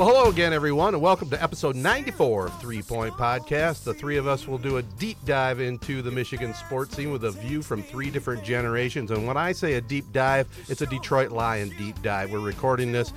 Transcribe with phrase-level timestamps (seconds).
[0.00, 3.84] Well, hello again, everyone, and welcome to episode 94 of Three Point Podcast.
[3.84, 7.24] The three of us will do a deep dive into the Michigan sports scene with
[7.24, 9.10] a view from three different generations.
[9.10, 12.32] And when I say a deep dive, it's a Detroit Lion deep dive.
[12.32, 13.12] We're recording this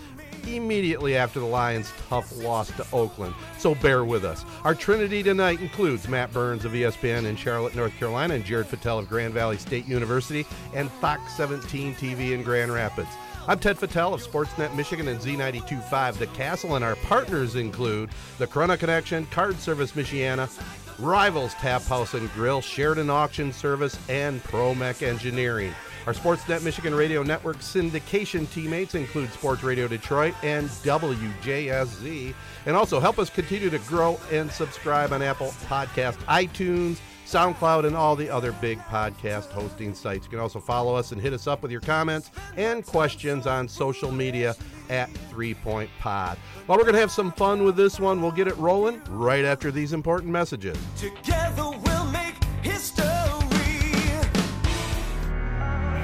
[0.45, 4.43] immediately after the Lions' tough loss to Oakland, so bear with us.
[4.65, 8.99] Our Trinity tonight includes Matt Burns of ESPN in Charlotte, North Carolina, and Jared Fattel
[8.99, 13.07] of Grand Valley State University, and Fox 17 TV in Grand Rapids.
[13.45, 18.47] I'm Ted Fattel of Sportsnet Michigan and Z92.5 The Castle, and our partners include the
[18.47, 20.49] Corunna Connection, Card Service Michiana,
[20.97, 25.73] Rivals Tap House and Grill, Sheridan Auction Service, and ProMech Engineering.
[26.07, 32.33] Our Sportsnet Michigan Radio Network syndication teammates include Sports Radio Detroit and WJSZ.
[32.65, 36.99] And also help us continue to grow and subscribe on Apple Podcast, iTunes,
[37.33, 40.25] SoundCloud, and all the other big podcast hosting sites.
[40.25, 43.67] You can also follow us and hit us up with your comments and questions on
[43.67, 44.55] social media
[44.89, 46.37] at Three Point Pod.
[46.67, 48.21] Well, we're going to have some fun with this one.
[48.21, 50.77] We'll get it rolling right after these important messages.
[50.95, 53.12] Together we'll make history.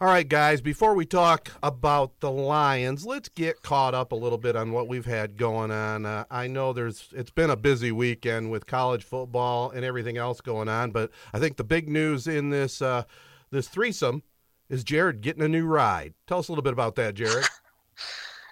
[0.00, 4.38] All right, guys, before we talk about the Lions, let's get caught up a little
[4.38, 6.06] bit on what we've had going on.
[6.06, 10.40] Uh, I know there's it's been a busy weekend with college football and everything else
[10.40, 13.02] going on, but I think the big news in this uh,
[13.50, 14.22] this threesome
[14.68, 16.14] is Jared getting a new ride.
[16.28, 17.46] Tell us a little bit about that, Jared.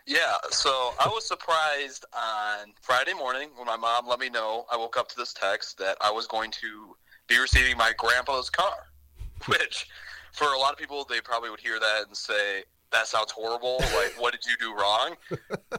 [0.09, 0.71] Yeah, so
[1.01, 4.65] I was surprised on Friday morning when my mom let me know.
[4.71, 6.95] I woke up to this text that I was going to
[7.27, 8.87] be receiving my grandpa's car,
[9.47, 9.89] which
[10.37, 13.79] for a lot of people, they probably would hear that and say, that sounds horrible.
[13.79, 15.17] Like, what did you do wrong?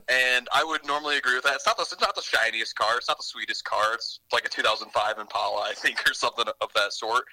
[0.10, 1.56] And I would normally agree with that.
[1.56, 2.96] It's not the it's not the shiniest car.
[2.96, 3.94] It's not the sweetest car.
[3.94, 7.26] It's like a 2005 Impala, I think, or something of that sort.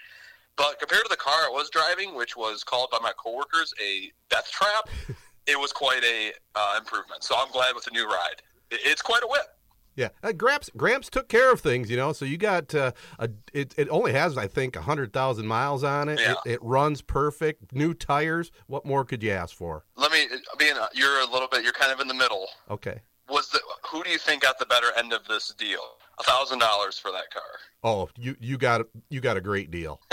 [0.56, 4.10] But compared to the car I was driving, which was called by my coworkers a
[4.28, 4.88] death trap,
[5.46, 7.22] it was quite a uh, improvement.
[7.22, 8.42] So I'm glad with the new ride.
[8.72, 9.46] It, it's quite a whip.
[9.96, 12.12] Yeah, uh, Gramps Gramps took care of things, you know.
[12.12, 13.74] So you got uh, a it.
[13.76, 16.20] It only has, I think, hundred thousand miles on it.
[16.20, 16.34] Yeah.
[16.44, 16.54] it.
[16.54, 17.72] It runs perfect.
[17.72, 18.50] New tires.
[18.66, 19.84] What more could you ask for?
[19.96, 20.26] Let me
[20.58, 22.48] being a, you're a little bit you're kind of in the middle.
[22.70, 23.00] Okay.
[23.28, 23.60] Was the
[23.90, 25.80] who do you think got the better end of this deal?
[26.18, 27.42] A thousand dollars for that car.
[27.82, 30.00] Oh, you you got a, you got a great deal.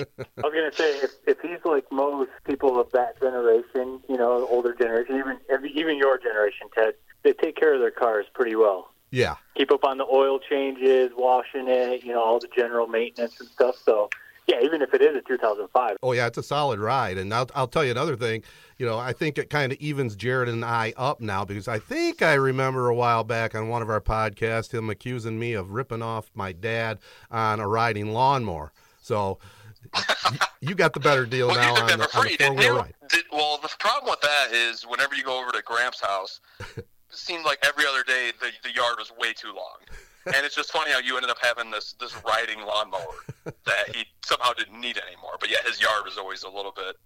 [0.00, 0.06] I
[0.42, 4.74] was gonna say if, if he's like most people of that generation, you know, older
[4.74, 5.38] generation, even
[5.74, 8.90] even your generation, Ted, they take care of their cars pretty well.
[9.10, 9.36] Yeah.
[9.56, 13.48] Keep up on the oil changes, washing it, you know, all the general maintenance and
[13.48, 13.76] stuff.
[13.84, 14.10] So,
[14.46, 17.48] yeah, even if it is a 2005, Oh yeah, it's a solid ride, and I'll
[17.54, 18.42] I'll tell you another thing.
[18.76, 21.78] You know, I think it kind of evens Jared and I up now because I
[21.78, 25.70] think I remember a while back on one of our podcasts him accusing me of
[25.70, 26.98] ripping off my dad
[27.30, 28.72] on a riding lawnmower.
[29.00, 29.38] So
[30.60, 32.76] you got the better deal Well, now on the, on the four-wheel you?
[32.76, 32.94] ride.
[33.08, 36.40] Did, well, the problem with that is whenever you go over to Gramps' house,
[36.76, 36.86] it
[37.18, 39.78] seemed like every other day the, the yard was way too long.
[40.26, 43.14] And it's just funny how you ended up having this this riding lawnmower
[43.44, 45.36] that he somehow didn't need anymore.
[45.38, 46.96] But yet his yard was always a little bit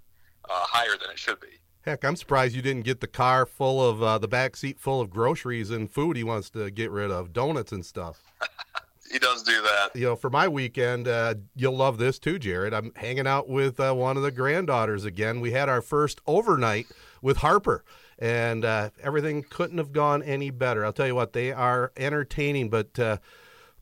[0.44, 1.58] uh, higher than it should be.
[1.82, 5.00] Heck, I'm surprised you didn't get the car full of uh, the back seat full
[5.00, 8.22] of groceries and food he wants to get rid of, donuts and stuff.
[9.10, 9.90] He does do that.
[9.94, 12.75] you know, for my weekend, uh, you'll love this too, Jared.
[12.75, 15.40] I'm hanging out with uh, one of the granddaughters again.
[15.40, 16.87] We had our first overnight
[17.22, 17.84] with Harper,
[18.19, 20.85] and uh, everything couldn't have gone any better.
[20.85, 23.19] I'll tell you what, they are entertaining, but uh,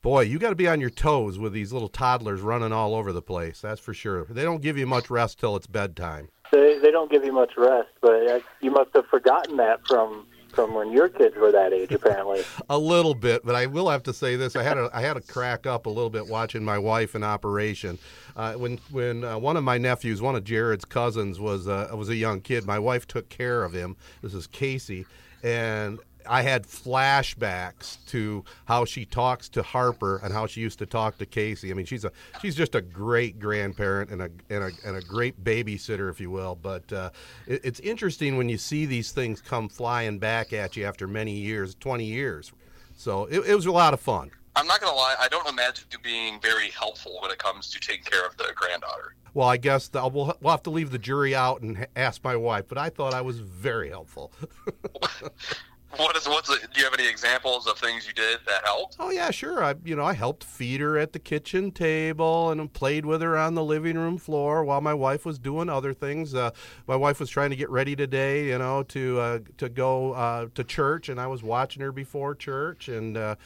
[0.03, 3.13] boy, you got to be on your toes with these little toddlers running all over
[3.13, 3.61] the place.
[3.61, 4.25] That's for sure.
[4.29, 6.29] They don't give you much rest till it's bedtime.
[6.53, 7.89] they they don't give you much rest.
[8.01, 11.93] But uh, you must have forgotten that from from when your kids were that age,
[11.93, 12.43] apparently.
[12.71, 15.15] a little bit, but I will have to say this: I had a I had
[15.15, 17.99] to crack up a little bit watching my wife in operation.
[18.35, 22.09] Uh, when when uh, one of my nephews, one of Jared's cousins, was uh, was
[22.09, 23.97] a young kid, my wife took care of him.
[24.23, 25.07] This is Casey,
[25.45, 30.87] and I had flashbacks to how she talks to Harper and how she used to
[30.87, 31.71] talk to Casey.
[31.71, 35.01] I mean, she's a she's just a great grandparent and a and a, and a
[35.01, 36.57] great babysitter, if you will.
[36.57, 37.11] But uh,
[37.47, 41.33] it, it's interesting when you see these things come flying back at you after many
[41.33, 42.53] years, twenty years.
[42.97, 44.31] So it, it was a lot of fun.
[44.57, 47.81] I'm not gonna lie, I don't imagine you being very helpful when it comes to
[47.81, 49.15] taking care of the granddaughter.
[49.35, 52.37] Well, I guess the, we'll, we'll have to leave the jury out and ask my
[52.37, 54.33] wife, but I thought I was very helpful.
[55.95, 58.97] What is what's the, do you have any examples of things you did that helped?
[58.99, 59.63] Oh yeah, sure.
[59.63, 63.39] I you know I helped feed her at the kitchen table and played with her
[63.39, 66.35] on the living room floor while my wife was doing other things.
[66.35, 66.51] Uh,
[66.87, 70.47] my wife was trying to get ready today, you know, to uh, to go uh,
[70.55, 72.89] to church, and I was watching her before church.
[72.89, 73.37] And uh,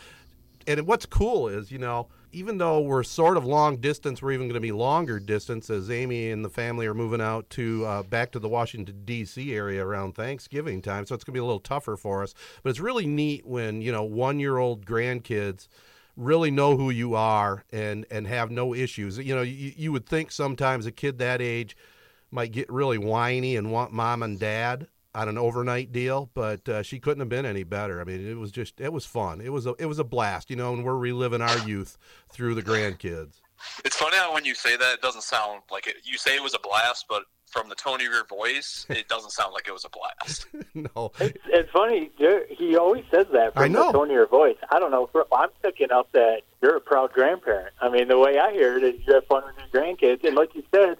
[0.66, 4.46] and what's cool is you know even though we're sort of long distance, we're even
[4.46, 8.02] going to be longer distance as Amy and the family are moving out to uh,
[8.02, 9.54] back to the Washington D.C.
[9.54, 11.06] area around Thanksgiving time.
[11.06, 12.34] So it's going to be a little tougher for us.
[12.62, 15.68] But it's really neat when you know one year old grandkids
[16.16, 19.18] really know who you are and and have no issues.
[19.18, 21.76] You know, you, you would think sometimes a kid that age
[22.30, 26.82] might get really whiny and want mom and dad on an overnight deal, but uh,
[26.82, 28.00] she couldn't have been any better.
[28.00, 29.40] I mean, it was just it was fun.
[29.40, 31.98] It was a it was a blast, you know, and we're reliving our youth
[32.30, 33.40] through the grandkids.
[33.84, 35.96] It's funny how when you say that, it doesn't sound like it.
[36.04, 39.30] You say it was a blast, but from the tone of your voice, it doesn't
[39.32, 40.46] sound like it was a blast.
[40.74, 42.10] no, It's, it's funny.
[42.48, 43.86] He always says that from I know.
[43.88, 44.56] the tone of your voice.
[44.70, 45.10] I don't know.
[45.32, 47.74] I'm picking up that you're a proud grandparent.
[47.80, 50.36] I mean, the way I hear it is you have fun with your grandkids, and
[50.36, 50.96] like you said,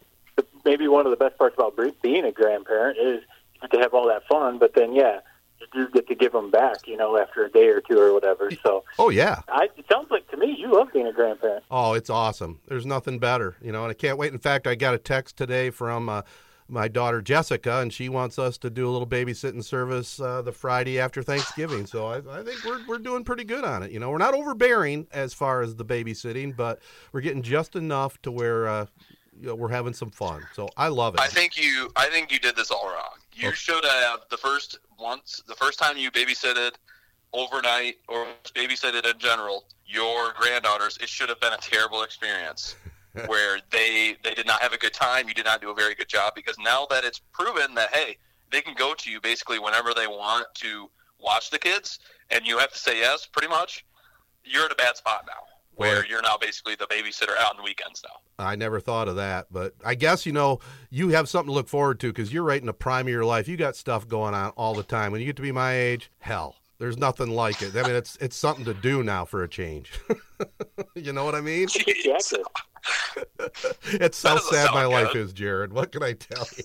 [0.64, 3.24] maybe one of the best parts about being a grandparent is you get
[3.70, 4.58] to have all that fun.
[4.58, 5.20] But then, yeah,
[5.60, 8.12] you do get to give them back, you know, after a day or two or
[8.12, 8.50] whatever.
[8.62, 11.64] So, oh yeah, I, it sounds like to me you love being a grandparent.
[11.70, 12.60] Oh, it's awesome.
[12.66, 14.32] There's nothing better, you know, and I can't wait.
[14.32, 16.22] In fact, I got a text today from uh,
[16.68, 20.52] my daughter Jessica, and she wants us to do a little babysitting service uh, the
[20.52, 21.86] Friday after Thanksgiving.
[21.86, 23.90] So I, I think we're we're doing pretty good on it.
[23.90, 26.80] You know, we're not overbearing as far as the babysitting, but
[27.12, 28.86] we're getting just enough to where uh,
[29.40, 30.42] you know, we're having some fun.
[30.54, 31.20] So I love it.
[31.20, 33.19] I think you I think you did this all wrong.
[33.40, 33.52] You Oh.
[33.52, 36.72] should have uh, the first once the first time you babysitted
[37.32, 40.98] overnight or babysitted in general your granddaughters.
[41.00, 42.76] It should have been a terrible experience
[43.26, 45.26] where they they did not have a good time.
[45.28, 48.16] You did not do a very good job because now that it's proven that hey
[48.52, 51.98] they can go to you basically whenever they want to watch the kids
[52.30, 53.84] and you have to say yes pretty much.
[54.44, 55.42] You're in a bad spot now.
[55.80, 58.20] Where Well- you're now basically the babysitter out on the weekends now.
[58.44, 60.58] I never thought of that, but I guess you know
[60.90, 63.24] you have something to look forward to because you're right in the prime of your
[63.24, 63.48] life.
[63.48, 65.10] You got stuff going on all the time.
[65.10, 67.74] When you get to be my age, hell, there's nothing like it.
[67.74, 69.92] I mean, it's it's something to do now for a change.
[70.94, 71.68] you know what I mean?
[72.04, 72.34] Yeah, Jeez.
[74.00, 75.72] It's so sad my sound life is, Jared.
[75.72, 76.64] What can I tell you?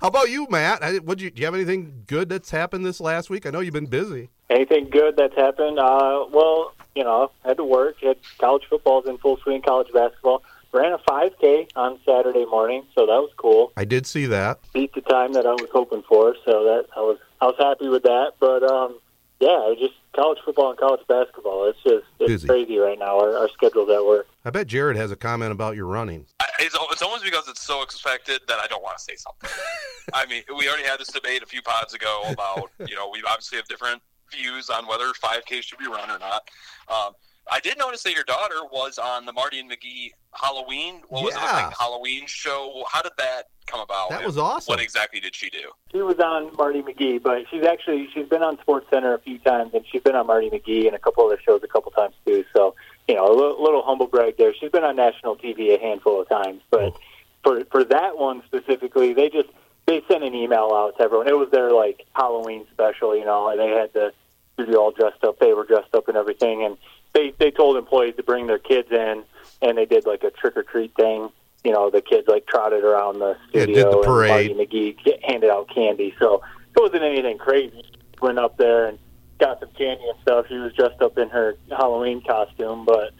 [0.00, 0.82] How about you, Matt?
[0.82, 3.46] I- What you do you have anything good that's happened this last week?
[3.46, 4.30] I know you've been busy.
[4.50, 5.78] Anything good that's happened?
[5.78, 7.96] Uh, well, you know, had to work.
[8.00, 9.62] Had college football's in full swing.
[9.62, 10.42] College basketball.
[10.72, 13.72] Ran a 5K on Saturday morning, so that was cool.
[13.76, 14.58] I did see that.
[14.72, 17.88] Beat the time that I was hoping for, so that I was I was happy
[17.88, 18.32] with that.
[18.40, 18.98] But um,
[19.38, 21.68] yeah, it was just college football and college basketball.
[21.68, 22.48] It's just it's Busy.
[22.48, 23.20] crazy right now.
[23.20, 24.26] Our, our schedules at work.
[24.44, 26.26] I bet Jared has a comment about your running.
[26.40, 29.50] I- It's, it's almost because it's so expected that I don't want to say something.
[30.14, 33.22] I mean, we already had this debate a few pods ago about, you know, we
[33.28, 36.48] obviously have different views on whether 5K should be run or not.
[36.88, 37.12] Um,
[37.50, 41.02] I did notice that your daughter was on the Marty and McGee Halloween.
[41.08, 42.84] What was it like Halloween show?
[42.90, 44.10] How did that come about?
[44.10, 44.72] That was awesome.
[44.72, 45.70] What exactly did she do?
[45.92, 49.38] She was on Marty McGee, but she's actually she's been on Sports Center a few
[49.38, 52.14] times, and she's been on Marty McGee and a couple other shows a couple times
[52.24, 52.44] too.
[52.56, 52.74] So
[53.08, 54.54] you know, a little, little humble brag there.
[54.54, 56.94] She's been on national TV a handful of times, but
[57.42, 59.50] for for that one specifically, they just
[59.86, 61.28] they sent an email out to everyone.
[61.28, 64.12] It was their like Halloween special, you know, and they had the
[64.54, 65.38] studio all dressed up.
[65.38, 66.76] They were dressed up and everything, and
[67.12, 69.24] they they told employees to bring their kids in,
[69.62, 71.28] and they did like a trick or treat thing.
[71.64, 74.50] You know, the kids like trotted around the Yeah, did studio, the parade.
[74.50, 74.66] and Marty
[75.06, 76.14] McGee handed out candy.
[76.18, 76.42] So
[76.76, 77.82] it wasn't anything crazy.
[78.20, 78.98] Went up there and
[79.38, 80.46] got some candy and stuff.
[80.48, 83.12] She was dressed up in her Halloween costume, but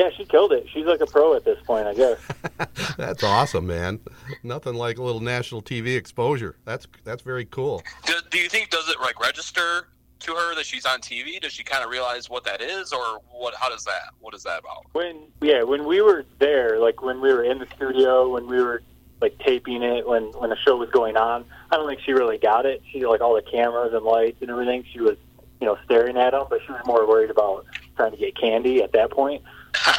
[0.00, 0.66] yeah, she killed it.
[0.72, 2.18] She's like a pro at this point, I guess.
[2.96, 4.00] That's awesome, man.
[4.42, 6.56] Nothing like a little national TV exposure.
[6.64, 7.82] That's that's very cool.
[8.06, 9.88] Do, do you think does it like register
[10.20, 11.38] to her that she's on TV?
[11.38, 13.54] Does she kind of realize what that is, or what?
[13.54, 14.14] How does that?
[14.20, 14.86] What is that about?
[14.92, 18.62] When yeah, when we were there, like when we were in the studio, when we
[18.62, 18.82] were
[19.20, 21.44] like taping it when when the show was going on.
[21.70, 22.82] I don't think she really got it.
[22.90, 24.84] She like all the cameras and lights and everything.
[24.90, 25.18] She was
[25.60, 27.66] you know staring at them, but she was more worried about
[27.96, 29.42] trying to get candy at that point.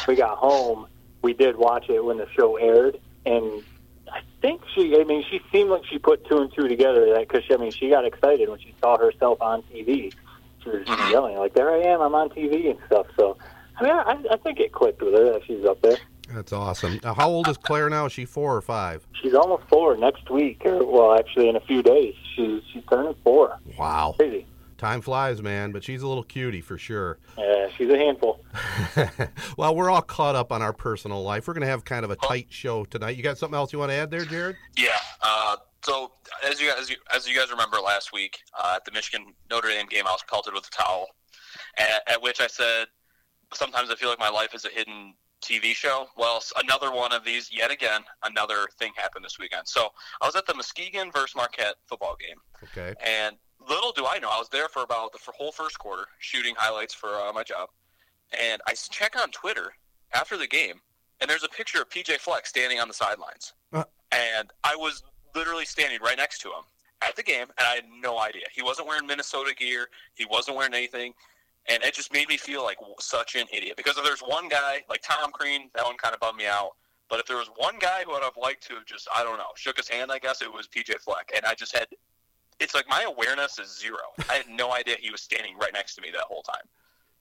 [0.06, 0.86] We got home.
[1.22, 3.62] We did watch it when the show aired, and
[4.10, 4.96] I think she.
[4.98, 7.06] I mean, she seemed like she put two and two together.
[7.14, 10.12] That because I mean, she got excited when she saw herself on TV.
[10.62, 11.10] She was mm-hmm.
[11.10, 12.00] yelling like, "There I am!
[12.00, 13.36] I'm on TV and stuff." So,
[13.78, 15.98] I mean, I, I think it clicked with her that she's up there.
[16.32, 16.98] That's awesome.
[17.02, 18.06] Now, how old is Claire now?
[18.06, 19.06] Is she four or five?
[19.20, 22.14] She's almost four next week, or well, actually, in a few days.
[22.34, 23.58] She's she's turning four.
[23.78, 24.14] Wow.
[24.18, 24.46] Crazy.
[24.82, 27.18] Time flies, man, but she's a little cutie for sure.
[27.38, 28.44] Yeah, she's a handful.
[29.56, 31.46] well, we're all caught up on our personal life.
[31.46, 33.16] We're going to have kind of a tight show tonight.
[33.16, 34.56] You got something else you want to add there, Jared?
[34.76, 34.88] Yeah.
[35.22, 36.12] Uh, so
[36.44, 39.86] as you guys as you guys remember last week uh, at the Michigan Notre Dame
[39.86, 41.06] game, I was pelted with a towel,
[41.78, 42.86] at, at which I said,
[43.54, 47.24] "Sometimes I feel like my life is a hidden TV show." Well, another one of
[47.24, 49.68] these, yet again, another thing happened this weekend.
[49.68, 49.88] So
[50.20, 52.94] I was at the Muskegon versus Marquette football game, Okay.
[53.04, 53.36] and
[53.68, 56.94] little do I know, I was there for about the whole first quarter shooting highlights
[56.94, 57.68] for uh, my job.
[58.40, 59.74] And I check on Twitter
[60.14, 60.80] after the game,
[61.20, 63.52] and there's a picture of PJ Fleck standing on the sidelines.
[63.72, 63.84] Uh.
[64.10, 65.02] And I was
[65.34, 66.64] literally standing right next to him
[67.02, 68.44] at the game, and I had no idea.
[68.52, 71.14] He wasn't wearing Minnesota gear, he wasn't wearing anything.
[71.68, 73.76] And it just made me feel like such an idiot.
[73.76, 76.72] Because if there's one guy, like Tom Crean, that one kind of bummed me out.
[77.08, 79.38] But if there was one guy who I'd have liked to have just, I don't
[79.38, 81.30] know, shook his hand, I guess, it was PJ Fleck.
[81.36, 81.86] And I just had
[82.62, 83.98] it's like my awareness is zero.
[84.30, 86.64] I had no idea he was standing right next to me that whole time.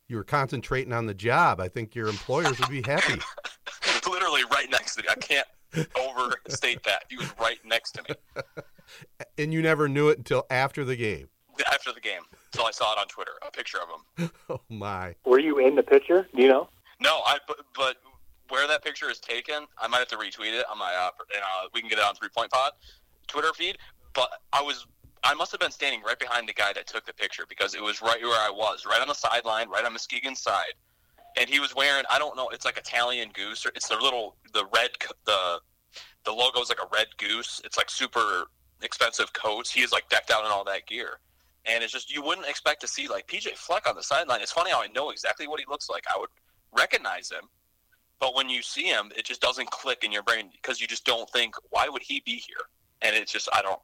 [0.07, 1.59] You were concentrating on the job.
[1.59, 3.19] I think your employers would be happy.
[4.09, 5.07] Literally right next to me.
[5.09, 5.47] I can't
[5.97, 7.05] overstate that.
[7.09, 8.15] He was right next to me
[9.37, 11.29] and you never knew it until after the game.
[11.71, 12.21] after the game.
[12.51, 14.31] Until I saw it on Twitter, a picture of him.
[14.49, 15.15] Oh, my.
[15.25, 16.27] Were you in the picture?
[16.35, 16.67] Do you know?
[16.99, 17.97] No, I but, but
[18.49, 21.41] where that picture is taken, I might have to retweet it on my uh, and
[21.41, 22.73] uh, we can get it on Three Point Pod
[23.27, 23.77] Twitter feed.
[24.13, 24.85] But I was
[25.23, 27.81] I must have been standing right behind the guy that took the picture because it
[27.81, 30.73] was right where I was, right on the sideline, right on Muskegon's side,
[31.37, 34.35] and he was wearing I don't know, it's like Italian goose or it's the little
[34.53, 34.89] the red
[35.25, 35.59] the
[36.25, 37.61] the logo is like a red goose.
[37.63, 38.45] It's like super
[38.81, 39.71] expensive coats.
[39.71, 41.19] He is like decked out in all that gear.
[41.65, 44.41] And it's just you wouldn't expect to see like PJ Fleck on the sideline.
[44.41, 46.03] It's funny how I know exactly what he looks like.
[46.13, 46.29] I would
[46.75, 47.49] recognize him,
[48.19, 51.05] but when you see him, it just doesn't click in your brain because you just
[51.05, 52.65] don't think why would he be here?
[53.01, 53.79] And it's just I don't.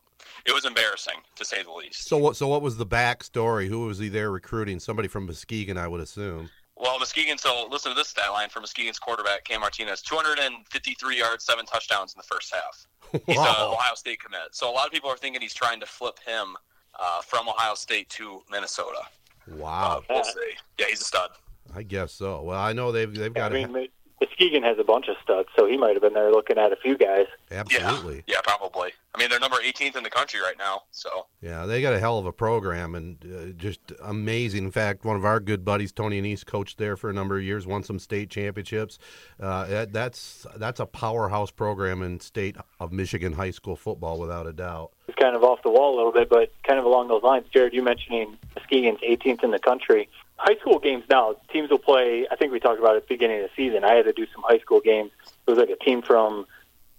[0.46, 2.08] It was embarrassing to say the least.
[2.08, 2.36] So what?
[2.36, 3.68] So what was the backstory?
[3.68, 4.80] Who was he there recruiting?
[4.80, 6.50] Somebody from Muskegon, I would assume.
[6.80, 7.38] Well, Muskegon.
[7.38, 12.14] So listen to this stat line for Muskegon's quarterback Cam Martinez: 253 yards, seven touchdowns
[12.14, 12.88] in the first half.
[13.26, 14.50] He's an Ohio State commit.
[14.52, 16.56] So a lot of people are thinking he's trying to flip him
[17.00, 19.00] uh, from Ohio State to Minnesota.
[19.48, 20.04] Wow.
[20.10, 20.56] Uh, we'll see.
[20.78, 21.30] Yeah, he's a stud.
[21.74, 22.42] I guess so.
[22.42, 23.88] Well, I know they've they've got I mean,
[24.20, 26.76] Muskegon has a bunch of studs, so he might have been there looking at a
[26.76, 27.28] few guys.
[27.52, 28.24] absolutely.
[28.28, 28.92] Yeah, yeah, probably.
[29.14, 30.84] I mean, they're number 18th in the country right now.
[30.92, 34.66] So Yeah, they got a hell of a program and uh, just amazing.
[34.66, 37.44] In fact, one of our good buddies, Tony Annese, coached there for a number of
[37.44, 39.00] years, won some state championships.
[39.40, 44.46] Uh, that, that's that's a powerhouse program in state of Michigan high school football, without
[44.46, 44.92] a doubt.
[45.08, 47.46] It's kind of off the wall a little bit, but kind of along those lines.
[47.52, 50.10] Jared, you mentioning Muskegon's 18th in the country.
[50.38, 52.28] High school games now, teams will play.
[52.30, 53.84] I think we talked about it at the beginning of the season.
[53.84, 55.12] I had to do some high school games.
[55.26, 56.46] It was like a team from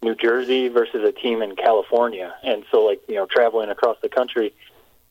[0.03, 4.09] New Jersey versus a team in California, and so like you know traveling across the
[4.09, 4.55] country.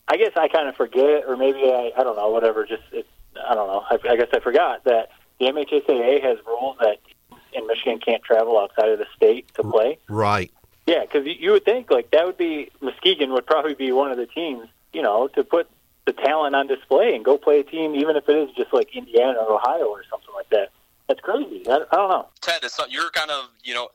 [0.07, 2.65] I guess I kind of forget, or maybe I, I don't know, whatever.
[2.65, 3.05] Just it,
[3.47, 3.83] I don't know.
[3.89, 8.23] I, I guess I forgot that the MHSAA has rules that teams in Michigan can't
[8.23, 9.97] travel outside of the state to play.
[10.07, 10.51] Right.
[10.85, 14.17] Yeah, because you would think like that would be Muskegon would probably be one of
[14.17, 15.69] the teams, you know, to put
[16.07, 18.95] the talent on display and go play a team, even if it is just like
[18.95, 20.69] Indiana or Ohio or something like that.
[21.07, 21.67] That's crazy.
[21.67, 22.27] I, I don't know.
[22.41, 23.89] Ted, it's not, you're kind of you know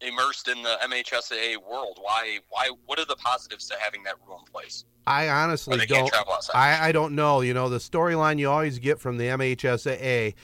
[0.00, 1.98] immersed in the MHSAA world.
[2.00, 2.38] Why?
[2.48, 2.70] Why?
[2.86, 4.84] What are the positives to having that rule in place?
[5.06, 6.50] I honestly Or they can't don't.
[6.54, 7.40] I, I don't know.
[7.40, 10.34] You know, the storyline you always get from the MHSAA,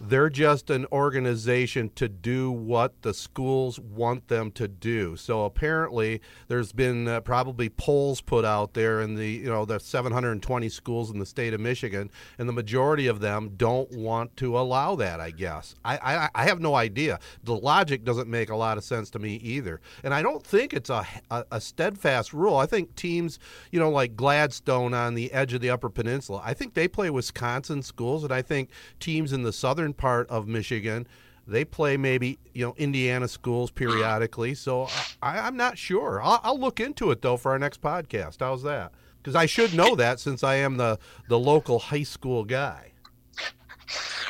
[0.00, 5.16] they're just an organization to do what the schools want them to do.
[5.16, 9.80] So apparently, there's been uh, probably polls put out there in the you know the
[9.80, 14.58] 720 schools in the state of Michigan, and the majority of them don't want to
[14.58, 15.20] allow that.
[15.20, 17.18] I guess I I, I have no idea.
[17.44, 20.74] The logic doesn't make a lot of sense to me either, and I don't think
[20.74, 22.56] it's a, a, a steadfast rule.
[22.56, 23.38] I think teams,
[23.70, 27.10] you know, like Gladstone on the edge of the Upper Peninsula, I think they play
[27.10, 31.06] Wisconsin schools, and I think teams in the southern part of Michigan.
[31.46, 34.88] They play maybe you know Indiana schools periodically, so
[35.22, 36.20] I, I'm not sure.
[36.22, 38.38] I'll, I'll look into it though for our next podcast.
[38.40, 38.92] How's that?
[39.18, 42.92] Because I should know that since I am the the local high school guy.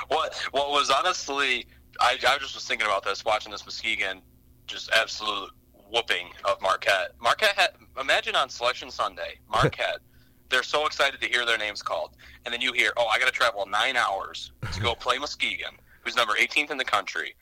[0.08, 0.34] What?
[0.52, 1.66] What was honestly,
[2.00, 4.22] I, I just was thinking about this, watching this Muskegon,
[4.66, 5.50] just absolute
[5.90, 7.12] whooping of Marquette.
[7.20, 7.70] Marquette had
[8.00, 10.00] imagine on Selection Sunday, Marquette.
[10.48, 12.10] They're so excited to hear their names called,
[12.44, 15.74] and then you hear, "Oh, I got to travel nine hours to go play Muskegon,
[16.00, 17.34] who's number 18th in the country."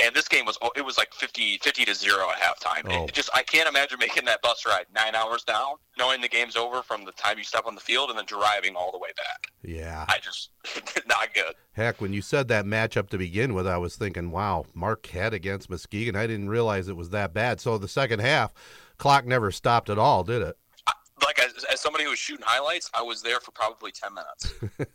[0.00, 2.82] And this game was oh, it was like 50, 50 to zero at halftime.
[2.88, 3.04] Oh.
[3.06, 6.54] It just I can't imagine making that bus ride nine hours down, knowing the game's
[6.54, 9.10] over from the time you step on the field, and then driving all the way
[9.16, 9.50] back.
[9.62, 10.04] Yeah.
[10.08, 10.50] I just
[11.08, 11.54] not good.
[11.72, 15.68] Heck, when you said that matchup to begin with, I was thinking, wow, Marquette against
[15.68, 16.14] Muskegon.
[16.14, 17.60] I didn't realize it was that bad.
[17.60, 18.52] So the second half,
[18.98, 20.56] clock never stopped at all, did it?
[21.24, 24.54] Like as, as somebody who was shooting highlights, I was there for probably ten minutes.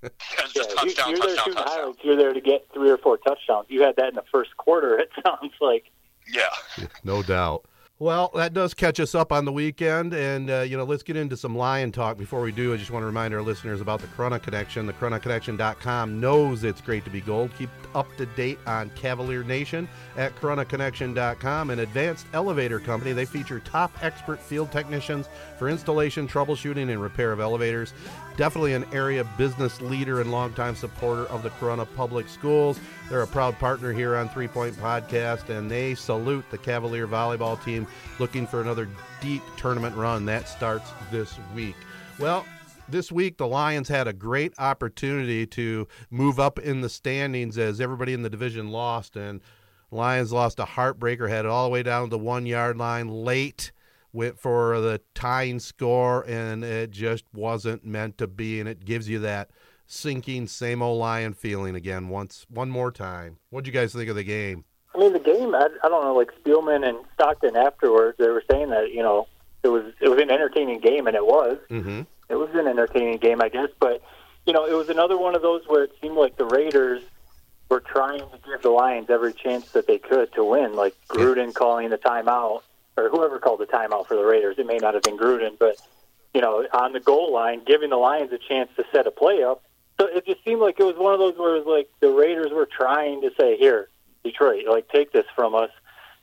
[0.00, 1.66] Because Yeah, just you- touchdown, you're there touchdown, shooting touchdown.
[1.78, 1.98] highlights.
[2.02, 3.66] You're there to get three or four touchdowns.
[3.68, 4.98] You had that in the first quarter.
[4.98, 5.84] It sounds like.
[6.32, 6.48] Yeah.
[7.04, 7.64] No doubt.
[8.00, 11.16] Well, that does catch us up on the weekend, and uh, you know, let's get
[11.16, 12.16] into some Lion talk.
[12.16, 14.86] Before we do, I just want to remind our listeners about the Corunna Connection.
[14.86, 17.50] The CorunnaConnection.com knows it's great to be gold.
[17.58, 23.12] Keep up to date on Cavalier Nation at CorunnaConnection.com, an advanced elevator company.
[23.12, 27.92] They feature top expert field technicians for installation, troubleshooting, and repair of elevators.
[28.36, 32.78] Definitely an area business leader and longtime supporter of the Corunna Public Schools.
[33.08, 37.62] They're a proud partner here on Three Point Podcast, and they salute the Cavalier volleyball
[37.64, 37.86] team
[38.18, 38.88] looking for another
[39.20, 40.24] deep tournament run.
[40.24, 41.76] That starts this week.
[42.18, 42.46] Well,
[42.88, 47.80] this week the Lions had a great opportunity to move up in the standings as
[47.80, 49.40] everybody in the division lost, and
[49.90, 53.08] Lions lost a heartbreaker, had it all the way down to the one yard line
[53.08, 53.72] late
[54.18, 58.58] went for the tying score, and it just wasn't meant to be.
[58.58, 59.48] And it gives you that
[59.86, 62.08] sinking, same old lion feeling again.
[62.08, 63.38] Once, one more time.
[63.50, 64.64] What'd you guys think of the game?
[64.92, 65.54] I mean, the game.
[65.54, 66.14] I, I don't know.
[66.14, 69.28] Like Spielman and Stockton afterwards, they were saying that you know
[69.62, 71.58] it was it was an entertaining game, and it was.
[71.70, 72.02] Mm-hmm.
[72.28, 73.68] It was an entertaining game, I guess.
[73.78, 74.02] But
[74.46, 77.02] you know, it was another one of those where it seemed like the Raiders
[77.68, 80.74] were trying to give the Lions every chance that they could to win.
[80.74, 82.62] Like Gruden calling the timeout,
[82.98, 84.56] or whoever called the timeout for the Raiders.
[84.58, 85.76] It may not have been Gruden, but
[86.34, 89.42] you know, on the goal line, giving the Lions a chance to set a play
[89.42, 89.62] up.
[90.00, 92.10] So it just seemed like it was one of those where it was like the
[92.10, 93.88] Raiders were trying to say, "Here,
[94.24, 95.70] Detroit, like take this from us."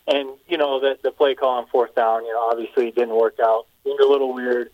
[0.08, 3.38] And you know that the play call on fourth down, you know, obviously didn't work
[3.44, 3.66] out.
[3.84, 4.70] Seemed a little weird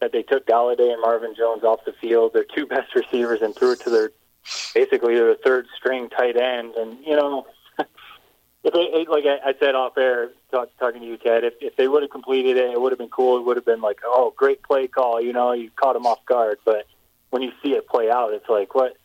[0.00, 3.54] that they took Golladay and Marvin Jones off the field, their two best receivers, and
[3.54, 4.10] threw it to their
[4.74, 6.74] basically their third string tight end.
[6.74, 7.46] And you know,
[8.66, 12.02] if like I, said off air, talk, talking to you, Ted, if, if they would
[12.02, 13.38] have completed it, it would have been cool.
[13.38, 15.20] It would have been like, oh, great play call.
[15.20, 16.58] You know, you caught them off guard.
[16.64, 16.86] But
[17.30, 18.96] when you see it play out, it's like, what?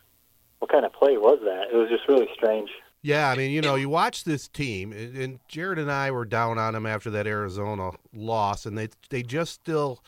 [0.59, 1.73] What kind of play was that?
[1.73, 2.69] It was just really strange.
[3.01, 6.25] Yeah, I mean, you know, you watch this team, and and Jared and I were
[6.25, 10.03] down on them after that Arizona loss, and they they just still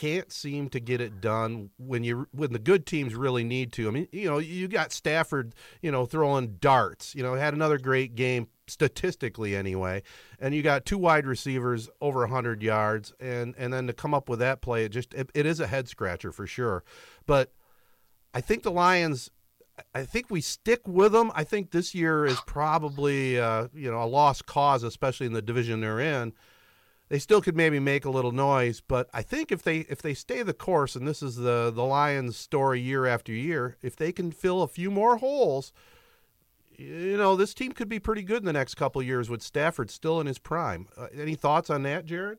[0.00, 3.86] can't seem to get it done when you when the good teams really need to.
[3.86, 7.14] I mean, you know, you got Stafford, you know, throwing darts.
[7.14, 10.02] You know, had another great game statistically anyway,
[10.40, 14.28] and you got two wide receivers over 100 yards, and and then to come up
[14.28, 16.82] with that play, it just it, it is a head scratcher for sure.
[17.24, 17.52] But
[18.32, 19.30] I think the Lions.
[19.92, 21.32] I think we stick with them.
[21.34, 25.42] I think this year is probably uh, you know a lost cause, especially in the
[25.42, 26.32] division they're in.
[27.14, 30.14] They still could maybe make a little noise, but I think if they if they
[30.14, 34.10] stay the course, and this is the the Lions' story year after year, if they
[34.10, 35.72] can fill a few more holes,
[36.76, 39.92] you know this team could be pretty good in the next couple years with Stafford
[39.92, 40.88] still in his prime.
[40.96, 42.38] Uh, any thoughts on that, Jared?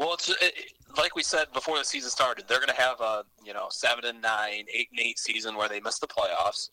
[0.00, 0.52] Well, it's it,
[0.98, 2.48] like we said before the season started.
[2.48, 5.68] They're going to have a you know seven and nine, eight and eight season where
[5.68, 6.70] they miss the playoffs,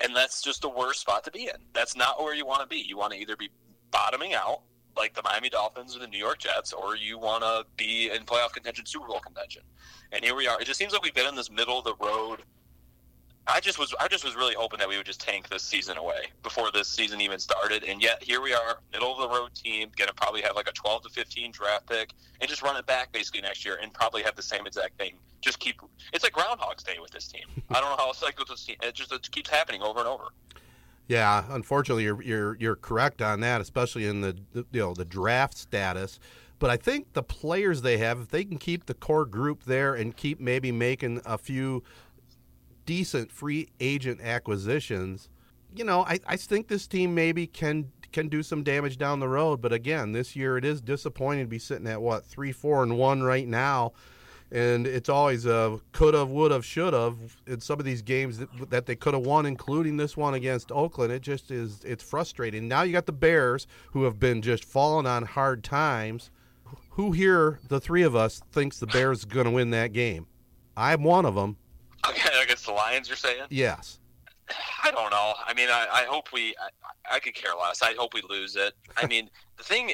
[0.00, 1.62] and that's just the worst spot to be in.
[1.74, 2.78] That's not where you want to be.
[2.78, 3.50] You want to either be
[3.92, 4.62] bottoming out
[4.96, 8.24] like the Miami Dolphins or the New York Jets, or you want to be in
[8.24, 9.62] playoff contention, Super Bowl contention.
[10.12, 10.60] And here we are.
[10.60, 12.42] It just seems like we've been in this middle of the road.
[13.46, 15.96] I just was I just was really hoping that we would just tank this season
[15.96, 19.52] away before this season even started, and yet here we are, middle of the road
[19.54, 22.86] team, gonna probably have like a 12 to 15 draft pick, and just run it
[22.86, 25.14] back basically next year, and probably have the same exact thing.
[25.40, 25.80] Just keep
[26.12, 27.46] it's like Groundhog's Day with this team.
[27.70, 28.76] I don't know how it's like this team.
[28.80, 30.26] It just it keeps happening over and over.
[31.12, 35.04] Yeah, unfortunately, you're you're you're correct on that, especially in the, the you know the
[35.04, 36.18] draft status.
[36.58, 39.94] But I think the players they have, if they can keep the core group there
[39.94, 41.82] and keep maybe making a few
[42.86, 45.28] decent free agent acquisitions,
[45.76, 49.28] you know, I, I think this team maybe can can do some damage down the
[49.28, 49.60] road.
[49.60, 52.96] But again, this year it is disappointing to be sitting at what three, four, and
[52.96, 53.92] one right now.
[54.52, 58.36] And it's always a could have, would have, should have in some of these games
[58.36, 61.10] that, that they could have won, including this one against Oakland.
[61.10, 62.68] It just is, it's frustrating.
[62.68, 66.30] Now you got the Bears who have been just falling on hard times.
[66.90, 70.26] Who here, the three of us, thinks the Bears going to win that game?
[70.76, 71.56] I'm one of them.
[72.06, 73.44] Okay, against the Lions, you're saying?
[73.48, 74.00] Yes.
[74.82, 75.34] I don't know.
[75.46, 76.54] I mean, I, I hope we.
[76.60, 77.82] I, I could care less.
[77.82, 78.74] I hope we lose it.
[78.96, 79.92] I mean, the thing.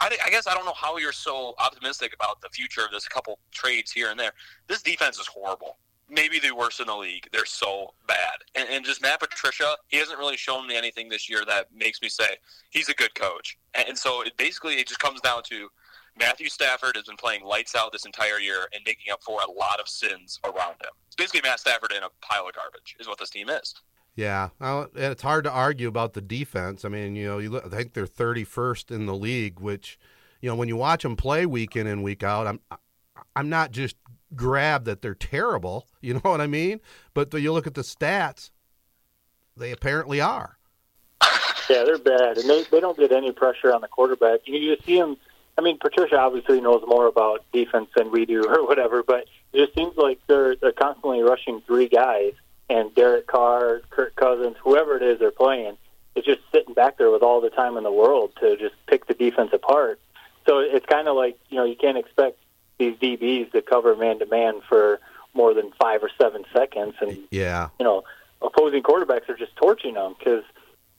[0.00, 3.08] I, I guess I don't know how you're so optimistic about the future of this
[3.08, 4.32] couple trades here and there.
[4.68, 5.78] This defense is horrible.
[6.08, 7.28] Maybe the worst in the league.
[7.32, 8.38] They're so bad.
[8.54, 12.00] And, and just Matt Patricia, he hasn't really shown me anything this year that makes
[12.00, 12.36] me say
[12.70, 13.58] he's a good coach.
[13.74, 15.68] And, and so it basically it just comes down to
[16.18, 19.50] Matthew Stafford has been playing lights out this entire year and making up for a
[19.50, 20.92] lot of sins around him.
[21.08, 23.74] It's basically Matt Stafford in a pile of garbage is what this team is.
[24.16, 26.86] Yeah, and it's hard to argue about the defense.
[26.86, 29.98] I mean, you know, you look, I think they're 31st in the league, which,
[30.40, 32.60] you know, when you watch them play week in and week out, I'm
[33.36, 33.96] I'm not just
[34.34, 36.80] grabbed that they're terrible, you know what I mean?
[37.12, 38.50] But the, you look at the stats,
[39.54, 40.56] they apparently are.
[41.68, 44.40] Yeah, they're bad, and they they don't get any pressure on the quarterback.
[44.44, 45.16] You just see them.
[45.58, 49.02] I mean, Patricia obviously knows more about defense than we do, or whatever.
[49.02, 52.34] But it just seems like they're they're constantly rushing three guys,
[52.68, 55.76] and Derek Carr, Kirk Cousins, whoever it is they're playing,
[56.14, 59.06] is just sitting back there with all the time in the world to just pick
[59.06, 60.00] the defense apart.
[60.46, 62.38] So it's kind of like you know you can't expect
[62.78, 65.00] these DBs to cover man to man for
[65.34, 67.68] more than five or seven seconds, and Yeah.
[67.78, 68.04] you know
[68.42, 70.44] opposing quarterbacks are just torching them because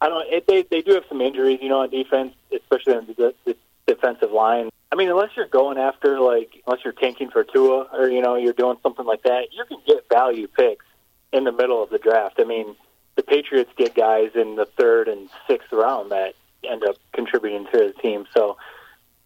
[0.01, 0.27] I don't.
[0.31, 3.55] It, they they do have some injuries, you know, on defense, especially on the, the
[3.87, 4.69] defensive line.
[4.91, 8.35] I mean, unless you're going after like unless you're tanking for Tua or you know
[8.35, 10.85] you're doing something like that, you can get value picks
[11.31, 12.39] in the middle of the draft.
[12.39, 12.75] I mean,
[13.15, 17.77] the Patriots get guys in the third and sixth round that end up contributing to
[17.77, 18.25] the team.
[18.33, 18.57] So,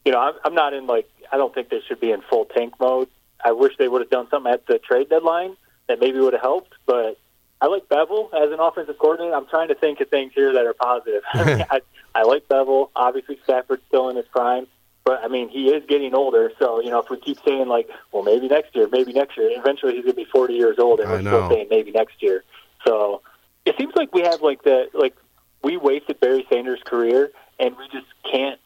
[0.05, 2.45] you know, I'm, I'm not in like I don't think they should be in full
[2.45, 3.07] tank mode.
[3.43, 5.55] I wish they would have done something at the trade deadline
[5.87, 7.17] that maybe would have helped, but
[7.59, 9.35] I like Bevell as an offensive coordinator.
[9.35, 11.23] I'm trying to think of things here that are positive.
[11.33, 11.81] I,
[12.13, 12.89] I like Bevell.
[12.95, 14.67] Obviously, Stafford's still in his prime,
[15.03, 16.51] but I mean, he is getting older.
[16.59, 19.49] So, you know, if we keep saying like, well, maybe next year, maybe next year,
[19.51, 21.31] eventually he's going to be 40 years old, and I we're know.
[21.31, 22.43] still saying maybe next year.
[22.85, 23.21] So,
[23.65, 25.15] it seems like we have like the like
[25.63, 28.59] we wasted Barry Sanders' career, and we just can't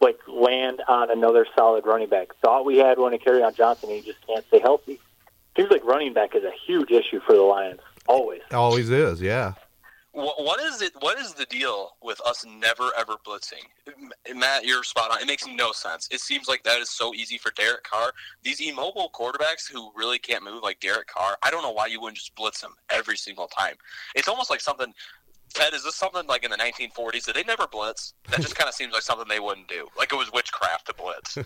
[0.00, 2.34] like land on another solid running back.
[2.42, 4.98] Thought we had one to Kerryon Johnson, and he just can't stay healthy.
[5.56, 7.80] Seems like running back is a huge issue for the Lions.
[8.08, 8.40] Always.
[8.52, 9.52] Always is, yeah.
[10.12, 10.92] Wh- What is it?
[11.00, 13.64] What is the deal with us never ever blitzing?
[14.34, 15.20] Matt, you're spot on.
[15.20, 16.08] It makes no sense.
[16.10, 18.12] It seems like that is so easy for Derek Carr.
[18.42, 21.36] These immobile quarterbacks who really can't move, like Derek Carr.
[21.42, 23.74] I don't know why you wouldn't just blitz them every single time.
[24.14, 24.92] It's almost like something.
[25.54, 27.26] Ted, is this something like in the 1940s?
[27.26, 28.14] Did they never blitz?
[28.30, 29.86] That just kind of seems like something they wouldn't do.
[29.98, 31.36] Like it was witchcraft to blitz.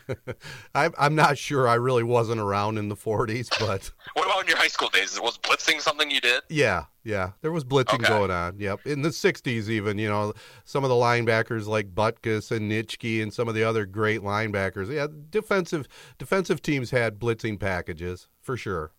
[0.77, 1.67] I'm, I'm not sure.
[1.67, 3.91] I really wasn't around in the 40s, but
[4.37, 5.19] about in your high school days?
[5.21, 6.43] Was blitzing something you did?
[6.49, 8.09] yeah, yeah, there was blitzing Okay.
[8.09, 8.59] going on.
[8.59, 10.33] Yep, in the 60s, even you know,
[10.65, 14.93] some of the linebackers like Butkus and Nitschke and some of the other great linebackers.
[14.93, 15.87] Yeah, defensive
[16.19, 18.93] defensive teams had blitzing packages for sure.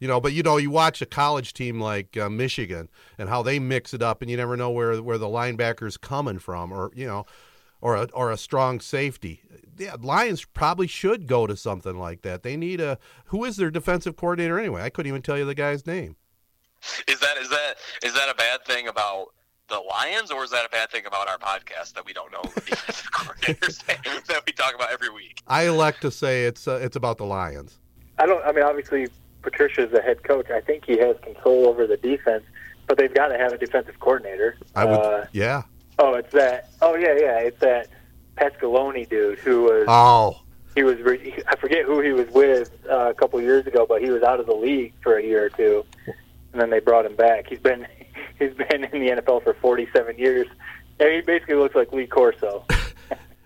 [0.00, 3.42] You know, but you know, you watch a college team like uh, Michigan and how
[3.42, 6.92] they mix it up, and you never know where where the linebacker's coming from, or
[6.94, 7.26] you know,
[7.80, 9.42] or a, or a strong safety.
[9.76, 12.42] Yeah, Lions probably should go to something like that.
[12.42, 14.82] They need a who is their defensive coordinator anyway?
[14.82, 16.16] I couldn't even tell you the guy's name.
[17.06, 19.28] Is that is that is that a bad thing about
[19.68, 22.42] the Lions, or is that a bad thing about our podcast that we don't know
[22.42, 23.84] the defensive coordinators
[24.26, 25.42] that we talk about every week?
[25.46, 27.78] I elect to say it's uh, it's about the Lions.
[28.18, 28.44] I don't.
[28.44, 29.06] I mean, obviously,
[29.42, 30.50] Patricia is the head coach.
[30.50, 32.44] I think he has control over the defense,
[32.86, 34.56] but they've got to have a defensive coordinator.
[34.74, 35.62] I would, Uh, yeah.
[35.98, 36.70] Oh, it's that.
[36.80, 37.38] Oh, yeah, yeah.
[37.40, 37.88] It's that
[38.36, 39.84] Pasqualoni dude who was.
[39.88, 40.40] Oh,
[40.74, 40.98] he was.
[41.00, 44.22] re- I forget who he was with uh, a couple years ago, but he was
[44.22, 47.48] out of the league for a year or two, and then they brought him back.
[47.48, 47.86] He's been
[48.38, 50.46] he's been in the NFL for 47 years,
[51.00, 52.64] and he basically looks like Lee Corso.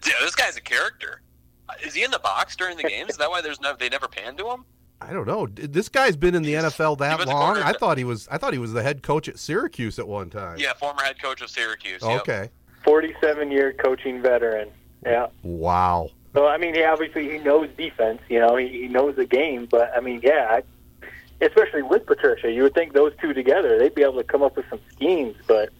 [0.04, 1.22] Yeah, this guy's a character.
[1.68, 3.10] Uh, Is he in the box during the games?
[3.10, 4.64] Is that why there's no they never pan to him?
[5.08, 5.46] I don't know.
[5.46, 7.58] This guy's been in the NFL that long.
[7.58, 8.28] I thought he was.
[8.28, 10.58] I thought he was the head coach at Syracuse at one time.
[10.58, 12.02] Yeah, former head coach of Syracuse.
[12.02, 12.22] yep.
[12.22, 12.50] Okay.
[12.84, 14.68] 47 year coaching veteran.
[15.04, 15.28] Yeah.
[15.42, 16.10] Wow.
[16.34, 18.20] So I mean, he obviously he knows defense.
[18.28, 19.66] You know, he, he knows the game.
[19.70, 20.60] But I mean, yeah,
[21.02, 21.06] I,
[21.44, 24.56] especially with Patricia, you would think those two together they'd be able to come up
[24.56, 25.36] with some schemes.
[25.46, 25.70] But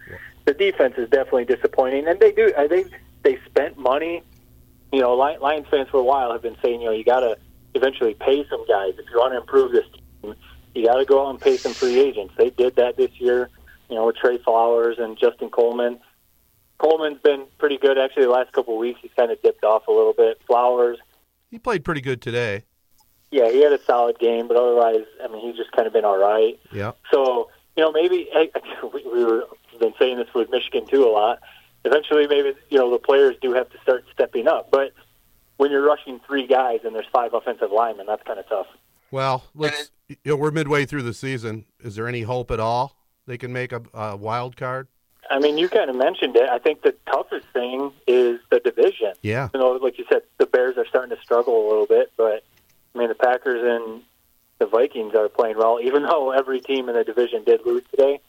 [0.44, 2.52] the defense is definitely disappointing, and they do.
[2.56, 2.90] Uh, I think
[3.22, 4.22] they spent money.
[4.92, 7.20] You know, Li- Lions fans for a while have been saying, you know, you got
[7.20, 7.38] to
[7.74, 9.84] eventually pay some guys if you want to improve this
[10.22, 10.34] team.
[10.74, 12.34] You got to go out and pay some free agents.
[12.38, 13.50] They did that this year.
[13.88, 15.98] You know, with Trey Flowers and Justin Coleman.
[16.78, 18.24] Coleman's been pretty good actually.
[18.24, 20.40] The last couple of weeks, he's kind of dipped off a little bit.
[20.46, 20.98] Flowers,
[21.50, 22.64] He played pretty good today.
[23.30, 26.04] yeah, he had a solid game, but otherwise, I mean, he's just kind of been
[26.04, 26.58] all right.
[26.72, 26.92] Yeah.
[27.12, 28.50] So, you know, maybe I,
[28.94, 31.40] we, we were we've been saying this with Michigan too a lot.
[31.84, 34.70] Eventually, maybe you know the players do have to start stepping up.
[34.70, 34.92] But
[35.56, 38.66] when you're rushing three guys and there's five offensive linemen, that's kind of tough.
[39.10, 39.90] Well, let's.
[40.08, 41.64] You know, we're midway through the season.
[41.80, 44.88] Is there any hope at all They can make a, a wild card.
[45.30, 46.48] I mean, you kind of mentioned it.
[46.48, 49.12] I think the toughest thing is the division.
[49.22, 49.48] Yeah.
[49.54, 52.44] You know, like you said, the Bears are starting to struggle a little bit, but
[52.94, 54.02] I mean, the Packers and
[54.58, 58.20] the Vikings are playing well, even though every team in the division did lose today.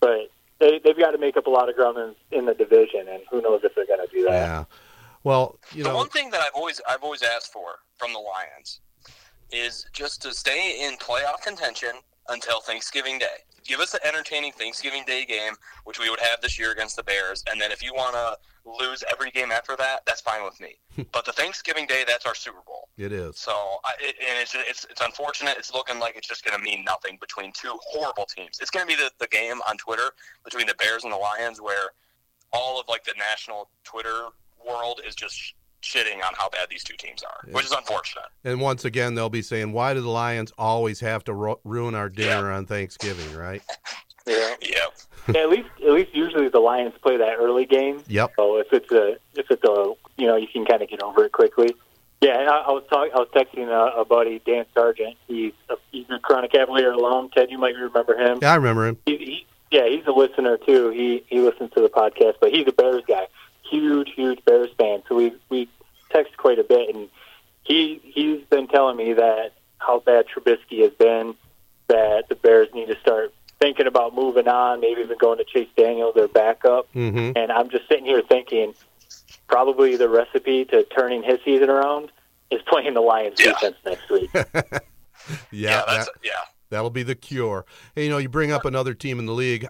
[0.00, 3.08] But they they've got to make up a lot of ground in, in the division,
[3.08, 4.30] and who knows if they're going to do that.
[4.30, 4.64] Yeah.
[5.24, 8.18] Well, you the know, one thing that I've always I've always asked for from the
[8.18, 8.80] Lions
[9.52, 11.92] is just to stay in playoff contention
[12.28, 13.44] until Thanksgiving Day.
[13.64, 15.54] Give us an entertaining Thanksgiving Day game,
[15.84, 18.38] which we would have this year against the Bears, and then if you want to
[18.64, 20.78] lose every game after that, that's fine with me.
[21.12, 22.88] but the Thanksgiving Day, that's our Super Bowl.
[22.96, 23.38] it is.
[23.38, 23.52] So,
[23.84, 25.56] I, it, and it's, it's it's unfortunate.
[25.58, 28.58] It's looking like it's just going to mean nothing between two horrible teams.
[28.60, 30.12] It's going to be the, the game on Twitter
[30.44, 31.90] between the Bears and the Lions, where
[32.52, 34.28] all of like the national Twitter
[34.66, 38.26] world is just shitting on how bad these two teams are, which is unfortunate.
[38.44, 41.94] And once again, they'll be saying, "Why do the Lions always have to ru- ruin
[41.94, 42.56] our dinner Yeah.
[42.56, 43.62] on Thanksgiving?" Right?
[44.26, 44.54] Yeah.
[44.60, 44.92] Yep.
[45.34, 48.02] yeah, at least at least usually the Lions play that early game.
[48.06, 48.32] Yep.
[48.36, 51.24] So if it's a if it's a you know you can kind of get over
[51.24, 51.74] it quickly.
[52.20, 53.12] Yeah, I, I was talking.
[53.14, 55.16] I was texting a, a buddy, Dan Sargent.
[55.26, 57.30] He's a, he's a Corunna Cavalier alum.
[57.34, 58.38] Ted, you might remember him.
[58.42, 58.98] Yeah, I remember him.
[59.06, 60.90] He, he, yeah, he's a listener too.
[60.90, 63.26] He he listens to the podcast, but he's a Bears guy.
[63.70, 65.02] Huge, huge Bears fan.
[65.08, 65.68] So we we
[66.10, 67.08] text quite a bit, and
[67.62, 71.34] he he's been telling me that how bad Trubisky has been.
[71.88, 75.68] That the Bears need to start thinking about moving on, maybe even going to Chase
[75.76, 76.88] Daniel, their backup.
[76.92, 78.74] hmm And I'm just sitting here thinking,
[79.48, 82.10] probably the recipe to turning his season around
[82.50, 83.52] is playing the Lions Yeah.
[83.52, 84.30] defense next week.
[85.52, 86.30] Yeah, that's that, yeah.
[86.70, 87.64] that'll be the cure.
[87.94, 89.66] Hey, you know, you bring up another team in the league.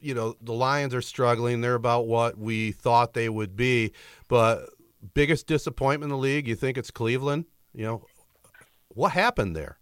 [0.00, 1.60] You know, the Lions are struggling.
[1.60, 3.92] They're about what we thought they would be,
[4.28, 4.70] but
[5.14, 6.46] biggest disappointment in the league.
[6.48, 7.46] You think it's Cleveland?
[7.74, 8.06] You know,
[8.88, 9.78] what happened there?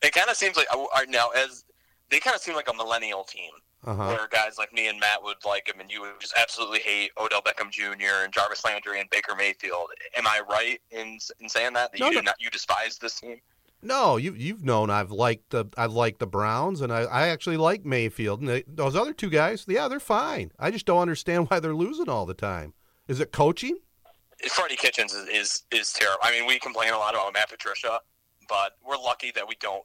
[0.00, 0.66] It kind of seems like
[1.08, 1.64] now as
[2.10, 3.50] they kind of seem like a millennial team.
[3.86, 4.06] Uh huh.
[4.08, 7.12] where guys like me and Matt would like him, and you would just absolutely hate
[7.16, 8.24] Odell Beckham Jr.
[8.24, 9.90] and Jarvis Landry and Baker Mayfield.
[10.16, 12.20] Am I right in in saying that that No, you no.
[12.20, 13.40] do not you despise this team?
[13.80, 17.56] No, you you've known I've liked the I've liked the Browns, and I, I actually
[17.56, 18.40] like Mayfield.
[18.40, 20.50] And they, those other two guys, yeah, they're fine.
[20.58, 22.74] I just don't understand why they're losing all the time.
[23.06, 23.78] Is it coaching?
[24.50, 26.18] Freddie Kitchens is, is is terrible.
[26.22, 28.00] I mean, we complain a lot about Matt Patricia,
[28.48, 29.82] but we're lucky that we don't.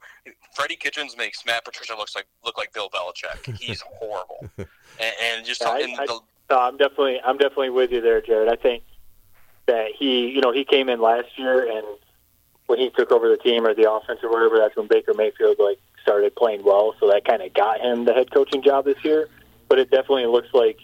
[0.55, 3.57] Freddie Kitchens makes Matt Patricia looks like look like Bill Belichick.
[3.59, 4.67] He's horrible, and,
[5.23, 8.21] and just Yeah, I- and I- the, So I'm definitely I'm definitely with you there,
[8.21, 8.49] Jared.
[8.49, 8.83] I think
[9.67, 11.85] that he you know he came in last year and
[12.73, 15.57] when he took over the team or the offense or whatever, that's when Baker Mayfield
[15.59, 16.95] like started playing well.
[16.99, 19.29] So that kind of got him the head coaching job this year.
[19.67, 20.79] But it definitely looks like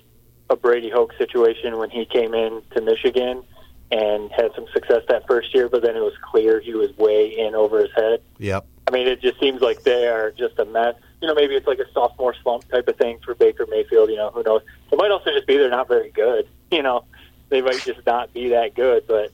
[0.52, 3.43] a Brady Hoke situation when he came in to Michigan
[3.91, 5.67] and had some success that first year.
[5.67, 8.21] But then it was clear he was way in over his head.
[8.38, 8.67] Yep.
[8.88, 10.93] I mean, it just seems like they are just a mess.
[11.23, 14.12] You know, maybe it's like a sophomore slump type of thing for Baker Mayfield.
[14.12, 14.62] You know, who knows?
[14.91, 16.47] It might also just be they're not very good.
[16.71, 17.06] You know,
[17.49, 19.08] they might just not be that good.
[19.08, 19.32] But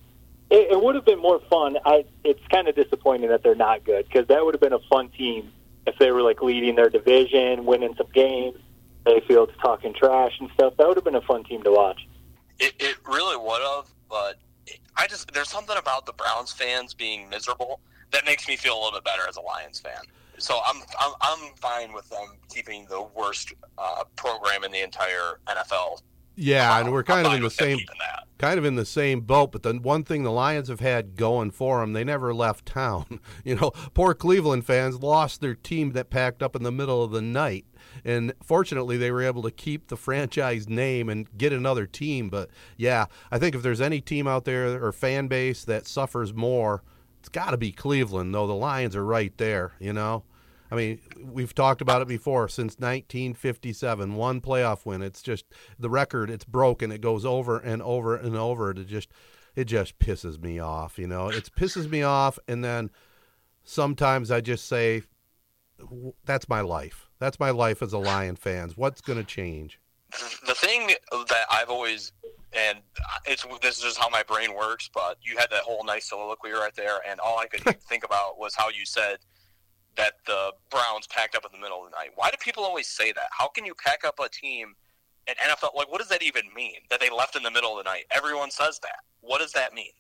[0.49, 1.77] it, it would have been more fun.
[1.85, 4.87] I, it's kind of disappointing that they're not good because that would have been a
[4.89, 5.51] fun team
[5.87, 8.59] if they were like leading their division, winning some games.
[9.05, 10.73] Mayfield's talking trash and stuff.
[10.77, 12.07] That would have been a fun team to watch.
[12.59, 13.87] it, it really would have.
[14.09, 14.39] But
[14.97, 17.79] I just there's something about the Browns fans being miserable
[18.11, 20.01] that makes me feel a little bit better as a Lions fan.
[20.37, 25.39] So I'm I'm, I'm fine with them keeping the worst uh, program in the entire
[25.47, 26.01] NFL.
[26.35, 27.79] Yeah, and we're I'm kind of in the same
[28.37, 29.51] kind of in the same boat.
[29.51, 33.19] But the one thing the Lions have had going for them, they never left town.
[33.43, 37.11] You know, poor Cleveland fans lost their team that packed up in the middle of
[37.11, 37.65] the night,
[38.03, 42.29] and fortunately they were able to keep the franchise name and get another team.
[42.29, 46.33] But yeah, I think if there's any team out there or fan base that suffers
[46.33, 46.81] more,
[47.19, 48.33] it's got to be Cleveland.
[48.33, 49.73] Though the Lions are right there.
[49.79, 50.23] You know.
[50.75, 55.01] I mean, we've talked about it before since 1957, one playoff win.
[55.01, 55.45] It's just
[55.79, 56.29] the record.
[56.29, 56.91] It's broken.
[56.91, 58.71] It goes over and over and over.
[58.71, 59.09] It just,
[59.55, 60.99] it just pisses me off.
[60.99, 62.89] You know, it pisses me off, and then
[63.63, 65.03] sometimes I just say,
[66.25, 67.07] "That's my life.
[67.19, 68.75] That's my life as a Lion fans.
[68.75, 69.79] What's going to change?"
[70.45, 72.11] the thing that I've always
[72.53, 72.79] and
[73.25, 76.51] it's this is just how my brain works, but you had that whole nice soliloquy
[76.51, 79.17] right there, and all I could think about was how you said
[79.97, 82.11] that the Browns packed up in the middle of the night.
[82.15, 83.27] Why do people always say that?
[83.31, 84.75] How can you pack up a team
[85.27, 85.75] at NFL?
[85.75, 86.79] Like, what does that even mean?
[86.89, 88.05] That they left in the middle of the night?
[88.11, 88.99] Everyone says that.
[89.21, 89.91] What does that mean?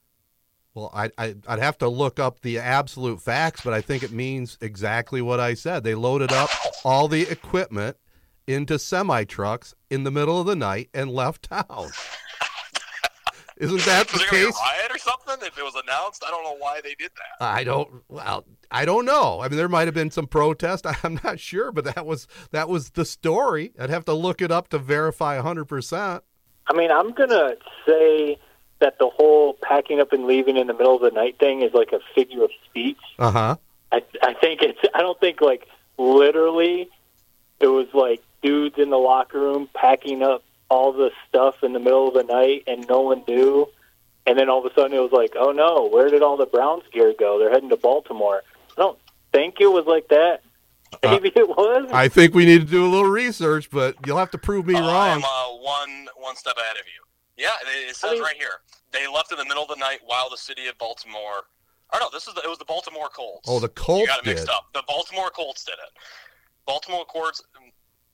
[0.73, 4.11] Well, I, I I'd have to look up the absolute facts, but I think it
[4.11, 5.85] means exactly what I said.
[5.85, 6.49] They loaded up
[6.83, 7.95] all the equipment
[8.45, 11.91] into semi trucks in the middle of the night and left town.
[13.57, 14.59] Isn't that the Was there be a case?
[14.61, 15.47] riot or something?
[15.47, 17.45] If it was announced, I don't know why they did that.
[17.45, 18.03] I don't.
[18.09, 19.39] Well, I don't know.
[19.41, 20.85] I mean, there might have been some protest.
[21.03, 23.71] I'm not sure, but that was that was the story.
[23.79, 25.65] I'd have to look it up to verify 100.
[25.65, 26.23] percent
[26.67, 27.55] I mean, I'm gonna
[27.87, 28.37] say
[28.79, 31.73] that the whole packing up and leaving in the middle of the night thing is
[31.73, 32.97] like a figure of speech.
[33.19, 33.55] Uh huh.
[33.91, 34.79] I I think it's.
[34.93, 36.89] I don't think like literally,
[37.61, 41.79] it was like dudes in the locker room packing up all the stuff in the
[41.79, 43.67] middle of the night, and no one knew.
[44.27, 46.45] And then all of a sudden, it was like, oh no, where did all the
[46.47, 47.37] Browns gear go?
[47.39, 48.41] They're heading to Baltimore.
[48.77, 48.97] I don't
[49.31, 50.41] think it was like that.
[51.03, 51.89] Maybe it was.
[51.91, 54.75] I think we need to do a little research, but you'll have to prove me
[54.75, 55.17] Uh, wrong.
[55.17, 57.43] I'm uh, one one step ahead of you.
[57.43, 58.61] Yeah, it, it says I mean- right here.
[58.91, 61.43] They left in the middle of the night while the city of Baltimore.
[61.93, 63.47] Or no, this is the, it was the Baltimore Colts.
[63.47, 64.53] Oh, the You Colts got it mixed did.
[64.53, 64.67] up.
[64.73, 65.91] The Baltimore Colts did it.
[66.65, 67.43] Baltimore Colts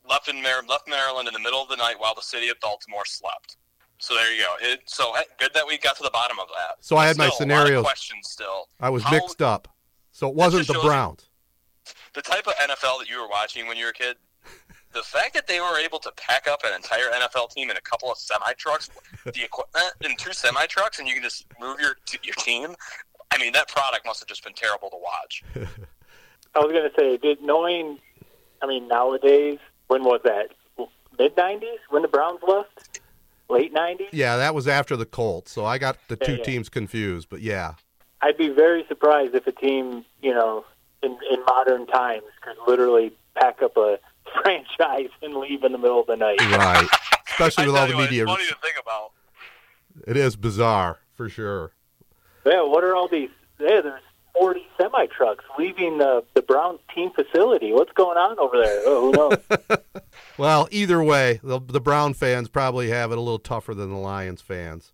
[0.10, 2.60] left in Mar- left Maryland in the middle of the night while the city of
[2.60, 3.58] Baltimore slept.
[4.00, 4.56] So there you go.
[4.62, 6.78] It, so hey, good that we got to the bottom of that.
[6.84, 7.84] So I had my Still, a lot scenarios.
[7.84, 8.68] questions still.
[8.80, 9.68] I was How- mixed up,
[10.12, 11.30] so it wasn't the shows Browns.
[12.14, 14.18] the type of NFL that you were watching when you were a kid,
[14.94, 17.82] the fact that they were able to pack up an entire NFL team in a
[17.82, 18.90] couple of semi trucks,
[19.24, 22.76] the equipment in two semi trucks, and you can just move your your team.
[23.34, 25.44] I mean, that product must have just been terrible to watch.
[26.56, 27.98] I was going to say, did knowing,
[28.62, 29.60] I mean, nowadays,
[29.92, 30.52] when was that?
[31.20, 33.02] Mid 90s when the Browns left?
[33.50, 34.08] Late 90s?
[34.14, 36.44] Yeah, that was after the Colts, so I got the two Yeah, yeah.
[36.46, 37.28] teams confused.
[37.30, 37.74] But yeah,
[38.22, 40.64] I'd be very surprised if a team, you know,
[41.04, 44.00] in, in modern times could literally pack up a
[44.42, 46.40] franchise and leave in the middle of the night.
[46.40, 46.88] right.
[47.28, 49.12] Especially with all the you what, media, It's funny to think about.
[50.08, 51.74] it is bizarre for sure.
[52.46, 53.30] Yeah, what are all these?
[53.60, 54.02] Yeah, there's
[54.42, 57.74] 40 semi trucks leaving the, the Browns team facility.
[57.74, 58.82] What's going on over there?
[58.86, 59.78] Oh, who knows?
[60.38, 63.98] Well, either way, the, the Brown fans probably have it a little tougher than the
[63.98, 64.92] Lions fans,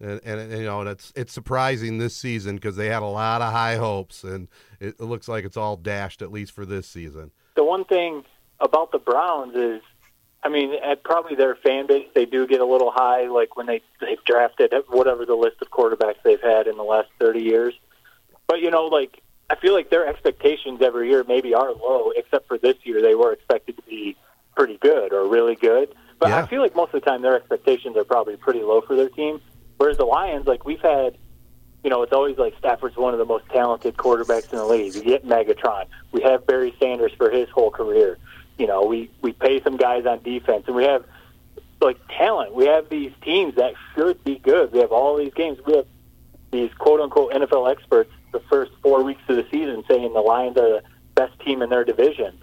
[0.00, 3.06] and, and, and, you know and it's it's surprising this season because they had a
[3.06, 4.48] lot of high hopes, and
[4.80, 7.30] it, it looks like it's all dashed at least for this season.
[7.56, 8.24] the one thing
[8.58, 9.82] about the Browns is,
[10.42, 13.66] I mean, at probably their fan base, they do get a little high, like when
[13.66, 17.74] they they've drafted whatever the list of quarterbacks they've had in the last thirty years.
[18.46, 22.48] But you know, like I feel like their expectations every year maybe are low, except
[22.48, 24.16] for this year they were expected to be
[24.56, 25.94] pretty good or really good.
[26.18, 26.42] But Yeah.
[26.42, 29.08] I feel like most of the time their expectations are probably pretty low for their
[29.08, 29.40] team.
[29.76, 31.16] Whereas the Lions, like we've had
[31.86, 34.94] you know, it's always like Stafford's one of the most talented quarterbacks in the league.
[34.96, 35.84] We get Megatron.
[36.10, 38.18] We have Barry Sanders for his whole career.
[38.58, 41.04] You know, we we pay some guys on defense, and we have
[41.80, 42.56] like talent.
[42.56, 44.72] We have these teams that should be good.
[44.72, 45.58] We have all these games.
[45.64, 45.86] We have
[46.50, 50.56] these quote unquote NFL experts the first four weeks of the season saying the Lions
[50.58, 50.82] are the
[51.14, 52.38] best team in their division,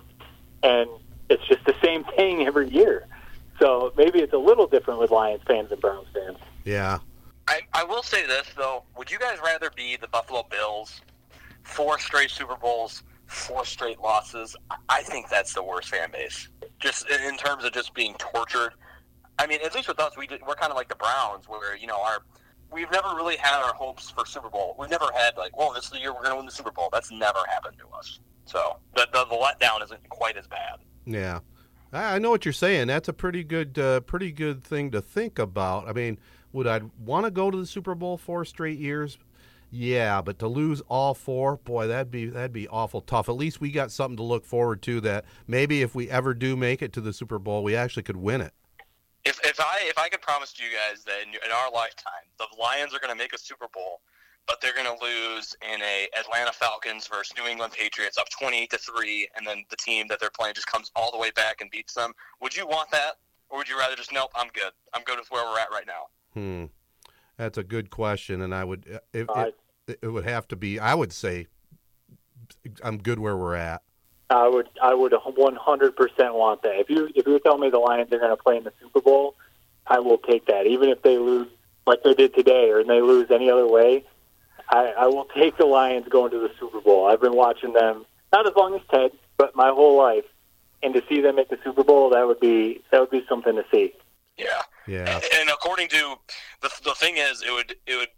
[0.63, 0.89] and
[1.29, 3.07] it's just the same thing every year.
[3.59, 6.37] So maybe it's a little different with Lions fans and Browns fans.
[6.63, 6.99] Yeah,
[7.47, 11.01] I, I will say this though: Would you guys rather be the Buffalo Bills,
[11.63, 14.55] four straight Super Bowls, four straight losses?
[14.71, 16.49] I- I think that's the worst fan base.
[16.79, 18.73] Just in in terms of just being tortured.
[19.39, 21.75] I mean, at least with us, we did, we're kind of like the Browns, where
[21.75, 22.19] you know our
[22.73, 24.75] we've never really had our hopes for Super Bowl.
[24.79, 26.71] We've never had like, well, this is the year we're going to win the Super
[26.71, 26.89] Bowl.
[26.91, 28.19] That's never happened to us.
[28.45, 30.79] So the the, the letdown isn't quite as bad.
[31.05, 31.39] yeah.
[31.95, 32.87] I know what you're saying.
[32.87, 35.87] That's a pretty good, uh, pretty good thing to think about.
[35.87, 36.17] I mean,
[36.51, 39.19] would I want to go to the Super Bowl four straight years?
[39.69, 43.29] Yeah, but to lose all four, boy, that'd be that'd be awful tough.
[43.29, 45.01] At least we got something to look forward to.
[45.01, 48.17] That maybe if we ever do make it to the Super Bowl, we actually could
[48.17, 48.53] win it.
[49.25, 52.27] If, if I if I could promise to you guys that in, in our lifetime
[52.37, 54.01] the Lions are going to make a Super Bowl,
[54.47, 58.61] but they're going to lose in a Atlanta Falcons versus New England Patriots up twenty
[58.61, 61.31] eight to three, and then the team that they're playing just comes all the way
[61.31, 63.13] back and beats them, would you want that,
[63.49, 65.87] or would you rather just nope, I'm good, I'm good with where we're at right
[65.87, 66.07] now?
[66.33, 66.65] Hmm,
[67.37, 69.51] that's a good question, and I would it, Uh,
[69.87, 70.79] it, it would have to be.
[70.79, 71.47] I would say
[72.83, 73.83] I'm good where we're at.
[74.29, 76.79] I would I would 100% want that.
[76.79, 78.73] If you if you were telling me the Lions are going to play in the
[78.81, 79.35] Super Bowl,
[79.85, 80.65] I will take that.
[80.65, 81.47] Even if they lose
[81.85, 84.05] like they did today, or they lose any other way,
[84.69, 87.07] I, I will take the Lions going to the Super Bowl.
[87.07, 90.25] I've been watching them not as long as Ted, but my whole life,
[90.81, 93.55] and to see them make the Super Bowl, that would be that would be something
[93.55, 93.93] to see.
[94.37, 94.61] Yeah.
[94.85, 96.15] Yeah, And according to
[96.61, 98.09] the the thing is, it would it would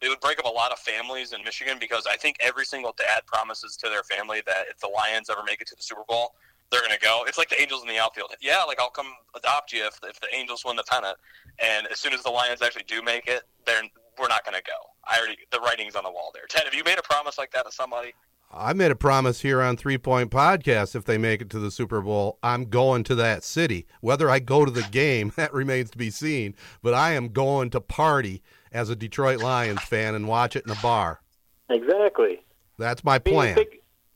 [0.00, 2.94] it would break up a lot of families in Michigan because I think every single
[2.96, 6.02] dad promises to their family that if the Lions ever make it to the Super
[6.08, 6.34] Bowl,
[6.70, 7.24] they're going to go.
[7.26, 8.34] It's like the Angels in the outfield.
[8.40, 11.16] Yeah, like I'll come adopt you if, if the Angels win the pennant.
[11.58, 13.82] And as soon as the Lions actually do make it, they're
[14.18, 14.72] we're not going to go.
[15.08, 16.44] I already the writing's on the wall there.
[16.48, 18.12] Ted, have you made a promise like that to somebody?
[18.52, 20.96] I made a promise here on Three Point Podcast.
[20.96, 23.86] If they make it to the Super Bowl, I'm going to that city.
[24.00, 26.54] Whether I go to the game, that remains to be seen.
[26.82, 28.42] But I am going to party
[28.72, 31.20] as a Detroit Lions fan and watch it in a bar.
[31.68, 32.40] Exactly.
[32.78, 33.54] That's my I mean, plan.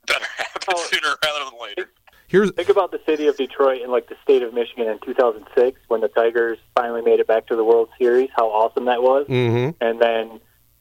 [0.07, 0.77] Better happen Oh.
[0.91, 1.91] sooner rather than later.
[2.27, 5.79] Here's Think about the city of Detroit and like the state of Michigan in 2006
[5.87, 8.29] when the Tigers finally made it back to the World Series.
[8.35, 9.27] How awesome that was!
[9.27, 10.39] hmm And then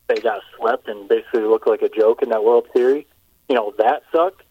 [0.08, 3.04] they got swept and basically looked like a joke in that World Series.
[3.48, 4.42] You know that sucked.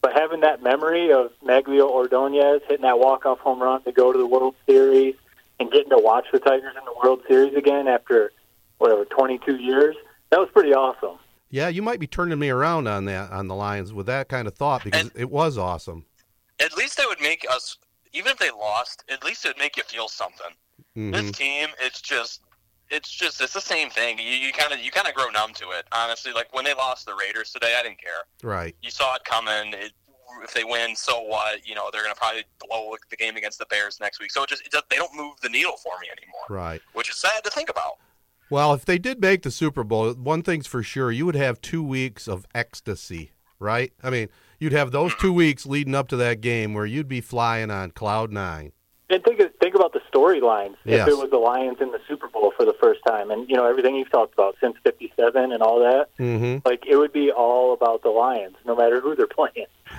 [0.00, 4.18] But having that memory of Magglio Ordonez hitting that walk-off home run to go to
[4.18, 5.16] the World Series
[5.60, 8.30] and getting to watch the Tigers in the World Series again after
[8.78, 9.96] whatever 22 years,
[10.30, 11.18] that was pretty awesome.
[11.50, 14.46] Yeah, you might be turning me around on that on the Lions with that kind
[14.46, 16.04] of thought because And- it was awesome.
[16.60, 17.78] At least that would make us,
[18.12, 20.52] even if they lost, at least it would make you feel something.
[20.94, 22.40] hmm This team, it's just,
[22.90, 24.18] it's just, it's the same thing.
[24.18, 25.86] You you kind of you kind of grow numb to it.
[25.92, 28.22] Honestly, like when they lost the Raiders today, I didn't care.
[28.42, 28.74] Right.
[28.82, 29.74] You saw it coming.
[29.74, 29.92] It,
[30.42, 31.66] if they win, so what?
[31.66, 34.30] You know they're going to probably blow the game against the Bears next week.
[34.30, 36.82] So it just, it just they don't move the needle for me anymore, Right.
[36.94, 37.94] which is sad to think about.
[38.50, 41.60] Well, if they did make the Super Bowl, one thing's for sure, you would have
[41.60, 43.92] two weeks of ecstasy, right?
[44.02, 44.28] I mean,
[44.58, 47.90] you'd have those two weeks leading up to that game where you'd be flying on
[47.90, 48.72] cloud nine.
[49.10, 50.76] And think think about the storylines.
[50.84, 51.08] Yes.
[51.08, 53.56] If it was the Lions in the Super Bowl for the first time, and you
[53.56, 56.68] know everything you've talked about since '57 and all that, Mm-hmm.
[56.68, 59.66] like it would be all about the Lions, no matter who they're playing.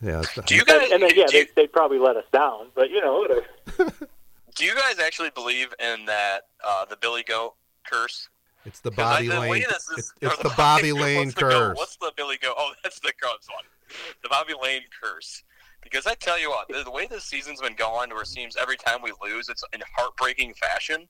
[0.00, 0.22] Yeah.
[0.46, 0.82] Do you guys?
[0.90, 3.26] And, and then yeah, do, you, they, they'd probably let us down, but you know
[4.56, 7.54] do you guys actually believe in that uh, the Billy Goat
[7.90, 8.28] curse?
[8.64, 9.64] It's the 'Cause I- Bobby the Lane.
[9.68, 11.76] this is- It's, or it's the Bobby Layne what's the curse.
[11.78, 12.54] What's the Billy Goat?
[12.56, 13.64] Oh, that's the Cubs one.
[14.22, 15.42] The Bobby Layne curse.
[15.82, 18.56] Because I tell you what, the, the way this season's been going, where it seems
[18.56, 21.06] every time we lose, it's in heartbreaking fashion.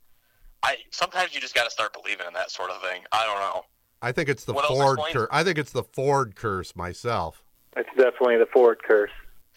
[0.65, 3.05] I sometimes you just got to start believing in that sort of thing.
[3.13, 3.65] I don't know.
[4.03, 5.29] I think it's the What Ford curse.
[5.31, 7.45] I think it's the Ford curse myself.
[7.77, 9.11] It's definitely the Ford curse.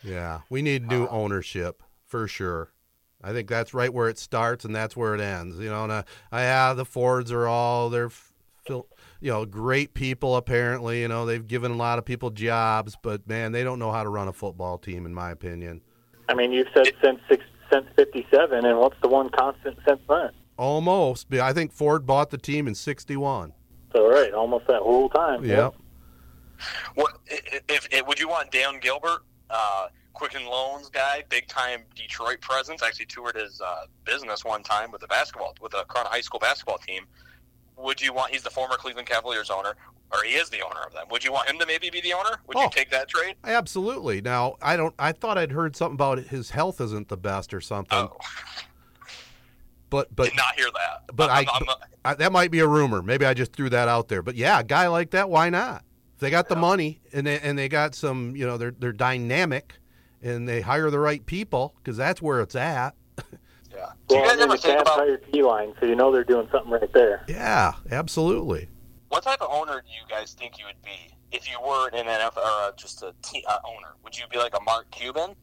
[0.04, 2.70] Yeah, we need new ownership for sure.
[3.24, 5.60] I think that's right where it starts and that's where it ends.
[5.60, 8.88] You know, and uh, I have the Fords are all they're, fil-
[9.20, 10.36] you know, great people.
[10.36, 13.92] Apparently, you know, they've given a lot of people jobs, but man, they don't know
[13.92, 15.82] how to run a football team, in my opinion.
[16.30, 20.30] I mean, you've said since six, since '57, and what's the one constant since then?
[20.58, 23.54] Almost, but I think Ford bought the team in '61.
[23.94, 25.44] So right, almost that whole time.
[25.44, 25.76] Yep.
[26.96, 29.88] What if, if, if would you want Dan Gilbert, uh,
[30.18, 32.82] Quicken Loans guy, big time Detroit presence?
[32.82, 36.40] Actually toured his uh, business one time with the basketball with a Corunna High School
[36.40, 37.04] basketball team.
[37.78, 38.32] Would you want?
[38.34, 39.76] He's the former Cleveland Cavaliers owner,
[40.12, 41.06] or he is the owner of them.
[41.12, 42.38] Would you want him to maybe be the owner?
[42.48, 42.64] Would Oh.
[42.64, 43.36] you take that trade?
[43.44, 44.20] Absolutely.
[44.22, 44.96] Now, I don't.
[44.98, 47.98] I thought I'd heard something about his health isn't the best or something.
[47.98, 48.18] Oh,
[49.90, 51.16] But but did not hear that.
[51.16, 51.66] but I'm, I- I'm,
[52.04, 53.02] I, that might be a rumor.
[53.02, 54.22] Maybe I just threw that out there.
[54.22, 55.84] But yeah, a guy like that, why not?
[56.16, 58.92] If they got the money and they, and they got some, you know, they're they're
[58.92, 59.74] dynamic,
[60.22, 62.96] and they hire the right people because that's where it's at.
[63.72, 63.92] yeah.
[64.08, 66.24] Do Well, you guys I mean, ever think about hired T-line, so you know they're
[66.24, 67.24] doing something right there.
[67.28, 68.70] Yeah, absolutely.
[69.10, 72.06] what type of owner do you guys think you would be if you were an
[72.08, 73.96] NFL or uh, just a te- uh, owner?
[74.04, 75.36] Would you be like a Mark Cuban,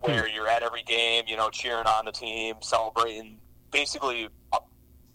[0.00, 0.34] where Hmm.
[0.34, 3.38] you're at every game, you know, cheering on the team, celebrating?
[3.70, 4.58] Basically, uh,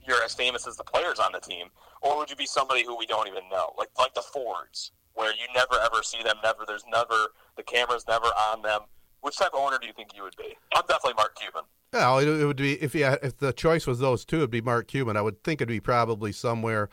[0.07, 1.67] you're as famous as the players on the team,
[2.01, 5.31] or would you be somebody who we don't even know, like like the Fords, where
[5.31, 8.81] you never ever see them, never there's never the camera's never on them.
[9.21, 10.55] Which type of owner do you think you would be?
[10.75, 11.63] I'm definitely Mark Cuban.
[11.93, 14.61] Yeah, it, it would be if yeah, if the choice was those two, it'd be
[14.61, 15.17] Mark Cuban.
[15.17, 16.89] I would think it'd be probably somewhere,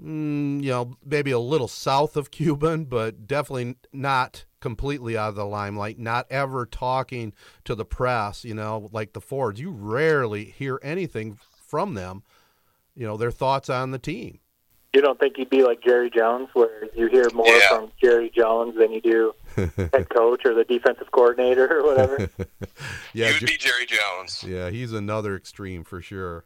[0.00, 5.34] mm, you know, maybe a little south of Cuban, but definitely not completely out of
[5.34, 5.98] the limelight.
[5.98, 7.32] Not ever talking
[7.64, 9.60] to the press, you know, like the Fords.
[9.60, 12.22] You rarely hear anything from them.
[12.94, 14.38] You know, their thoughts on the team.
[14.94, 17.68] You don't think you'd be like Jerry Jones, where you hear more Yeah.
[17.70, 19.34] from Jerry Jones than you do
[19.92, 22.28] head coach or the defensive coordinator or whatever?
[23.12, 24.44] Yeah, You'd Jer- be Jerry Jones.
[24.46, 26.44] Yeah, he's another extreme for sure.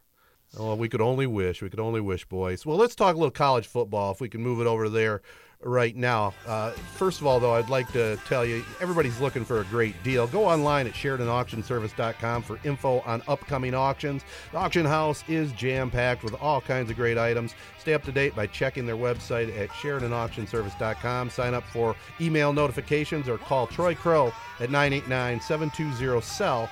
[0.58, 1.62] Oh, we could only wish.
[1.62, 2.66] We could only wish, boys.
[2.66, 5.22] Well, let's talk a little college football if we can move it over there
[5.62, 6.34] right now.
[6.46, 10.00] Uh, first of all, though, I'd like to tell you everybody's looking for a great
[10.02, 10.26] deal.
[10.26, 14.22] Go online at SheridanAuctionService.com for info on upcoming auctions.
[14.52, 17.54] The auction house is jam packed with all kinds of great items.
[17.78, 21.30] Stay up to date by checking their website at SheridanAuctionService.com.
[21.30, 26.68] Sign up for email notifications or call Troy Crow at 989 720 SELL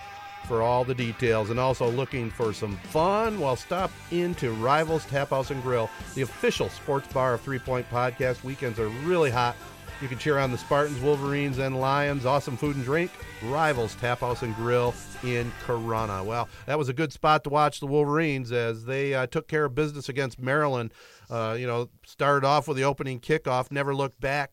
[0.47, 3.41] for all the details and also looking for some fun.
[3.41, 7.89] Well stop into rivals tap house and grill the official sports bar of three point
[7.91, 8.45] podcast.
[8.45, 9.57] Weekends are really hot.
[10.01, 12.27] You can cheer on the spartans wolverines and lions.
[12.27, 13.11] Awesome food and drink
[13.45, 16.25] rivals tap house and grill in Corunna.
[16.25, 19.65] Well that was a good spot to watch the wolverines as they uh, took care
[19.65, 20.93] of business against maryland.
[21.29, 24.53] Uh, you know started off with the opening kickoff never looked back.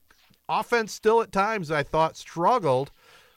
[0.50, 2.91] Offense still at times i thought struggled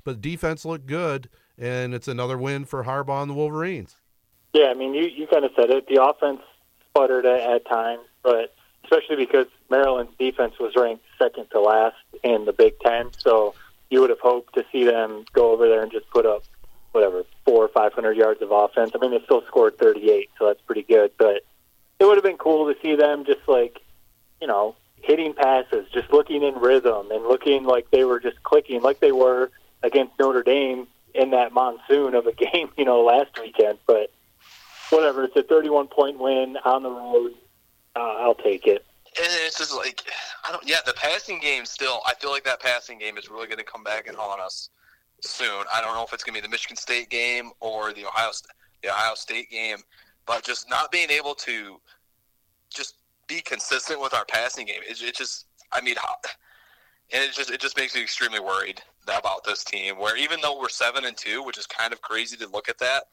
[0.06, 1.28] but defense looked good,
[1.58, 3.96] and it's another win for Harbaugh and the Wolverines.
[4.52, 5.86] Yeah, I mean, you, you kind of said it.
[5.86, 6.40] The offense
[6.88, 8.54] sputtered at, at times, but
[8.84, 13.54] especially because Maryland's defense was ranked second to last in the Big Ten, so
[13.90, 16.42] you would have hoped to see them go over there and just put up
[16.92, 18.92] whatever four or five hundred yards of offense.
[18.94, 21.10] I mean, they still scored thirty-eight, so that's pretty good.
[21.18, 21.42] But
[21.98, 23.80] it would have been cool to see them just like,
[24.40, 28.80] you know, hitting passes, just looking in rhythm and looking like they were just clicking,
[28.82, 29.50] like they were
[29.82, 30.86] against Notre Dame
[31.16, 33.78] in that monsoon of a game, you know, last weekend.
[33.86, 34.12] But
[34.90, 37.32] whatever, it's a 31 point win on the road.
[37.94, 38.84] Uh, I'll take it.
[39.18, 40.02] And it's just like
[40.44, 40.68] I don't.
[40.68, 42.02] Yeah, the passing game still.
[42.06, 44.68] I feel like that passing game is really going to come back and haunt us
[45.22, 45.64] soon.
[45.72, 48.30] I don't know if it's going to be the Michigan State game or the Ohio
[48.82, 49.78] the Ohio State game,
[50.26, 51.80] but just not being able to
[52.68, 52.96] just
[53.26, 54.82] be consistent with our passing game.
[54.86, 55.46] It, it just.
[55.72, 56.14] I mean, how,
[57.12, 59.98] and it just it just makes me extremely worried about this team.
[59.98, 62.78] Where even though we're seven and two, which is kind of crazy to look at
[62.78, 63.04] that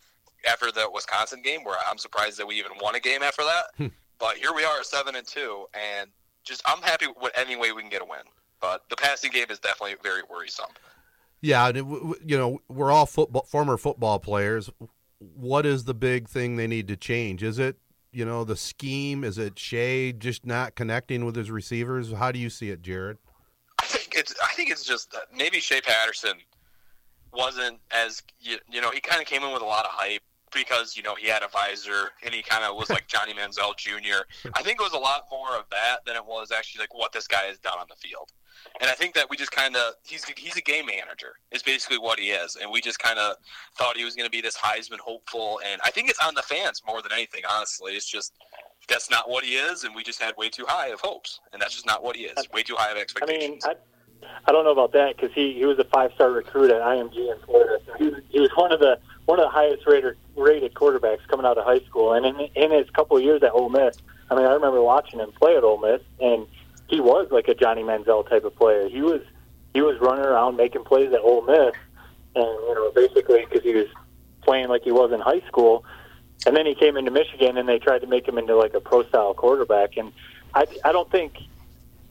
[0.50, 3.64] after the Wisconsin game, where I'm surprised that we even won a game after that.
[3.78, 3.88] Hmm.
[4.20, 6.10] But here we are at seven and two, and
[6.44, 8.20] just I'm happy with any way we can get a win.
[8.62, 10.70] But the passing game is definitely very worrisome.
[11.42, 14.70] Yeah, and it, w- w- you know, we're all football, former football players.
[15.20, 17.44] What is the big thing they need to change?
[17.44, 17.76] Is it,
[18.14, 19.26] you know, the scheme?
[19.26, 22.14] Is it Shea just not connecting with his receivers?
[22.14, 23.18] How do you see it, Jared?
[24.14, 26.34] I think it's I think it's just that maybe Shea Patterson
[27.34, 30.22] wasn't as you, you know he kind of came in with a lot of hype
[30.54, 33.76] because you know he had a visor and he kind of was like Johnny Manziel
[33.76, 34.22] Jr.
[34.54, 37.12] I think it was a lot more of that than it was actually like what
[37.12, 38.32] this guy has done on the field.
[38.82, 41.98] And I think that we just kind of he's he's a game manager is basically
[41.98, 43.36] what he is, and we just kind of
[43.78, 46.44] thought he was going to be this Heisman hopeful, and I think it's on the
[46.44, 47.42] fans more than anything.
[47.50, 48.34] Honestly, it's just
[48.88, 51.62] that's not what he is, and we just had way too high of hopes, and
[51.62, 52.48] that's just not what he is.
[52.54, 53.66] Way too high of I mean, expectations.
[54.46, 57.16] I, don't know about that because he, he was a five star recruit at IMG
[57.16, 57.80] in Florida.
[57.86, 61.28] So he was, he was one of the one of the highest rated rated quarterbacks
[61.28, 62.14] coming out of high school.
[62.14, 63.98] And in, in his couple of years at Ole Miss,
[64.30, 66.48] I mean, I remember watching him play at Ole Miss, and
[66.88, 68.90] he was like a Johnny Manziel type of player.
[68.90, 69.22] He was
[69.74, 71.74] he was running around making plays at Ole Miss,
[72.36, 73.88] and you know, basically because he was
[74.42, 75.86] playing like he was in high school.
[76.46, 78.82] And then he came into Michigan, and they tried to make him into like a
[78.82, 79.96] pro style quarterback.
[79.98, 80.12] And
[80.54, 81.36] I I don't think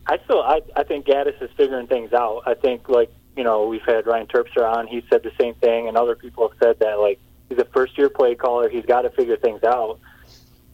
[0.07, 2.42] I still I I think Gattis is figuring things out.
[2.46, 4.86] I think like you know we've had Ryan Terpstra on.
[4.86, 7.96] He said the same thing, and other people have said that like he's a first
[7.96, 8.68] year play caller.
[8.68, 10.00] He's got to figure things out.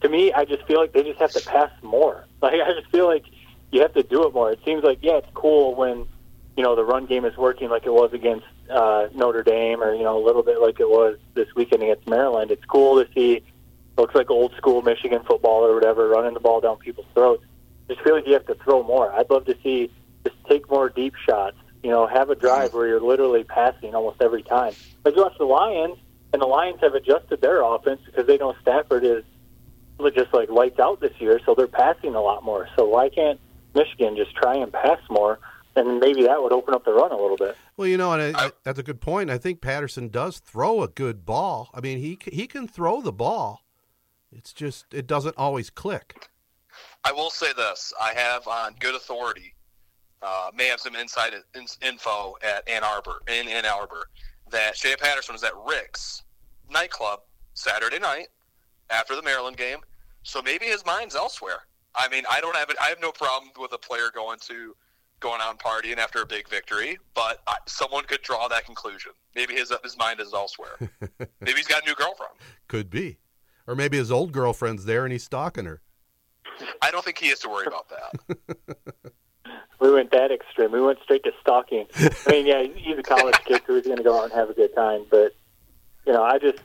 [0.01, 2.25] To me, I just feel like they just have to pass more.
[2.41, 3.25] Like I just feel like
[3.69, 4.49] you have to do it more.
[4.49, 6.07] It seems like yeah, it's cool when
[6.55, 9.93] you know the run game is working like it was against uh, Notre Dame, or
[9.93, 12.49] you know a little bit like it was this weekend against Maryland.
[12.49, 13.43] It's cool to see.
[13.97, 17.43] Looks like old school Michigan football or whatever, running the ball down people's throats
[17.89, 19.11] just feel like you have to throw more.
[19.11, 19.91] I'd love to see
[20.23, 21.57] just take more deep shots.
[21.83, 24.73] You know, have a drive where you're literally passing almost every time.
[25.03, 25.97] But you watch the Lions,
[26.33, 29.23] and the Lions have adjusted their offense because they know Stafford is
[30.13, 32.67] just like lights out this year, so they're passing a lot more.
[32.77, 33.39] So why can't
[33.75, 35.39] Michigan just try and pass more?
[35.75, 37.55] And maybe that would open up the run a little bit.
[37.77, 39.29] Well, you know, and I, that's a good point.
[39.29, 41.69] I think Patterson does throw a good ball.
[41.73, 43.61] I mean, he he can throw the ball.
[44.31, 46.29] It's just it doesn't always click.
[47.03, 49.53] I will say this: I have on good authority,
[50.21, 54.07] uh, may have some inside in, info at Ann Arbor in Ann Arbor
[54.51, 56.23] that Shea Patterson was at Rick's
[56.69, 57.21] nightclub
[57.53, 58.27] Saturday night
[58.89, 59.79] after the Maryland game.
[60.23, 61.61] So maybe his mind's elsewhere.
[61.95, 62.77] I mean, I don't have it.
[62.81, 64.75] I have no problem with a player going to
[65.19, 69.11] going out and partying after a big victory, but I, someone could draw that conclusion.
[69.35, 70.77] Maybe his his mind is elsewhere.
[71.41, 72.33] maybe he's got a new girlfriend.
[72.67, 73.19] Could be,
[73.67, 75.81] or maybe his old girlfriend's there and he's stalking her.
[76.81, 78.87] I don't think he has to worry about that.
[79.79, 80.71] We went that extreme.
[80.71, 81.85] We went straight to stalking.
[81.95, 84.53] I mean, yeah, he's a college kid who's going to go out and have a
[84.53, 85.05] good time.
[85.09, 85.33] But
[86.05, 86.59] you know, I just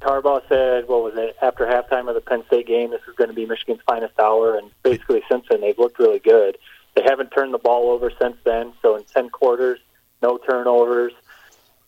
[0.00, 2.90] Harbaugh said, what was it after halftime of the Penn State game?
[2.90, 6.20] This is going to be Michigan's finest hour, and basically since then they've looked really
[6.20, 6.56] good.
[6.94, 8.72] They haven't turned the ball over since then.
[8.82, 9.80] So in ten quarters,
[10.22, 11.12] no turnovers.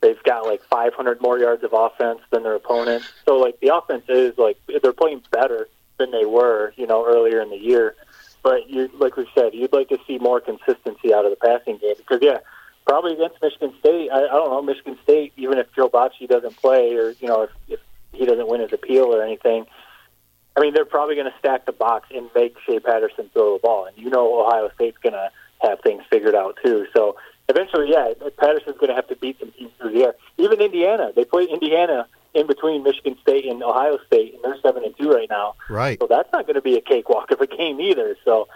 [0.00, 3.04] They've got like 500 more yards of offense than their opponent.
[3.24, 5.68] So like the offense is like they're playing better
[5.98, 7.94] than they were, you know, earlier in the year.
[8.42, 11.78] But you, like we said, you'd like to see more consistency out of the passing
[11.78, 12.38] game because, yeah,
[12.86, 14.10] probably against Michigan State.
[14.10, 15.32] I, I don't know Michigan State.
[15.36, 17.80] Even if Joe Bachie doesn't play, or you know, if, if
[18.12, 19.66] he doesn't win his appeal or anything,
[20.56, 23.60] I mean, they're probably going to stack the box and make Shea Patterson throw the
[23.60, 23.86] ball.
[23.86, 25.30] And you know, Ohio State's going to
[25.60, 26.86] have things figured out too.
[26.94, 27.16] So
[27.48, 30.14] eventually, yeah, Patterson's going to have to beat some teams through the air.
[30.38, 34.84] Even Indiana, they play Indiana in between Michigan State and Ohio State, and they're seven
[34.84, 35.54] and two right now.
[35.68, 35.98] Right.
[36.00, 38.16] So that's not going to be a cakewalk of a game either.
[38.24, 38.48] So,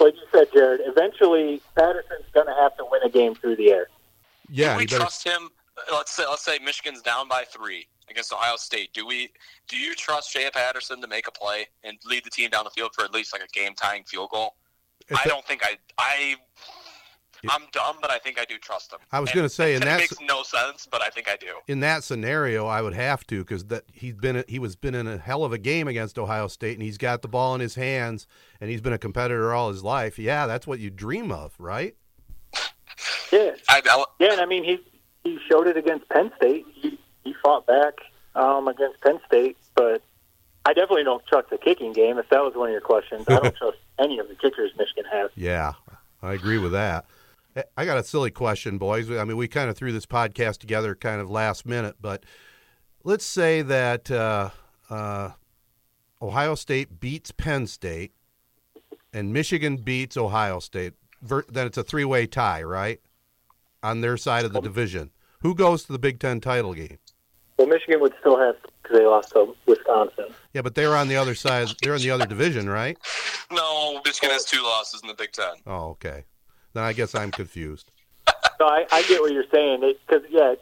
[0.00, 3.70] like you said, Jared, eventually Patterson's going to have to win a game through the
[3.70, 3.88] air.
[4.48, 4.68] Yeah.
[4.68, 5.50] Can we you better- trust him?
[5.92, 8.92] Let's say let's say Michigan's down by three, against Ohio State.
[8.92, 9.30] Do we?
[9.68, 12.70] Do you trust Shea Patterson to make a play and lead the team down the
[12.70, 14.54] field for at least like a game tying field goal?
[15.08, 15.76] If I don't think I.
[15.98, 16.36] I.
[17.48, 18.98] I'm dumb, but I think I do trust him.
[19.12, 21.54] I was gonna say, and it that's- makes no sense, but I think I do.
[21.66, 25.06] in that scenario, I would have to because that he's been he was been in
[25.06, 27.74] a hell of a game against Ohio State, and he's got the ball in his
[27.76, 28.26] hands,
[28.60, 30.18] and he's been a competitor all his life.
[30.18, 31.94] Yeah, that's what you dream of, right?
[33.30, 34.78] Yeah, I, I, yeah, and I mean he
[35.22, 36.64] he showed it against Penn State.
[36.74, 37.94] He he fought back
[38.34, 40.02] um, against Penn State, but
[40.64, 42.18] I definitely don't trust the kicking game.
[42.18, 45.04] If that was one of your questions, I don't trust any of the kickers Michigan
[45.12, 45.30] has.
[45.36, 45.74] Yeah,
[46.22, 47.04] I agree with that.
[47.76, 49.10] I got a silly question, boys.
[49.10, 52.24] I mean, we kind of threw this podcast together kind of last minute, but
[53.04, 54.50] let's say that uh,
[54.90, 55.30] uh,
[56.20, 58.12] Ohio State beats Penn State
[59.12, 60.94] and Michigan beats Ohio State.
[61.22, 63.00] Ver- then it's a three way tie, right?
[63.82, 65.10] On their side of the division.
[65.40, 66.98] Who goes to the Big Ten title game?
[67.58, 70.26] Well, Michigan would still have because they lost to Wisconsin.
[70.52, 71.68] Yeah, but they're on the other side.
[71.82, 72.96] They're in the other division, right?
[73.50, 75.54] no, Michigan has two losses in the Big Ten.
[75.66, 76.24] Oh, okay.
[76.74, 77.90] Then I guess I'm confused.
[78.58, 80.54] So I, I get what you're saying because yeah,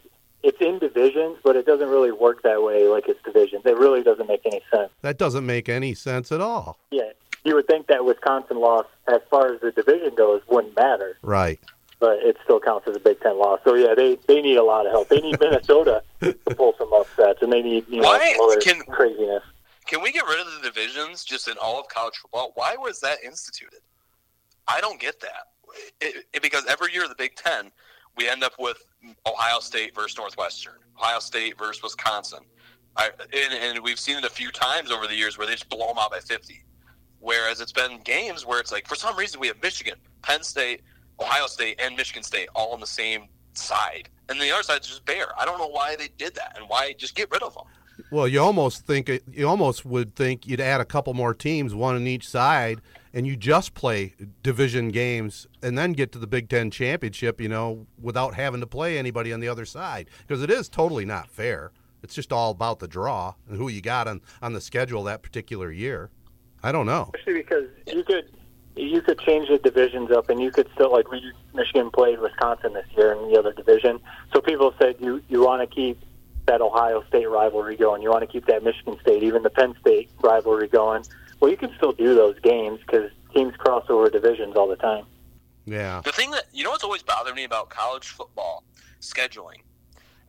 [0.42, 2.86] it's in divisions, but it doesn't really work that way.
[2.88, 4.90] Like it's divisions, it really doesn't make any sense.
[5.02, 6.78] That doesn't make any sense at all.
[6.90, 7.10] Yeah,
[7.44, 11.58] you would think that Wisconsin loss, as far as the division goes, wouldn't matter, Right.
[11.98, 13.60] but it still counts as a Big Ten loss.
[13.64, 15.08] So yeah, they they need a lot of help.
[15.08, 18.60] They need Minnesota to pull some upsets, and they need you know Why some other
[18.60, 19.42] can- craziness.
[19.86, 22.52] Can we get rid of the divisions just in all of college football?
[22.56, 23.78] Why was that instituted?
[24.68, 25.46] I don't get that.
[26.00, 27.70] It, it, because every year the Big Ten,
[28.16, 28.78] we end up with
[29.26, 32.40] Ohio State versus Northwestern, Ohio State versus Wisconsin.
[32.96, 35.68] I, and, and we've seen it a few times over the years where they just
[35.68, 36.64] blow them out by 50.
[37.20, 40.82] Whereas it's been games where it's like, for some reason, we have Michigan, Penn State,
[41.20, 44.08] Ohio State, and Michigan State all on the same side.
[44.28, 45.28] And the other side is just bare.
[45.38, 47.64] I don't know why they did that and why just get rid of them.
[48.10, 51.96] Well, you almost think you almost would think you'd add a couple more teams, one
[51.96, 52.80] on each side,
[53.16, 57.40] and you just play division games and then get to the Big Ten championship.
[57.40, 61.06] You know, without having to play anybody on the other side, because it is totally
[61.06, 61.72] not fair.
[62.02, 65.22] It's just all about the draw and who you got on on the schedule that
[65.22, 66.10] particular year.
[66.62, 67.10] I don't know.
[67.14, 68.30] Especially because you could
[68.76, 72.74] you could change the divisions up, and you could still like we Michigan played Wisconsin
[72.74, 73.98] this year in the other division.
[74.34, 75.98] So people said you you want to keep
[76.48, 78.02] that Ohio State rivalry going.
[78.02, 81.02] You want to keep that Michigan State, even the Penn State rivalry going.
[81.40, 85.04] Well, you can still do those games because teams cross over divisions all the time.
[85.66, 88.62] Yeah, The thing that you know what's always bothered me about college football
[89.00, 89.62] scheduling,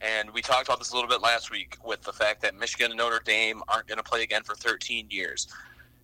[0.01, 2.91] and we talked about this a little bit last week with the fact that Michigan
[2.91, 5.47] and Notre Dame aren't going to play again for 13 years.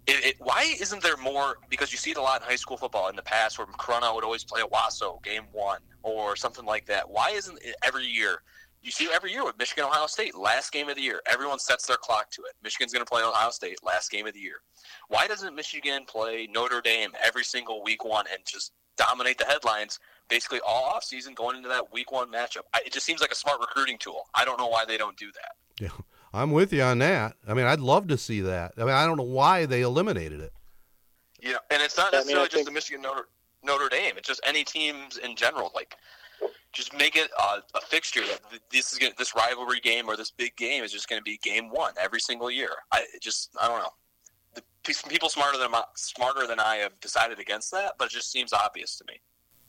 [0.06, 1.58] It, it, why isn't there more?
[1.70, 4.14] Because you see it a lot in high school football in the past, where Corunna
[4.14, 7.10] would always play a Owosso game one or something like that.
[7.10, 8.44] Why isn't it every year?
[8.84, 11.88] You see every year with Michigan Ohio State, last game of the year, everyone sets
[11.88, 12.52] their clock to it.
[12.62, 14.58] Michigan's going to play Ohio State, last game of the year.
[15.08, 20.00] Why doesn't Michigan play Notre Dame every single week one and just dominate the headlines
[20.30, 22.64] basically all off season going into that week one matchup?
[22.74, 24.26] I, it just seems like a smart recruiting tool.
[24.36, 25.82] I don't know why they don't do that.
[25.82, 25.90] yeah,
[26.34, 27.38] I'm with you on that.
[27.48, 28.74] I mean, I'd love to see that.
[28.78, 30.52] I mean, I don't know why they eliminated it.
[31.42, 33.30] Yeah, and it's not I mean, necessarily I just think- the Michigan Notre,
[33.64, 34.16] Notre Dame.
[34.18, 35.72] It's just any teams in general.
[35.74, 35.96] Like,
[36.74, 40.32] just make it a, a fixture that this is gonna, this rivalry game or this
[40.32, 42.72] big game is just going to be game one every single year.
[42.92, 43.92] I just I don't know.
[44.56, 44.64] The,
[45.08, 48.98] people smarter than smarter than I have decided against that, but it just seems obvious
[48.98, 49.20] to me.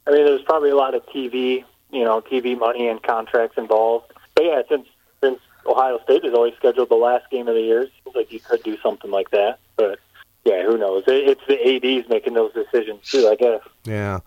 [0.07, 4.12] I mean, there's probably a lot of TV, you know, TV money and contracts involved.
[4.34, 4.88] But yeah, since
[5.22, 8.32] since Ohio State has always scheduled the last game of the year, it seems like
[8.32, 9.59] you could do something like that.
[9.76, 9.98] But
[10.44, 11.05] yeah, who knows?
[11.07, 13.61] It, it's the ads making those decisions too, I guess.
[13.84, 14.20] Yeah.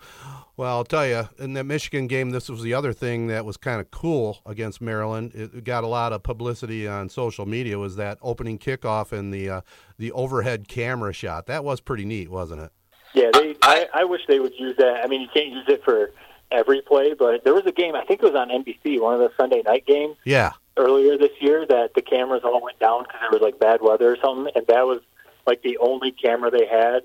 [0.58, 3.56] Well, I'll tell you, in that Michigan game, this was the other thing that was
[3.56, 5.30] kind of cool against Maryland.
[5.32, 7.78] It got a lot of publicity on social media.
[7.78, 9.60] Was that opening kickoff and the uh,
[9.98, 11.46] the overhead camera shot?
[11.46, 12.72] That was pretty neat, wasn't it?
[13.14, 13.54] Yeah, they.
[13.62, 15.00] I, I- I wish they would use that.
[15.04, 16.10] I mean, you can't use it for
[16.50, 17.94] every play, but there was a game.
[17.94, 20.52] I think it was on NBC, one of the Sunday night games Yeah.
[20.76, 24.10] earlier this year, that the cameras all went down because there was like bad weather
[24.12, 24.98] or something, and that was
[25.46, 27.04] like the only camera they had.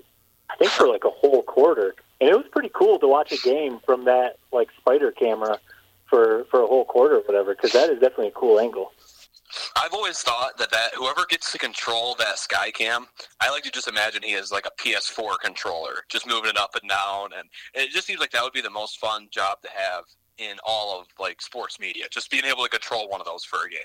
[0.50, 1.94] I think for like a whole quarter,
[2.24, 5.58] and it was pretty cool to watch a game from that like spider camera
[6.06, 8.92] for for a whole quarter or whatever, because that is definitely a cool angle.
[9.76, 13.06] I've always thought that that whoever gets to control that Skycam,
[13.40, 16.74] I like to just imagine he has like a PS4 controller, just moving it up
[16.80, 19.68] and down, and it just seems like that would be the most fun job to
[19.76, 20.04] have
[20.38, 23.66] in all of like sports media, just being able to control one of those for
[23.66, 23.80] a game.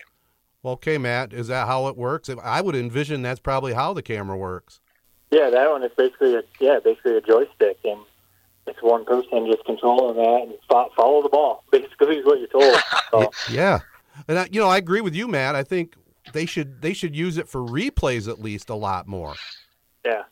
[0.63, 2.29] Well, okay, Matt, is that how it works?
[2.41, 4.79] I would envision that's probably how the camera works.
[5.29, 7.99] Yeah, that one is basically a yeah, basically a joystick, and
[8.69, 11.63] it's one person just controlling that and fo- follow the ball.
[11.71, 12.77] Basically, is what you're told.
[13.11, 13.79] So, Yeah.
[14.27, 15.55] And I, you know, I agree with you, Matt.
[15.55, 15.95] I think
[16.33, 19.33] they should they should use it for replays at least a lot more.
[20.05, 20.23] Yeah.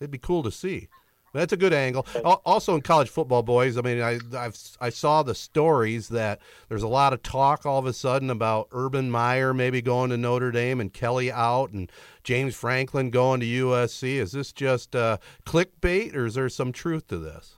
[0.00, 0.88] It'd be cool to see.
[1.34, 2.06] That's a good angle.
[2.24, 3.76] Also in college football, boys.
[3.76, 7.80] I mean, I I've, I saw the stories that there's a lot of talk all
[7.80, 11.90] of a sudden about Urban Meyer maybe going to Notre Dame and Kelly out and
[12.22, 14.14] James Franklin going to USC.
[14.14, 17.56] Is this just uh, clickbait or is there some truth to this?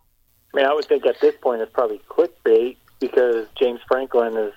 [0.56, 4.54] I mean, I would think at this point it's probably clickbait because James Franklin is,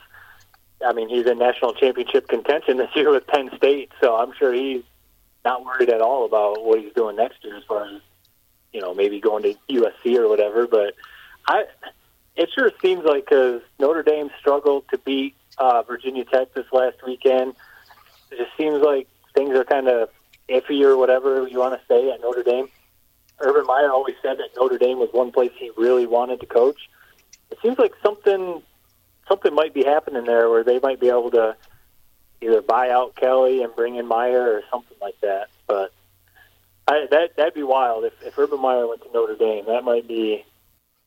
[0.85, 4.53] I mean, he's in national championship contention this year with Penn State, so I'm sure
[4.53, 4.83] he's
[5.43, 7.99] not worried at all about what he's doing next year as far as,
[8.71, 10.67] you know, maybe going to USC or whatever.
[10.67, 10.95] But
[11.49, 11.65] I,
[12.37, 17.05] it sure seems like because Notre Dame struggled to beat uh, Virginia Tech this last
[17.05, 17.55] weekend,
[18.31, 20.07] it just seems like things are kind of
[20.47, 22.69] iffy or whatever you want to say at Notre Dame.
[23.41, 26.89] Urban Meyer always said that Notre Dame was one place he really wanted to coach.
[27.51, 28.61] It seems like something
[29.27, 31.55] something might be happening there where they might be able to
[32.41, 35.49] either buy out Kelly and bring in Meyer or something like that.
[35.67, 35.91] But
[36.87, 39.65] I, that that'd be wild if, if Urban Meyer went to Notre Dame.
[39.67, 40.45] That might be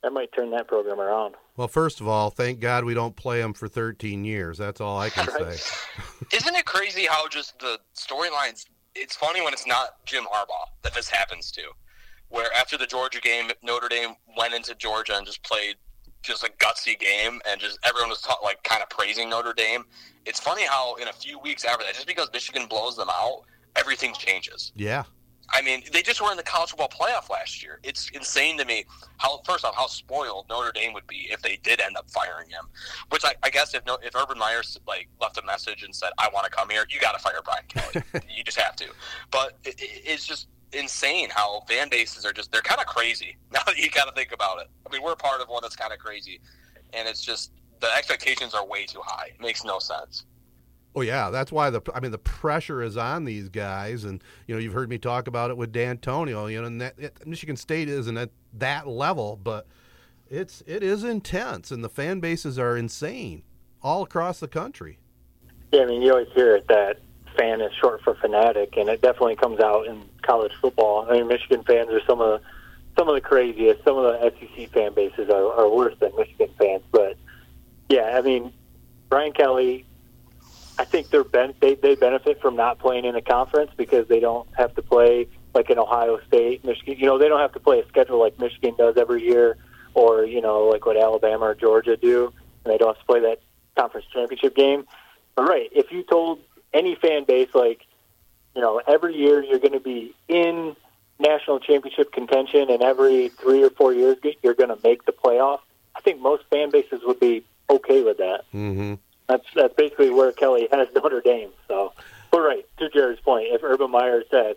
[0.02, 1.34] that might turn that program around.
[1.56, 4.58] Well, first of all, thank God we don't play them for 13 years.
[4.58, 5.60] That's all I can Right.
[5.60, 6.36] say.
[6.36, 8.66] Isn't it crazy how just the storylines?
[8.94, 11.62] It's funny when it's not Jim Harbaugh that this happens to,
[12.32, 15.76] where after the Georgia game, Notre Dame went into Georgia and just played
[16.22, 19.84] just a gutsy game, and just everyone was ta- like kind of praising Notre Dame.
[20.24, 23.42] It's funny how in a few weeks after that, just because Michigan blows them out,
[23.76, 24.72] everything changes.
[24.76, 25.04] Yeah.
[25.54, 27.80] I mean, they just were in the college football playoff last year.
[27.82, 28.84] It's insane to me
[29.18, 32.48] how first off how spoiled Notre Dame would be if they did end up firing
[32.48, 32.66] him.
[33.10, 36.10] Which I, I guess if no, if Urban Myers like left a message and said,
[36.18, 38.04] "I want to come here," you got to fire Brian Kelly.
[38.34, 38.86] you just have to.
[39.32, 43.60] But it- it's just insane how fan bases are just they're kind of crazy now
[43.66, 44.68] that you got to think about it.
[44.86, 46.40] I mean, we're part of one that's kind of crazy,
[46.92, 49.32] and it's just the expectations are way too high.
[49.34, 50.24] It makes no sense.
[50.94, 54.54] Oh yeah, that's why the I mean the pressure is on these guys, and you
[54.54, 56.46] know you've heard me talk about it with D'Antonio.
[56.46, 59.66] You know, and that, it, Michigan State isn't at that level, but
[60.28, 63.42] it's it is intense, and the fan bases are insane
[63.82, 64.98] all across the country.
[65.72, 66.98] Yeah, I mean, you always hear it that
[67.36, 71.06] fan is short for fanatic, and it definitely comes out in college football.
[71.08, 72.46] I mean, Michigan fans are some of the,
[72.98, 73.84] some of the craziest.
[73.84, 76.82] Some of the SEC fan bases are, are worse than Michigan fans.
[76.90, 77.16] But
[77.88, 78.52] yeah, I mean,
[79.08, 79.84] Brian Kelly,
[80.78, 84.20] I think they're ben- they they benefit from not playing in a conference because they
[84.20, 86.96] don't have to play like in Ohio State, Michigan.
[86.98, 89.58] You know, they don't have to play a schedule like Michigan does every year,
[89.94, 92.32] or you know, like what Alabama or Georgia do,
[92.64, 93.40] and they don't have to play that
[93.76, 94.86] conference championship game.
[95.34, 96.40] But right, if you told
[96.72, 97.82] any fan base like,
[98.54, 100.76] you know, every year you're going to be in
[101.18, 105.60] national championship contention, and every three or four years you're going to make the playoff,
[105.94, 108.42] I think most fan bases would be okay with that.
[108.52, 108.94] Mm-hmm.
[109.28, 111.50] That's that's basically where Kelly has Notre Dame.
[111.68, 111.92] So,
[112.30, 114.56] but right to Jared's point, if Urban Meyer said,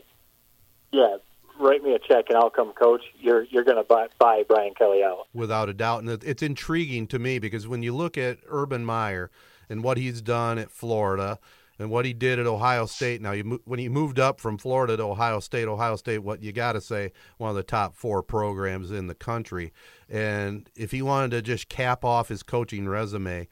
[0.92, 1.18] "Yeah,
[1.60, 4.74] write me a check and I'll come coach," you're you're going to buy, buy Brian
[4.74, 5.28] Kelly out.
[5.34, 6.04] without a doubt.
[6.04, 9.32] And it's intriguing to me because when you look at Urban Meyer
[9.70, 11.40] and what he's done at Florida
[11.78, 14.96] and what he did at Ohio State, now you, when he moved up from Florida
[14.98, 18.24] to Ohio State, Ohio State, what you got to say, one of the top four
[18.24, 19.74] programs in the country.
[20.10, 23.48] And if he wanted to just cap off his coaching resume,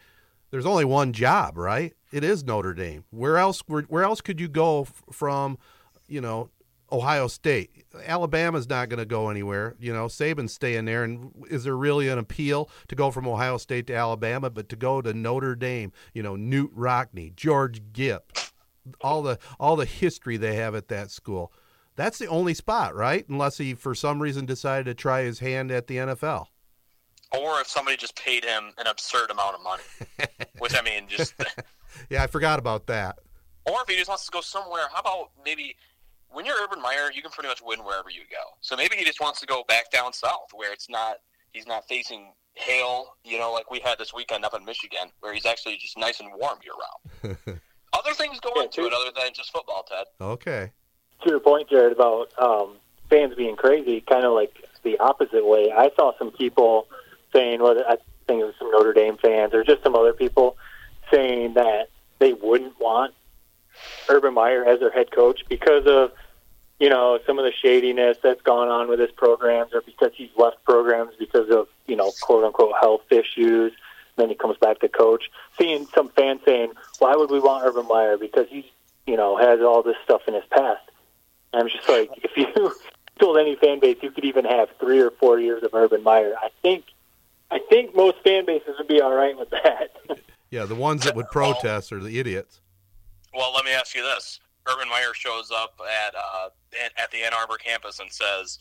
[0.52, 1.94] there's only one job, right?
[2.12, 3.04] It is Notre Dame.
[3.10, 3.62] Where else?
[3.68, 5.58] Where, where else could you go f- from?
[6.08, 6.50] You know,
[6.94, 7.86] Ohio State.
[8.06, 9.76] Alabama's not going to go anywhere.
[9.80, 11.04] You know, Saban's staying there.
[11.04, 14.76] And is there really an appeal to go from Ohio State to Alabama, but to
[14.76, 15.92] go to Notre Dame?
[16.14, 18.38] You know, Knute Rockne, George Gipp,
[19.02, 21.52] all the all the history they have at that school.
[21.96, 23.28] That's the only spot, right?
[23.28, 26.48] Unless he, for some reason, decided to try his hand at the NFL.
[27.32, 29.84] Or if somebody just paid him an absurd amount of money,
[30.60, 31.34] which I mean, just
[32.10, 33.20] Yeah, I forgot about that.
[33.66, 35.76] Or if he just wants to go somewhere, how about maybe
[36.34, 38.58] when you're Urban Meyer, you can pretty much win wherever you go.
[38.62, 41.18] So maybe he just wants to go back down south where it's not
[41.52, 45.34] he's not facing hail, you know, like we had this weekend up in Michigan, where
[45.34, 46.74] he's actually just nice and warm year
[47.34, 47.38] round.
[47.94, 48.88] other things go Yeah, into too.
[48.88, 50.06] it other than just football, Ted.
[50.22, 50.72] Okay.
[51.24, 52.76] To your point, Jared, about um,
[53.10, 54.54] fans being crazy, kind of like
[54.84, 55.72] the opposite way.
[55.76, 56.88] I saw some people
[57.32, 60.58] saying, whether I think it was some Notre Dame fans or just some other people
[61.12, 63.14] saying that they wouldn't want
[64.10, 66.12] Urban Meyer as their head coach because of
[66.80, 70.30] you know some of the shadiness that's gone on with his programs, or because he's
[70.38, 73.72] left programs because of you know quote unquote health issues.
[74.16, 75.32] Then he comes back to coach.
[75.58, 78.18] Seeing some fans saying, "Why would we want Urban Meyer?
[78.18, 78.66] Because he's
[79.08, 80.82] you know has all this stuff in his past."
[81.52, 82.74] And I'm just like, if you
[83.20, 86.36] told any fan base you could even have three or four years of Urban Meyer,
[86.42, 86.86] I think
[87.50, 89.92] I think most fan bases would be all right with that.
[90.54, 92.62] Yeah, the ones that would protest are the idiots.
[93.36, 94.40] Well, let me ask you this:
[94.72, 96.50] Urban Meyer shows up at uh,
[96.98, 98.60] at the Ann Arbor campus and says,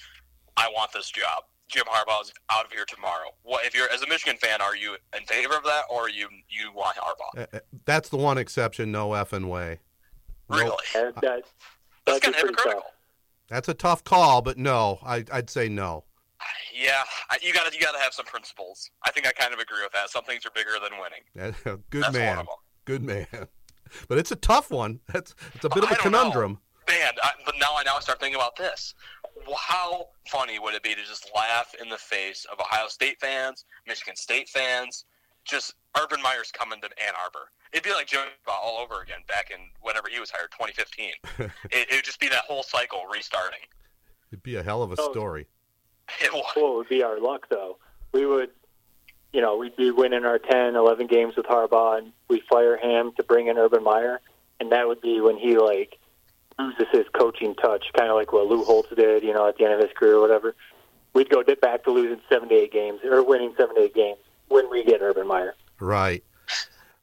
[0.56, 3.28] "I want this job." Jim Harbaugh's out of here tomorrow.
[3.44, 4.60] What if you're as a Michigan fan?
[4.60, 7.42] Are you in favor of that, or you you want Harbaugh?
[7.42, 8.92] Uh, uh, That's the one exception.
[8.92, 9.78] No effing way.
[10.50, 10.58] No.
[10.58, 10.76] Really?
[10.92, 11.42] That, that,
[12.04, 12.72] That's kind of hypocritical.
[12.82, 12.90] tough.
[13.48, 16.04] That's a tough call, but no, I, I'd say no.
[16.74, 18.90] Yeah, I- you got to you got to have some principles.
[19.06, 20.10] I think I kind of agree with that.
[20.10, 21.54] Some things are bigger than winning.
[21.90, 22.38] Good That's man.
[22.38, 22.46] of.
[22.84, 23.26] Good man.
[24.08, 25.00] But it's a tough one.
[25.12, 26.18] That's it's a bit of I a don't know.
[26.18, 26.58] conundrum.
[26.88, 28.94] Man, I, but now I now I start thinking about this.
[29.46, 33.18] Well, how funny would it be to just laugh in the face of Ohio State
[33.20, 35.04] fans, Michigan State fans,
[35.44, 37.50] just Urban Meyer's coming to Ann Arbor?
[37.72, 41.12] It'd be like Joe all over again back in whenever he was hired, 2015.
[41.38, 43.60] it, it would just be that whole cycle restarting.
[44.30, 45.10] It'd be a hell of a Oh.
[45.10, 45.46] story.
[46.20, 46.42] It would.
[46.54, 47.78] What would be our luck, though?
[48.12, 48.50] We would,
[49.32, 53.12] you know, we'd be winning our 10, 11 games with Harbaugh, and we fire him
[53.16, 54.20] to bring in Urban Meyer,
[54.60, 55.98] and that would be when he like
[56.58, 59.64] loses his coaching touch, kind of like what Lou Holtz did, you know, at the
[59.64, 60.54] end of his career or whatever.
[61.14, 63.94] We'd go dip back to losing seven to eight games or winning seven to eight
[63.94, 64.18] games
[64.48, 65.54] when we get Urban Meyer.
[65.80, 66.24] Right.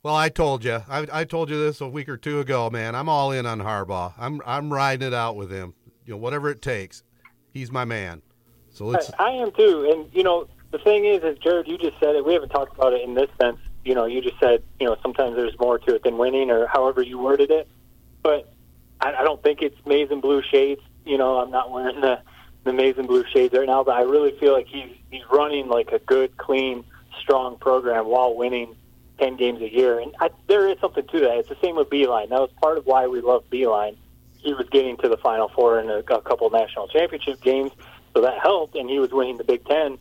[0.02, 0.82] Well, I told you.
[0.88, 2.96] I, I told you this a week or two ago, man.
[2.96, 4.14] I'm all in on Harbaugh.
[4.18, 5.74] I'm I'm riding it out with him.
[6.06, 7.04] You know, whatever it takes.
[7.52, 8.22] He's my man.
[8.72, 9.12] So let's.
[9.20, 12.16] I, I am too, and you know, the thing is, is Jared, you just said
[12.16, 12.26] it.
[12.26, 13.58] We haven't talked about it in this sense.
[13.84, 16.68] You know, you just said, you know, sometimes there's more to it than winning, or
[16.68, 17.68] however you worded it.
[18.22, 18.52] But
[19.02, 20.82] I, I don't think it's maize and blue shades.
[21.06, 22.20] You know, I'm not wearing the
[22.66, 25.70] the maize and blue shades right now, but I really feel like he's he's running
[25.70, 26.84] like a good, clean,
[27.20, 28.76] strong program while winning
[29.18, 30.00] ten games a year.
[30.00, 31.38] And I, there is something to that.
[31.38, 32.30] It's the same with Beilein.
[32.30, 33.96] That was part of why we love Beilein.
[34.38, 37.72] He was getting to the Final Four in a, a couple of national championship games,
[38.14, 39.98] so that helped, and he was winning the Big Ten,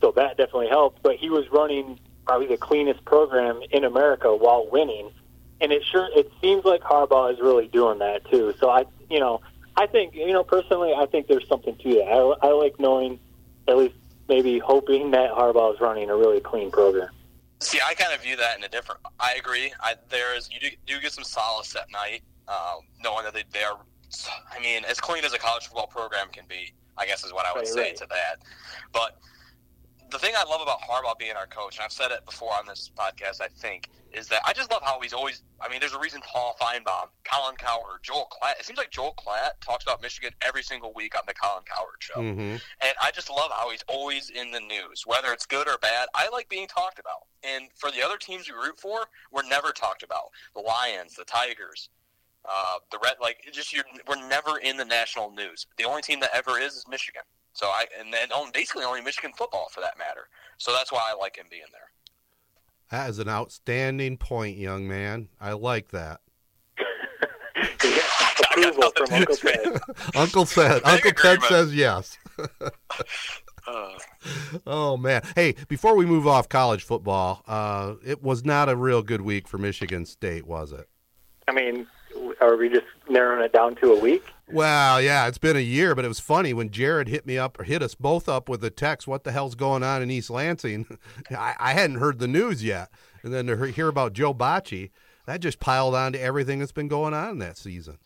[0.00, 1.02] so that definitely helped.
[1.02, 5.10] But he was running probably the cleanest program in America while winning,
[5.60, 8.54] and it sure it seems like Harbaugh is really doing that too.
[8.60, 9.40] So I, you know,
[9.76, 12.08] I think you know personally, I think there's something to that.
[12.08, 13.18] I, I like knowing,
[13.66, 13.94] at least
[14.28, 17.08] maybe hoping that Harbaugh is running a really clean program.
[17.60, 19.00] See, I kind of view that in a different.
[19.18, 19.72] I agree.
[19.80, 23.44] I, there is you do, do get some solace at night, um, knowing that they,
[23.52, 23.78] they are.
[24.56, 27.46] I mean, as clean as a college football program can be, I guess is what
[27.46, 27.96] I would Right, say right.
[27.96, 28.36] to that.
[28.92, 29.18] But
[30.10, 32.66] the thing I love about Harbaugh being our coach, and I've said it before on
[32.66, 35.42] this podcast, I think, is that I just love how he's always.
[35.60, 38.58] I mean, there's a reason Paul Finebaum, Colin Cowherd, Joel Klatt.
[38.58, 42.00] It seems like Joel Klatt talks about Michigan every single week on the Colin Cowherd
[42.00, 42.20] show.
[42.20, 45.78] hmm And I just love how he's always in the news, whether it's good or
[45.78, 46.08] bad.
[46.14, 47.26] I like being talked about.
[47.42, 50.30] And for the other teams we root for, we're never talked about.
[50.54, 51.90] The Lions, the Tigers,
[52.44, 53.14] uh, the Red.
[53.20, 55.66] Like just you're, we're never in the national news.
[55.76, 57.22] The only team that ever is is Michigan.
[57.58, 60.28] So I and then on basically only Michigan football for that matter.
[60.58, 61.90] So that's why I like him being there.
[62.92, 65.28] That is an outstanding point, young man.
[65.40, 66.20] I like that.
[68.44, 69.80] Approval from Uncle Ted.
[70.14, 70.82] Uncle Ted.
[70.84, 72.16] Uncle Ted says yes.
[73.66, 73.90] Uh,
[74.66, 75.22] Oh man!
[75.34, 79.46] Hey, before we move off college football, uh, it was not a real good week
[79.46, 80.88] for Michigan State, was it?
[81.46, 81.86] I mean,
[82.40, 84.24] are we just narrowing it down to a week?
[84.50, 87.60] Well, yeah, it's been a year, but it was funny when Jared hit me up
[87.60, 89.06] or hit us both up with a text.
[89.06, 90.86] What the hell's going on in East Lansing?
[91.30, 92.88] I, I hadn't heard the news yet,
[93.22, 94.90] and then to hear about Joe Bachie,
[95.26, 97.98] that just piled on to everything that's been going on that season.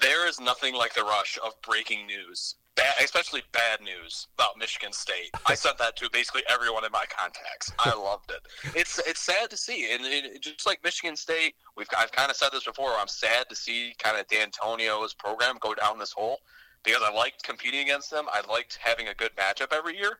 [0.00, 4.92] there is nothing like the rush of breaking news, bad, especially bad news about Michigan
[4.92, 5.30] State.
[5.46, 7.72] I sent that to basically everyone in my contacts.
[7.78, 8.40] I loved it.
[8.76, 12.36] It's it's sad to see, and it, just like Michigan State, we've I've kind of
[12.36, 12.92] said this before.
[12.92, 16.38] I'm sad to see kind of D'Antonio's program go down this hole
[16.84, 18.26] because I liked competing against them.
[18.32, 20.18] I liked having a good matchup every year.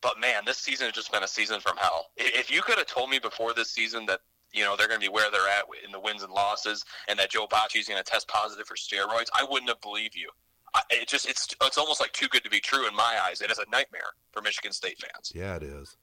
[0.00, 2.10] But man, this season has just been a season from hell.
[2.16, 4.20] If you could have told me before this season that
[4.52, 7.18] you know they're going to be where they're at in the wins and losses, and
[7.18, 10.30] that Joe Bachie is going to test positive for steroids, I wouldn't have believed you.
[10.74, 13.40] I, it just it's it's almost like too good to be true in my eyes.
[13.40, 15.32] It is a nightmare for Michigan State fans.
[15.34, 15.96] Yeah, it is.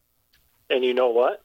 [0.70, 1.44] And you know what?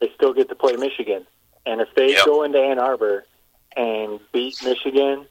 [0.00, 1.26] They still get to play Michigan.
[1.66, 2.24] And if they Yep.
[2.24, 3.24] go into Ann Arbor
[3.76, 5.26] and beat Michigan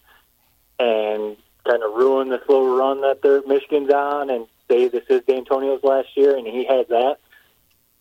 [0.80, 1.38] and
[1.68, 5.84] kind of ruin this little run that they're Michigan's on and say this is D'Antonio's
[5.84, 7.18] last year and he has that,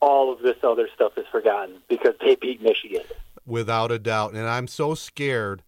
[0.01, 3.03] all of this other stuff is forgotten because they beat Michigan.
[3.47, 4.33] without a doubt.
[4.35, 5.63] And I'm so scared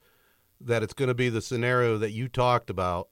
[0.61, 3.09] that it's going to be the scenario that you talked about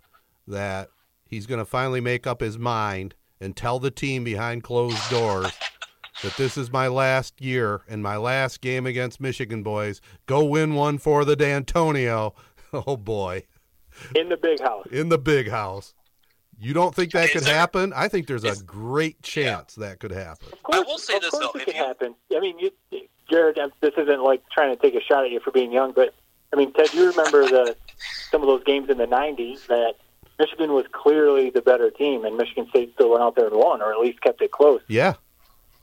[0.47, 0.91] that
[1.29, 5.53] he's going to finally make up his mind and tell the team behind closed doors
[6.23, 10.01] that this is my last year and my last game against Michigan boys.
[10.27, 12.35] Go win one for the D'Antonio.
[12.73, 13.45] Oh boy,
[14.15, 14.87] In the big house.
[14.91, 15.95] in the big house.
[16.59, 17.93] You don't think that Is could there- happen?
[17.95, 20.49] I think there's a great chance that could happen.
[20.53, 22.15] Of course, I will say of this, though, it if can you- happen.
[22.37, 22.71] I mean, you,
[23.31, 26.13] Jared, this isn't like trying to take a shot at you for being young, but
[26.53, 27.77] I mean, Ted, you remember the
[28.31, 29.95] some of those games in the '90s that
[30.39, 33.81] Michigan was clearly the better team, and Michigan State still went out there and won,
[33.83, 34.81] or at least kept it close.
[34.89, 35.15] Yeah.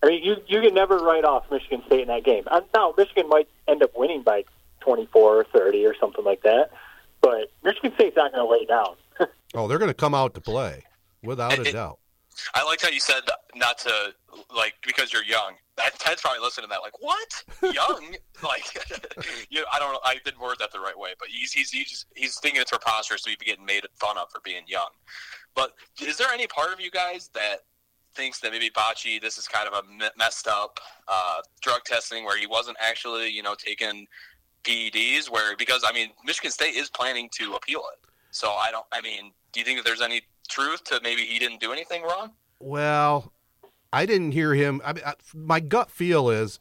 [0.04, 2.44] I mean, you you can never write off Michigan State in that game.
[2.48, 4.44] Uh, now, Michigan might end up winning by
[4.82, 6.72] 24 or 30 or something like that,
[7.22, 8.96] but Michigan State's not going to lay down.
[9.56, 10.84] Oh, they're going to come out to play
[11.22, 12.00] without a It- it- doubt.
[12.54, 13.22] I liked how you said
[13.56, 14.14] not to
[14.56, 15.54] like because you're young.
[15.78, 18.66] That Ted's probably listening to that like what young like
[19.50, 21.72] you know, I don't know I didn't word that the right way, but he's he's
[21.72, 24.90] he's he's thinking it's preposterous to be getting made fun of for being young.
[25.56, 27.60] But is there any part of you guys that
[28.16, 32.38] thinks that maybe Bachie this is kind of a messed up uh, drug testing where
[32.38, 34.08] he wasn't actually you know taking
[34.64, 38.10] PEDs where because I mean Michigan State is planning to appeal it.
[38.32, 40.22] So I don't I mean do you think that there's any
[40.54, 42.32] truth to maybe he didn't do anything wrong?
[42.60, 43.32] Well,
[43.92, 44.82] I didn't hear him.
[44.86, 46.60] I mean, I, my gut feel is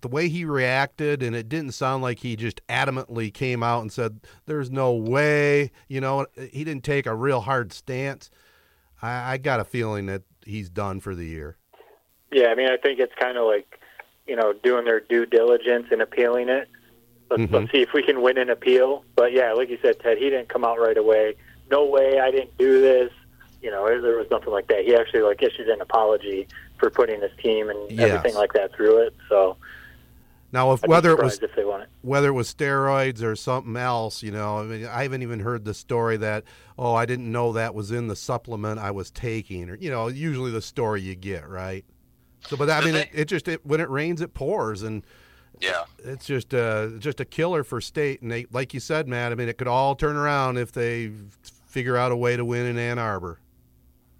[0.00, 3.92] the way he reacted, and it didn't sound like he just adamantly came out and
[3.92, 8.30] said, "There's no way." You know, he didn't take a real hard stance.
[9.02, 11.56] I, I got a feeling that he's done for the year.
[12.32, 13.80] Yeah, I mean, I think it's kind of like,
[14.26, 16.68] you know, doing their due diligence and appealing it.
[17.30, 17.52] Let's, Mhm.
[17.52, 19.04] let's see if we can win an appeal.
[19.16, 21.34] But yeah, like you said, Ted, he didn't come out right away.
[21.70, 23.12] No way, I didn't do this.
[23.62, 24.84] You know, there was nothing like that.
[24.84, 26.46] He actually like issued an apology
[26.78, 28.10] for putting his team and Yes.
[28.10, 29.14] everything like that through it.
[29.28, 29.56] So
[30.52, 31.88] Now, if I'd whether it was if they won it.
[32.02, 35.64] whether it was steroids or something else, you know, I mean, I haven't even heard
[35.64, 36.44] the story that
[36.78, 40.08] oh, I didn't know that was in the supplement I was taking, or you know,
[40.08, 41.84] usually the story you get, right?
[42.48, 45.02] So, but I mean, it, it just it, when it rains, it pours, and
[45.60, 45.84] Yeah.
[46.04, 48.22] it's just uh just a killer for state.
[48.22, 51.10] And they, like you said, Matt, I mean, it could all turn around if they
[51.66, 53.38] figure out a way to win in Ann Arbor.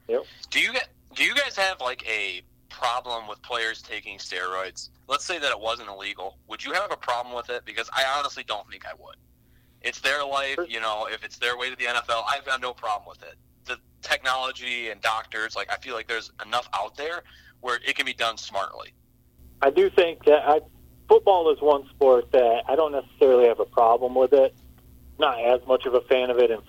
[0.09, 0.24] Yep.
[0.51, 4.90] Do you get do you guys have like a problem with players taking steroids?
[5.09, 6.36] Let's say that it wasn't illegal.
[6.49, 7.64] Would you have a problem with it?
[7.64, 9.16] Because I honestly don't think I would.
[9.80, 11.09] It's their life, you know.
[11.11, 13.36] If it's their way to the NFL, I've got no problem with it.
[13.64, 17.22] The technology and doctors, like I feel like there's enough out there
[17.61, 18.92] where it can be done smartly.
[19.62, 20.61] I do think that I,
[21.09, 24.55] football is one sport that I don't necessarily have a problem with it.
[25.18, 26.62] Not as much of a fan of it, and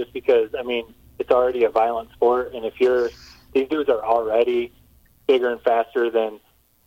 [0.00, 3.10] just because I mean it's already a violent sport, and if you're
[3.52, 4.72] these dudes are already
[5.26, 6.40] bigger and faster than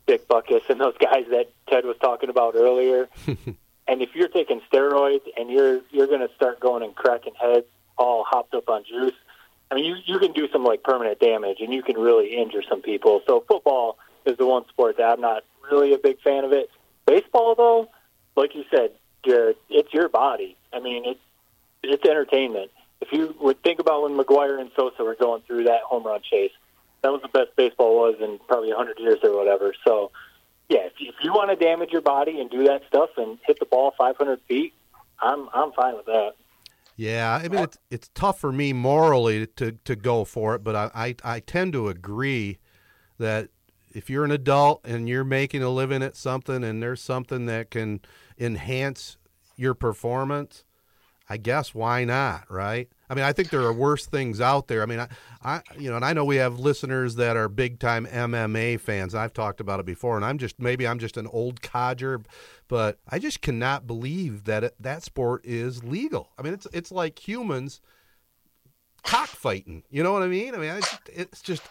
[0.08, 3.10] Dick Butkus and those guys that Ted was talking about earlier.
[3.28, 7.68] and if you're taking steroids and you're you're going to start going and cracking heads,
[7.98, 9.14] all hopped up on juice,
[9.72, 12.64] I mean you you can do some like permanent damage, and you can really injure
[12.68, 13.22] some people.
[13.28, 16.70] So football is the one sport that I'm not really a big fan of it.
[17.06, 17.90] Baseball, though,
[18.36, 18.92] like you said,
[19.26, 20.58] Jared, it's your body.
[20.72, 21.20] I mean, it's
[21.84, 22.72] it's entertainment.
[23.04, 26.22] If you would think about when McGwire and Sosa were going through that home run
[26.22, 26.52] chase,
[27.02, 29.74] that was the best baseball was in probably a 100 years or whatever.
[29.86, 30.12] So,
[30.70, 33.38] yeah, if you, if you want to damage your body and do that stuff and
[33.46, 34.74] hit the ball 500 feet,
[35.22, 36.32] I'm I'm fine with that.
[36.96, 40.76] Yeah, I mean it's it's tough for me morally to to go for it, but
[40.76, 42.60] I, I I tend to agree
[43.18, 43.50] that
[43.94, 47.72] if you're an adult and you're making a living at something and there's something that
[47.72, 48.02] can
[48.40, 49.18] enhance
[49.56, 50.64] your performance,
[51.34, 52.88] I guess why not, right?
[53.10, 54.84] I mean, I think there are worse things out there.
[54.84, 55.08] I mean, I,
[55.44, 59.16] I you know, and I know we have listeners that are big time MMA fans.
[59.16, 62.22] I've talked about it before, and I'm just maybe I'm just an old codger,
[62.68, 66.30] but I just cannot believe that it, that sport is legal.
[66.38, 67.82] I mean, it's it's like humans
[69.02, 69.86] cockfighting.
[69.90, 70.54] You know what I mean?
[70.54, 71.64] I mean, it's, it's just,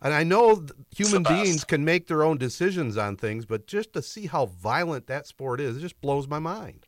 [0.00, 4.02] and I know human beings can make their own decisions on things, but just to
[4.02, 6.86] see how violent that sport is, it just blows my mind.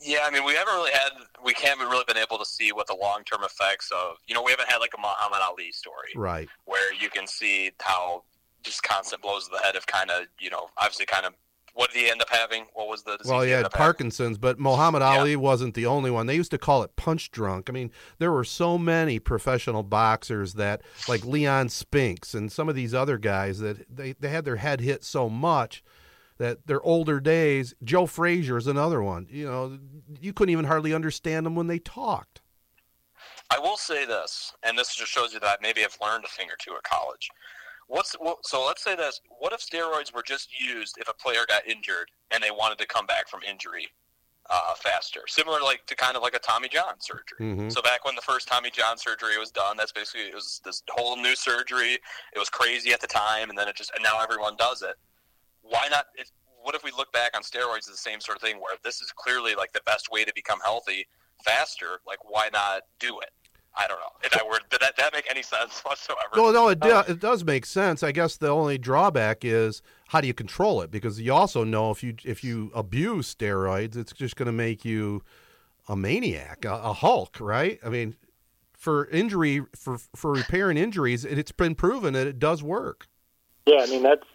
[0.00, 1.10] Yeah, I mean, we haven't really had,
[1.44, 4.42] we haven't really been able to see what the long term effects of, you know,
[4.42, 6.48] we haven't had like a Muhammad Ali story Right.
[6.66, 8.24] where you can see how
[8.62, 11.32] just constant blows to the head have kind of, you know, obviously kind of,
[11.74, 12.66] what did he end up having?
[12.74, 13.84] What was the disease Well, he ended had up having?
[13.86, 16.26] Parkinson's, but Muhammad Ali wasn't the only one.
[16.26, 17.70] They used to call it punch drunk.
[17.70, 22.74] I mean, there were so many professional boxers that, like Leon Spinks and some of
[22.74, 25.82] these other guys, that they, they had their head hit so much
[26.42, 29.28] that their older days, Joe Frazier is another one.
[29.30, 29.78] You know,
[30.20, 32.40] you couldn't even hardly understand them when they talked.
[33.48, 36.48] I will say this, and this just shows you that maybe I've learned a thing
[36.48, 37.28] or two at college.
[37.86, 38.66] What's what, so?
[38.66, 42.42] Let's say this: What if steroids were just used if a player got injured and
[42.42, 43.86] they wanted to come back from injury
[44.50, 47.38] uh, faster, similar like to kind of like a Tommy John surgery.
[47.38, 47.72] Mhm.
[47.72, 50.82] So back when the first Tommy John surgery was done, that's basically it was this
[50.90, 52.00] whole new surgery.
[52.34, 54.96] It was crazy at the time, and then it just and now everyone does it.
[55.62, 56.06] Why not?
[56.16, 56.30] It,
[56.62, 59.00] what if we look back on steroids as the same sort of thing, where this
[59.00, 61.06] is clearly like the best way to become healthy
[61.44, 62.00] faster?
[62.06, 63.30] Like, why not do it?
[63.74, 64.12] I don't know.
[64.22, 66.28] If that word did that, did that make any sense whatsoever?
[66.36, 68.02] No, no, it, do, um, it does make sense.
[68.02, 70.90] I guess the only drawback is how do you control it?
[70.90, 74.84] Because you also know if you if you abuse steroids, it's just going to make
[74.84, 75.22] you
[75.88, 77.78] a maniac, a, a Hulk, right?
[77.84, 78.14] I mean,
[78.74, 83.06] for injury for for repairing injuries, it, it's been proven that it does work.
[83.66, 84.26] Yeah, I mean that's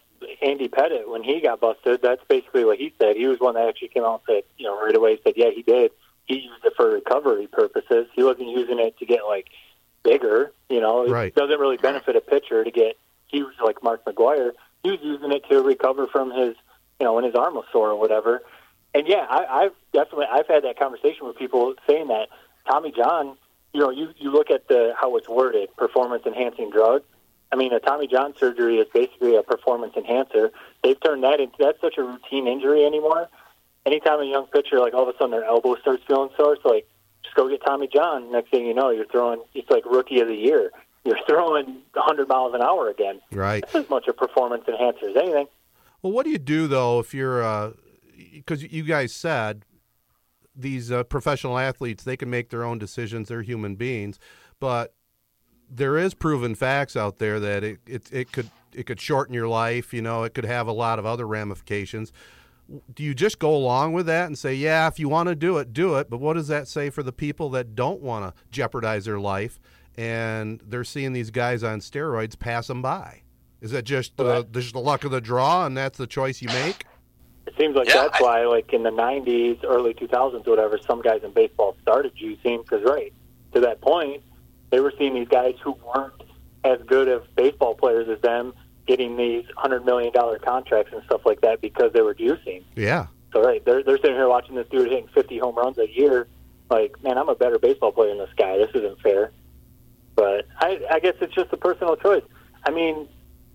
[0.42, 2.02] Andy Pettitte when he got busted.
[2.02, 3.16] That's basically what he said.
[3.16, 5.50] He was one that actually came out and said, you know, right away said, yeah,
[5.54, 5.90] he did.
[6.26, 8.06] He used it for recovery purposes.
[8.14, 9.46] He wasn't using it to get like
[10.02, 10.52] bigger.
[10.68, 11.34] You know, it Right.
[11.34, 12.96] doesn't really benefit a pitcher to get
[13.30, 14.52] huge like Mark McGwire.
[14.82, 16.54] He was using it to recover from his,
[17.00, 18.42] you know, when his arm was sore or whatever.
[18.94, 22.28] And yeah, I, I've definitely I've had that conversation with people saying that
[22.68, 23.36] Tommy John.
[23.74, 27.02] You know, you you look at the how it's worded, performance enhancing drug.
[27.50, 30.50] I mean, a Tommy John surgery is basically a performance enhancer.
[30.82, 33.28] They've turned that into that's such a routine injury anymore.
[33.86, 36.64] Anytime a young pitcher, like all of a sudden their elbow starts feeling sore, it's
[36.64, 36.86] like
[37.22, 38.30] just go get Tommy John.
[38.30, 39.42] Next thing you know, you're throwing.
[39.54, 40.70] It's like rookie of the year.
[41.04, 43.20] You're throwing 100 miles an hour again.
[43.32, 43.62] Right.
[43.62, 45.46] That's as much a performance enhancer as anything.
[46.02, 47.72] Well, what do you do though if you're
[48.32, 49.64] because you guys said
[50.54, 53.28] these uh, professional athletes they can make their own decisions.
[53.28, 54.18] They're human beings,
[54.60, 54.94] but
[55.70, 59.48] there is proven facts out there that it, it it could it could shorten your
[59.48, 59.92] life.
[59.92, 62.12] You know, it could have a lot of other ramifications.
[62.94, 65.56] Do you just go along with that and say, yeah, if you want to do
[65.56, 66.10] it, do it?
[66.10, 69.58] But what does that say for the people that don't want to jeopardize their life
[69.96, 73.22] and they're seeing these guys on steroids pass them by?
[73.60, 76.48] Is that just uh, just the luck of the draw, and that's the choice you
[76.48, 76.84] make?
[77.46, 81.00] It seems like Yeah, that's I- why, like in the '90s, early 2000s, whatever, some
[81.02, 83.12] guys in baseball started juicing because, right,
[83.54, 84.22] to that point,
[84.70, 86.22] they were seeing these guys who weren't
[86.64, 88.52] as good of baseball players as them
[88.86, 92.64] getting these hundred million dollar contracts and stuff like that because they were juicing.
[92.74, 93.06] Yeah.
[93.32, 96.26] So, right, they're they're sitting here watching this dude hitting 50 home runs a year.
[96.70, 98.56] Like, man, I'm a better baseball player than this guy.
[98.58, 99.30] This isn't fair.
[100.16, 102.24] But I, I guess it's just a personal choice.
[102.64, 103.08] I mean,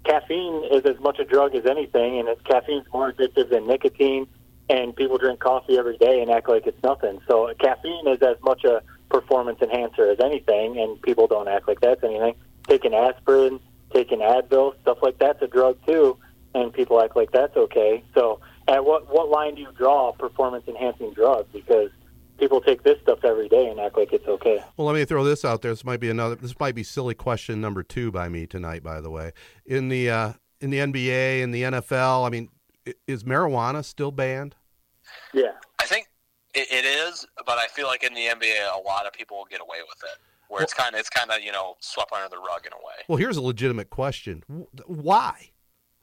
[0.05, 4.28] caffeine is as much a drug as anything, and it's, caffeine's more addictive than nicotine.
[4.70, 7.20] And people drink coffee every day and act like it's nothing.
[7.28, 8.82] So caffeine is as much a
[9.14, 12.36] performance enhancer as anything, and people don't act like that's anything.
[12.68, 13.59] Taking aspirin,
[13.93, 16.18] taking Advil, stuff like that's a drug too,
[16.55, 18.03] and people act like that's okay.
[18.16, 21.45] So at what what line do you draw performance enhancing drug?
[21.53, 21.91] Because
[22.39, 24.64] people take this stuff every day and act like it's okay.
[24.76, 25.72] Well, let me throw this out there.
[25.72, 26.36] This might be another.
[26.36, 28.84] This might be silly question number two by me tonight.
[28.84, 29.32] By the way,
[29.66, 32.49] in the uh, in the NBA and the NFL, I mean,
[33.07, 34.55] is marijuana still banned?
[35.34, 35.51] Yeah.
[35.80, 36.07] I think
[36.53, 39.45] it, it is, but I feel like in the NBA, a lot of people will
[39.45, 40.17] get away with it.
[40.49, 42.77] Where it's kind of it's kind of you know swept under the rug in a
[42.77, 42.93] way.
[43.07, 44.43] Well, here's a legitimate question:
[44.85, 45.49] Why?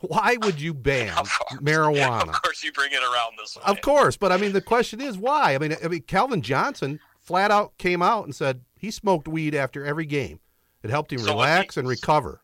[0.00, 1.28] Why would you ban Of
[1.60, 2.30] marijuana?
[2.30, 3.62] Of course, you bring it around this way.
[3.66, 5.54] Of course, but I mean, the question is why?
[5.54, 9.54] I mean, I mean, Calvin Johnson flat out came out and said he smoked weed
[9.54, 10.40] after every game.
[10.82, 12.40] It helped him So relax he- and recover.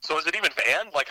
[0.00, 0.90] So is it even banned?
[0.94, 1.08] Like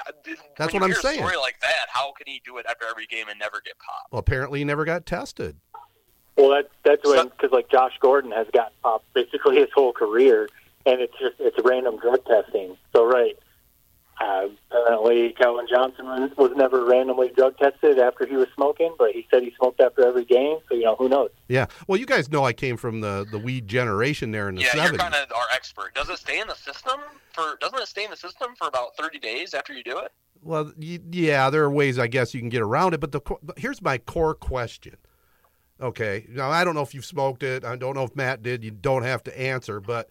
[0.57, 1.19] That's what you I'm hear saying.
[1.19, 3.77] A story like that, how could he do it after every game and never get
[3.79, 4.11] popped?
[4.13, 5.57] Well, apparently, he never got tested.
[6.37, 10.47] Well, that, that's when because like Josh Gordon has gotten popped basically his whole career,
[10.85, 12.77] and it's just it's random drug testing.
[12.93, 13.37] So right,
[14.21, 19.11] uh, apparently Calvin Johnson was, was never randomly drug tested after he was smoking, but
[19.11, 20.57] he said he smoked after every game.
[20.69, 21.29] So you know who knows?
[21.47, 21.67] Yeah.
[21.87, 24.69] Well, you guys know I came from the the weed generation there in the Yeah,
[24.69, 24.89] 70s.
[24.89, 25.95] you're kind of our expert.
[25.95, 26.99] Does it stay in the system
[27.33, 27.57] for?
[27.59, 30.11] Doesn't it stay in the system for about 30 days after you do it?
[30.43, 33.57] Well, yeah, there are ways I guess you can get around it, but the but
[33.57, 34.95] here's my core question.
[35.79, 37.63] Okay, now I don't know if you've smoked it.
[37.63, 38.63] I don't know if Matt did.
[38.63, 40.09] You don't have to answer, but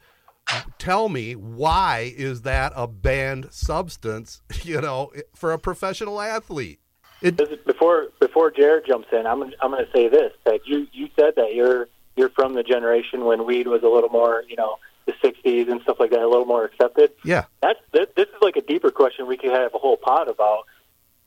[0.78, 4.42] tell me why is that a banned substance?
[4.62, 6.80] You know, for a professional athlete.
[7.22, 11.09] It, before before Jared jumps in, I'm I'm going to say this that you you
[11.18, 14.76] said that you're you're from the generation when weed was a little more you know
[15.06, 17.12] the 60s and stuff like that a little more accepted.
[17.24, 20.28] yeah, that's this, this is like a deeper question we could have a whole pod
[20.28, 20.64] about.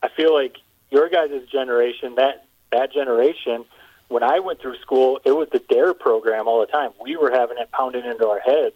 [0.02, 0.56] I feel like
[0.90, 3.64] your guys' generation, that that generation,
[4.10, 6.90] when I went through school, it was the DARE program all the time.
[7.00, 8.74] We were having it pounded into our heads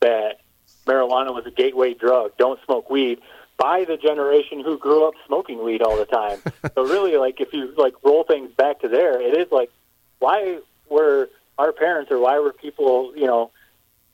[0.00, 0.40] that
[0.86, 2.36] marijuana was a gateway drug.
[2.36, 3.20] Don't smoke weed.
[3.56, 6.38] By the generation who grew up smoking weed all the time.
[6.74, 9.70] so really, like if you like roll things back to there, it is like
[10.18, 10.58] why
[10.90, 13.52] were our parents or why were people you know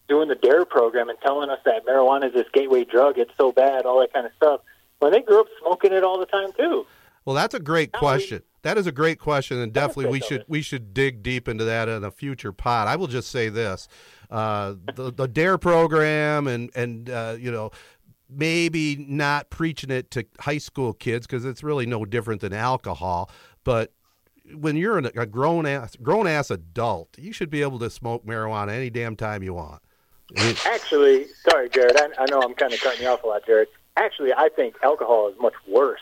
[0.08, 3.50] doing the DARE program and telling us that marijuana is this gateway drug, it's so
[3.50, 4.60] bad, all that kind of stuff.
[5.00, 6.86] When they grew up smoking it all the time too.
[7.24, 8.42] Well, that's a great we- question.
[8.62, 11.88] That is a great question, and definitely we should we should dig deep into that
[11.88, 12.88] in a future pod.
[12.88, 13.88] I will just say this:
[14.30, 17.70] uh, the the Dare program, and and uh, you know
[18.28, 23.30] maybe not preaching it to high school kids because it's really no different than alcohol,
[23.64, 23.92] but
[24.54, 28.26] when you're an- a grown ass grown ass adult, you should be able to smoke
[28.26, 29.80] marijuana any damn time you want.
[30.66, 31.96] Actually, sorry, Jared.
[31.96, 33.68] I, I know I'm kind of cutting you off a lot, Jared.
[33.96, 36.00] Actually, I think alcohol is much worse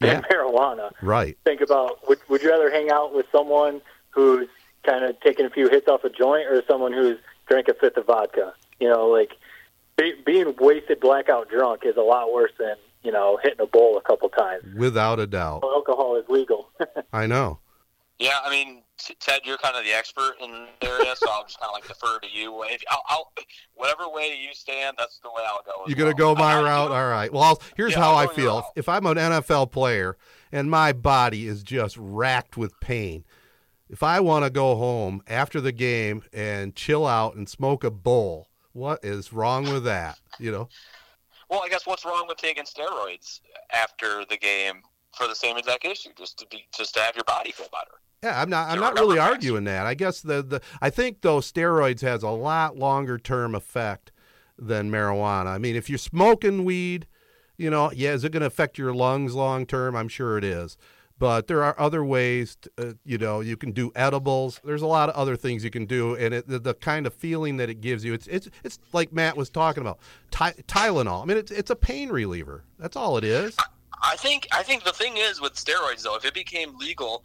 [0.00, 0.20] than Yeah.
[0.30, 0.90] marijuana.
[1.02, 1.36] Right.
[1.44, 4.48] Think about would would you rather hang out with someone who's
[4.84, 7.18] kind of taking a few hits off a joint or someone who's
[7.48, 8.54] drank a fifth of vodka?
[8.80, 9.32] You know, like
[9.96, 13.96] be, being wasted, blackout drunk is a lot worse than you know hitting a bowl
[13.96, 14.64] a couple times.
[14.76, 15.62] Without a doubt.
[15.64, 16.70] Alcohol is legal.
[17.12, 17.58] I know.
[18.18, 18.82] Yeah, I mean, T-
[19.20, 20.50] Ted, you're kind of the expert in
[20.80, 22.62] the area, so I'll just kind of like defer to you.
[22.64, 23.32] If, I'll, I'll,
[23.74, 25.84] whatever way you stand, that's the way I'll go.
[25.86, 26.34] You're going to well.
[26.34, 26.90] go my I- I- route?
[26.90, 27.32] All right.
[27.32, 28.66] Well, I'll- here's Yeah, how I'll I feel.
[28.74, 30.16] If I'm an NFL player
[30.50, 33.24] and my body is just racked with pain,
[33.88, 37.90] if I want to go home after the game and chill out and smoke a
[37.90, 40.18] bowl, what is wrong with that?
[40.38, 40.68] You know?
[41.48, 43.40] Well, I guess what's wrong with taking steroids
[43.72, 44.80] after the game
[45.16, 48.00] for the same exact issue, just to be, just to have your body feel better?
[48.22, 48.70] Yeah, I'm not.
[48.70, 49.86] I'm not really arguing that.
[49.86, 54.10] I guess the, the I think though steroids has a lot longer term effect
[54.58, 55.48] than marijuana.
[55.48, 57.06] I mean, if you're smoking weed,
[57.56, 59.94] you know, yeah, is it going to affect your lungs long term?
[59.94, 60.76] I'm sure it is.
[61.18, 62.56] But there are other ways.
[62.62, 64.60] To, uh, you know, you can do edibles.
[64.64, 67.14] There's a lot of other things you can do, and it, the, the kind of
[67.14, 69.98] feeling that it gives you, it's it's it's like Matt was talking about,
[70.30, 71.22] Ty, Tylenol.
[71.22, 72.64] I mean, it's it's a pain reliever.
[72.78, 73.56] That's all it is.
[74.02, 77.24] I think I think the thing is with steroids though, if it became legal,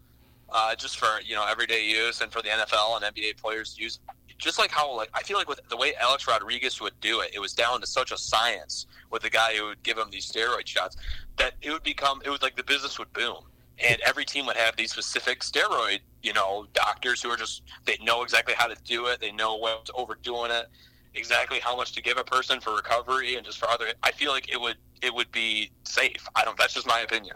[0.52, 3.84] uh, just for you know everyday use and for the NFL and NBA players to
[3.84, 4.00] use,
[4.38, 7.32] just like how like I feel like with the way Alex Rodriguez would do it,
[7.34, 10.30] it was down to such a science with the guy who would give him these
[10.30, 10.98] steroid shots
[11.38, 13.38] that it would become it was like the business would boom.
[13.84, 17.98] And every team would have these specific steroid, you know, doctors who are just they
[18.04, 19.20] know exactly how to do it.
[19.20, 20.68] They know what's overdoing it,
[21.16, 23.88] exactly how much to give a person for recovery and just for other.
[24.04, 26.28] I feel like it would it would be safe.
[26.36, 26.58] I don't.
[26.58, 27.34] That's just my opinion.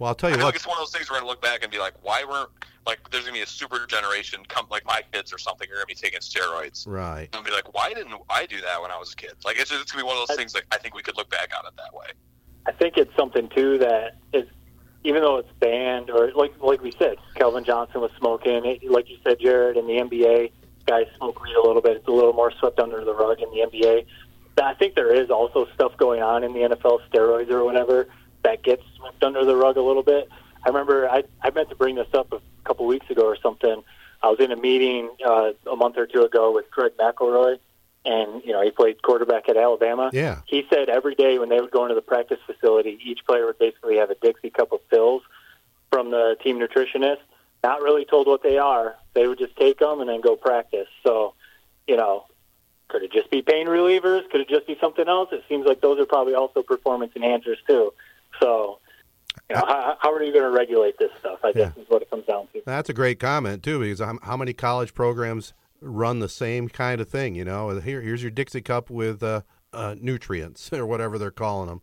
[0.00, 0.48] Well, I'll tell you feel what.
[0.48, 2.48] like it's one of those things we're gonna look back and be like, why weren't
[2.86, 5.86] like there's gonna be a super generation come like my kids or something are gonna
[5.86, 6.88] be taking steroids.
[6.88, 7.28] Right.
[7.34, 9.34] And be like, why didn't I do that when I was a kid?
[9.44, 11.18] Like it's, just, it's gonna be one of those things like I think we could
[11.18, 12.06] look back on it that way.
[12.66, 14.46] I think it's something too that is,
[15.04, 18.64] even though it's banned or like like we said, Calvin Johnson was smoking.
[18.64, 20.50] It, like you said, Jared, in the NBA,
[20.86, 21.98] guys smoke weed a little bit.
[21.98, 24.06] It's a little more swept under the rug in the NBA.
[24.54, 28.08] But I think there is also stuff going on in the NFL, steroids or whatever,
[28.42, 30.28] that gets swept under the rug a little bit.
[30.64, 33.82] I remember I I meant to bring this up a couple weeks ago or something.
[34.22, 37.58] I was in a meeting uh, a month or two ago with Greg McElroy,
[38.04, 40.10] and you know he played quarterback at Alabama.
[40.12, 40.40] Yeah.
[40.46, 43.58] He said every day when they would go into the practice facility, each player would
[43.58, 45.22] basically have a Dixie cup of pills
[45.90, 47.18] from the team nutritionist.
[47.62, 48.96] Not really told what they are.
[49.14, 50.88] They would just take them and then go practice.
[51.02, 51.34] So,
[51.86, 52.24] you know,
[52.88, 54.28] could it just be pain relievers?
[54.30, 55.28] Could it just be something else?
[55.32, 57.92] It seems like those are probably also performance enhancers too.
[58.40, 58.78] So,
[59.48, 61.38] you know, how, how are you going to regulate this stuff?
[61.44, 62.62] I guess is what it comes down to.
[62.64, 67.00] That's a great comment too, because how, how many college programs run the same kind
[67.00, 67.34] of thing?
[67.34, 69.42] You know, here here's your Dixie cup with uh,
[69.72, 71.82] uh, nutrients or whatever they're calling them.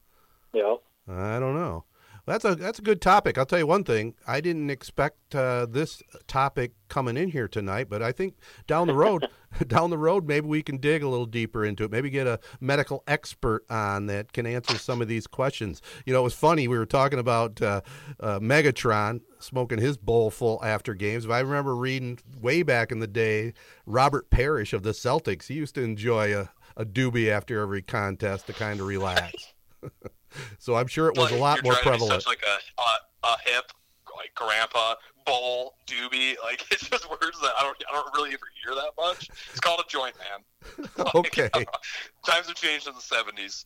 [0.54, 1.86] Know, I don't know.
[2.28, 3.38] That's a that's a good topic.
[3.38, 4.14] I'll tell you one thing.
[4.28, 8.36] I didn't expect uh, this topic coming in here tonight, but I think
[8.68, 9.30] down the road,
[9.68, 11.92] down the road, maybe we can dig a little deeper into it.
[11.92, 15.82] Maybe get a medical expert on that can answer some of these questions.
[16.06, 16.68] You know, it was funny.
[16.68, 17.82] We were talking about uh,
[18.20, 21.26] uh, Megatron smoking his bowl full after games.
[21.26, 23.54] But I remember reading way back in the day,
[23.86, 25.48] Robert Parrish of the Celtics.
[25.48, 29.54] He used to enjoy a, a doobie after every contest to kind of relax.
[30.60, 32.24] so I'm sure it was a lot you're more trying to be prevalent.
[32.24, 33.72] Such like a, a a hip
[34.16, 34.96] like grandpa
[35.26, 36.36] bowl doobie.
[36.44, 39.30] Like it's just words that I don't I don't really ever hear that much.
[39.52, 40.88] It's called a joint, man.
[40.98, 41.50] Like, Okay.
[42.26, 43.66] times have changed in the seventies.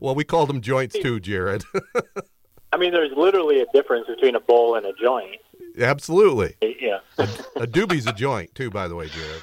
[0.00, 1.64] Well, we called them joints too, Jared.
[2.72, 5.36] I mean, there's literally a difference between a bowl and a joint.
[5.78, 6.56] Absolutely.
[6.60, 6.98] Yeah.
[7.18, 9.42] A doobie's a joint too, by the way, Jared.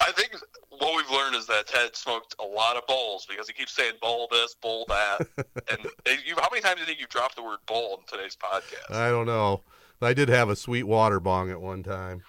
[0.00, 0.32] I think
[0.80, 3.94] what we've learned is that Ted smoked a lot of bowls because he keeps saying
[4.00, 5.26] bowl this, bowl that.
[5.70, 5.88] and
[6.26, 8.94] you, how many times do you think you dropped the word bowl in today's podcast?
[8.94, 9.62] I don't know.
[10.02, 12.22] I did have a sweet water bong at one time.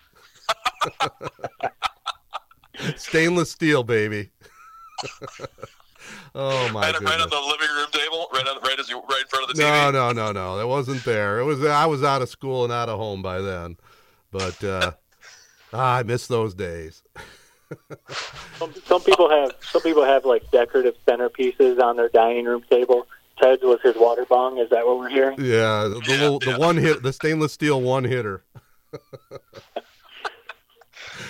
[2.97, 4.31] Stainless steel, baby.
[6.35, 9.21] oh my right, right on the living room table, right on, right as you right
[9.21, 9.65] in front of the TV.
[9.65, 10.57] No, no, no, no.
[10.57, 11.39] That wasn't there.
[11.39, 13.77] It was I was out of school and out of home by then.
[14.31, 14.91] But uh
[15.73, 17.03] ah, I miss those days.
[18.57, 23.07] Some, some people have some people have like decorative centerpieces on their dining room table.
[23.41, 24.57] Ted's was his water bong.
[24.59, 25.39] Is that what we're hearing?
[25.39, 26.57] Yeah, the, the, Yeah, little, the yeah.
[26.57, 28.43] one hit, the stainless steel one hitter.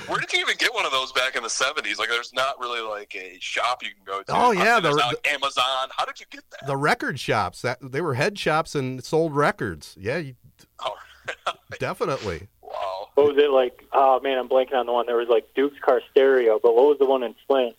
[0.07, 1.97] Where did you even get one of those back in the seventies?
[1.97, 4.25] Like, there's not really like a shop you can go to.
[4.35, 5.89] Oh, yeah, the- not like Amazon.
[5.95, 6.67] How did you get that?
[6.67, 9.95] The record shops that they were head shops and sold records.
[9.99, 10.35] Yeah, you,
[10.83, 10.95] Oh,
[11.79, 12.47] definitely.
[12.71, 13.07] Wow.
[13.15, 13.85] What was it like?
[13.93, 15.05] Oh man, I'm blanking on the one.
[15.05, 17.75] There was like Duke's car stereo, but what was the one in Flint?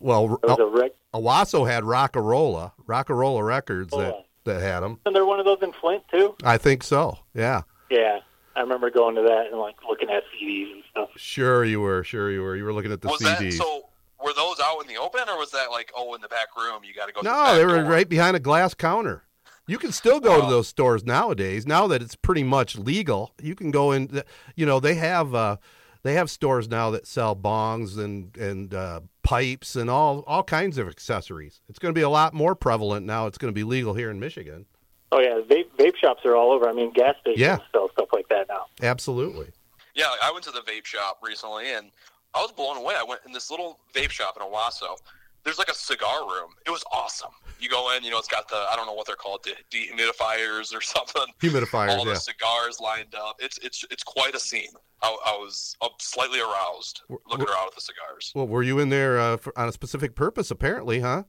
[0.00, 5.00] Well, It was a rec- Owosso had Rockarola, Rockarola Records Oh, that, that had them.
[5.06, 6.34] and they're one of those in Flint too.
[6.44, 7.18] I think so.
[7.34, 7.62] Yeah.
[7.90, 8.18] Yeah,
[8.56, 11.08] I remember going to that and like looking at CDs and stuff.
[11.16, 12.04] Sure you were.
[12.04, 12.56] Sure you were.
[12.56, 13.38] You were looking at the was CDs.
[13.38, 13.82] that so?
[14.22, 16.82] Were those out in the open, or was that like, oh, in the back room?
[16.82, 17.20] You got to go.
[17.20, 17.90] through the no, back they were door?
[17.90, 19.22] right behind a glass counter.
[19.66, 21.66] You can still go to those stores nowadays.
[21.66, 24.22] Now that it's pretty much legal, you can go in.
[24.56, 25.56] You know, they have uh,
[26.02, 30.76] they have stores now that sell bongs and and uh, pipes and all all kinds
[30.76, 31.60] of accessories.
[31.68, 33.26] It's going to be a lot more prevalent now.
[33.26, 34.66] It's going to be legal here in Michigan.
[35.12, 36.68] Oh yeah, vape vape shops are all over.
[36.68, 37.58] I mean, gas stations Yeah.
[37.72, 38.66] sell stuff like that now.
[38.82, 39.46] Absolutely.
[39.94, 41.90] Yeah, I went to the vape shop recently, and
[42.34, 42.96] I was blown away.
[42.98, 44.98] I went in this little vape shop in Owosso.
[45.44, 46.50] There's like a cigar room.
[46.66, 47.30] It was awesome.
[47.60, 49.54] You go in, you know, it's got the I don't know what they're called, de-
[49.70, 51.26] dehumidifiers or something.
[51.40, 51.90] Humidifiers.
[51.90, 52.14] All yeah.
[52.14, 53.36] the cigars lined up.
[53.40, 54.70] It's it's it's quite a scene.
[55.02, 58.32] I, I was uh, slightly aroused looking around at the cigars.
[58.34, 60.50] Well, were you in there uh, for, on a specific purpose?
[60.50, 61.24] Apparently, huh?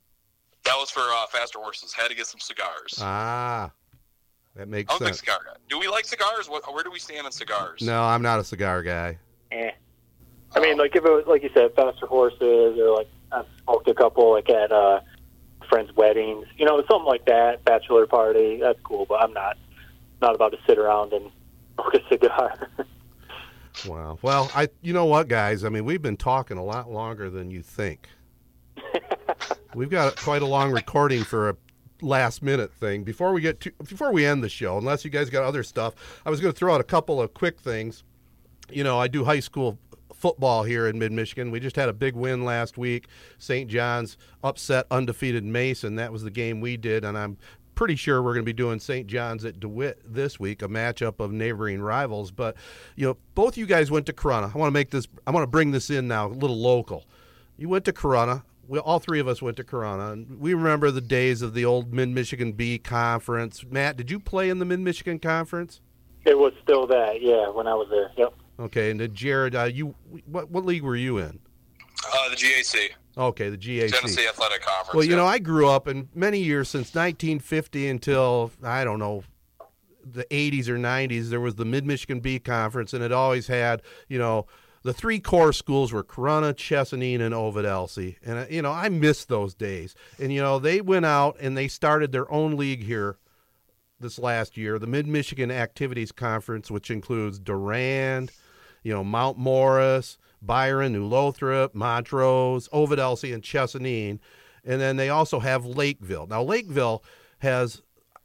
[0.64, 1.94] That was for uh, faster horses.
[1.94, 2.98] Had to get some cigars.
[3.02, 3.72] Ah,
[4.56, 5.20] that makes I'm a big sense.
[5.20, 5.58] cigar guy.
[5.70, 6.50] Do we like cigars?
[6.50, 7.82] What, where do we stand on cigars?
[7.82, 9.18] No, I'm not a cigar guy.
[9.52, 9.72] Eh.
[10.56, 13.88] I mean, like if it was like you said, faster horses, or like I've smoked
[13.88, 15.02] a couple like at uh,
[15.70, 18.60] friends' weddings, you know, something like that, bachelor party.
[18.62, 19.58] That's cool, but I'm not
[20.22, 21.32] not about to sit around and
[21.76, 22.70] smoke a cigar.
[23.86, 24.18] Wow.
[24.22, 25.64] Well, I you know what, guys?
[25.64, 28.08] I mean, we've been talking a lot longer than you think.
[29.76, 31.58] we've got quite a long recording for a
[32.02, 33.04] last minute thing.
[33.04, 35.94] Before we get to before we end the show, unless you guys got other stuff,
[36.26, 38.04] I was going to throw out a couple of quick things.
[38.72, 39.78] You know, I do high school
[40.26, 41.52] football here in Mid Michigan.
[41.52, 43.10] We just had a big win last week.
[43.38, 43.70] St.
[43.70, 45.98] John's upset undefeated Mason.
[45.98, 47.38] That was the game we did, and I'm
[47.76, 49.06] pretty sure we're going to be doing St.
[49.06, 52.32] John's at DeWitt this week, a matchup of neighboring rivals.
[52.32, 52.56] But
[52.96, 54.56] you know, both you guys went to Corunna.
[54.56, 55.08] I want to make this.
[55.28, 57.06] I want to bring this in now, a little local.
[57.56, 58.42] You went to Corunna.
[58.68, 61.66] We, all three of us went to Corunna, and we remember the days of the
[61.66, 63.64] old Mid Michigan B Conference.
[63.70, 65.82] Matt, did you play in the Mid Michigan Conference?
[66.26, 68.12] it was still that, yeah, when I was there.
[68.18, 68.34] Yep.
[68.60, 69.96] Okay, and then Jared, uh, you
[70.26, 71.40] what what league were you in?
[72.14, 73.92] Uh, the GAC, Okay, the GAC.
[73.92, 74.94] Genesee Athletic Conference.
[74.94, 75.18] Well, you yeah.
[75.18, 79.24] know, I grew up in many years since 1950 until I don't know
[80.04, 81.30] the 80s or 90s.
[81.30, 84.48] There was the Mid Michigan B Conference, and it always had you know
[84.84, 88.18] the three core schools were Corunna, Chesaning, and Ovid Elsie.
[88.24, 89.96] And uh, you know, I miss those days.
[90.20, 93.18] And you know, they went out and they started their own league here
[94.00, 98.32] this last year, the Mid Michigan Activities Conference, which includes Durand,
[98.86, 104.20] you know, Mount Morris, Byron, New Lothrop, Montrose, Ovid and Chesaning.
[104.64, 106.28] And then they also have Lakeville.
[106.28, 107.04] Now, Lakeville
[107.40, 107.82] has,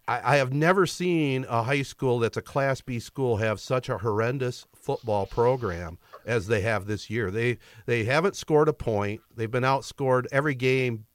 [0.06, 3.88] I, I have never seen a high school that's a Class B school have such
[3.88, 7.30] a horrendous football program as they have this year.
[7.30, 7.56] They
[7.86, 9.22] they haven't scored a point.
[9.34, 11.06] They've been outscored every game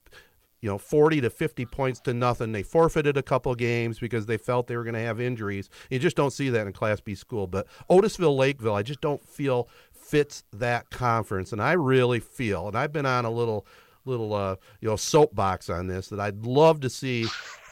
[0.65, 2.51] you know, 40 to 50 points to nothing.
[2.51, 5.69] They forfeited a couple games because they felt they were going to have injuries.
[5.91, 7.45] You just don't see that in Class B school.
[7.45, 11.51] But Otisville, Lakeville, I just don't feel fits that conference.
[11.51, 13.67] And I really feel, and I've been on a little,
[14.05, 17.27] little, uh, you know, soapbox on this, that I'd love to see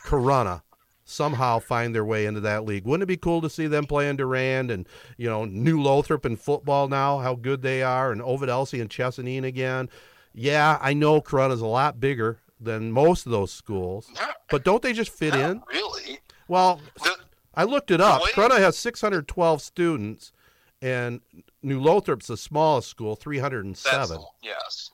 [0.06, 0.62] Corunna
[1.04, 2.86] somehow find their way into that league.
[2.86, 4.88] Wouldn't it be cool to see them playing Durand and,
[5.18, 8.90] you know, New Lothrop in football now, how good they are, and Ovid Elsie and
[8.92, 9.90] Chesaning again?
[10.32, 14.82] Yeah, I know Corunna's a lot bigger than most of those schools, Not- but don't
[14.82, 15.62] they just fit in?
[15.72, 16.20] really.
[16.48, 17.16] Well, The,
[17.56, 18.22] I looked it up.
[18.34, 20.32] Corunna has 612 students,
[20.82, 21.22] and
[21.62, 24.10] New Lothrop's the smallest school, 307.
[24.10, 24.92] That's, yes.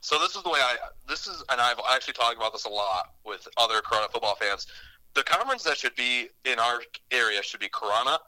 [0.00, 0.76] So this is the way I.
[1.08, 4.66] This is, and I've actually talked about this a lot with other Corunna football fans.
[5.14, 6.80] The conference that should be in our
[7.10, 8.18] area should be Corunna,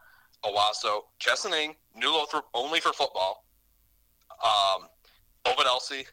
[0.44, 3.44] Owosso, Chesaning, New Lothrop only for football.
[4.44, 4.88] Um,
[5.46, 6.06] Ovid Elsie.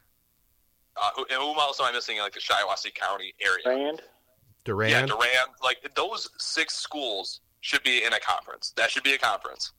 [0.98, 3.64] Uh, who, and whom else am I missing in like the Shiawassee County area?
[3.64, 4.02] Brand.
[4.64, 4.92] Durand.
[4.92, 5.52] Yeah, Durand.
[5.64, 8.74] Like those six schools should be in a conference.
[8.76, 9.74] That should be a conference.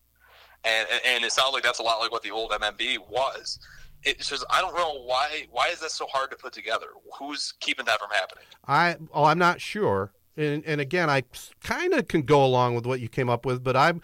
[0.65, 3.59] And, and and it sounds like that's a lot like what the old MMB was.
[4.05, 6.87] It's just I don't know why why is that so hard to put together?
[7.19, 8.45] Who's keeping that from happening?
[8.67, 10.13] I oh, I'm not sure.
[10.37, 11.25] And and again, I
[11.63, 14.01] kind of can go along with what you came up with, but I'm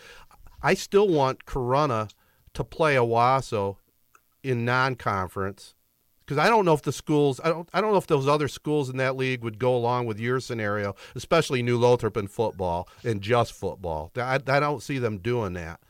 [0.63, 2.11] I still want Corunna
[2.55, 3.77] to play Owosso
[4.43, 5.75] in non-conference
[6.29, 8.49] because I don't know if the schools I don't I don't know if those other
[8.49, 12.87] schools in that league would go along with your scenario, especially New Lothrop in football
[13.03, 14.13] and just football.
[14.15, 15.81] I, I don't see them doing that.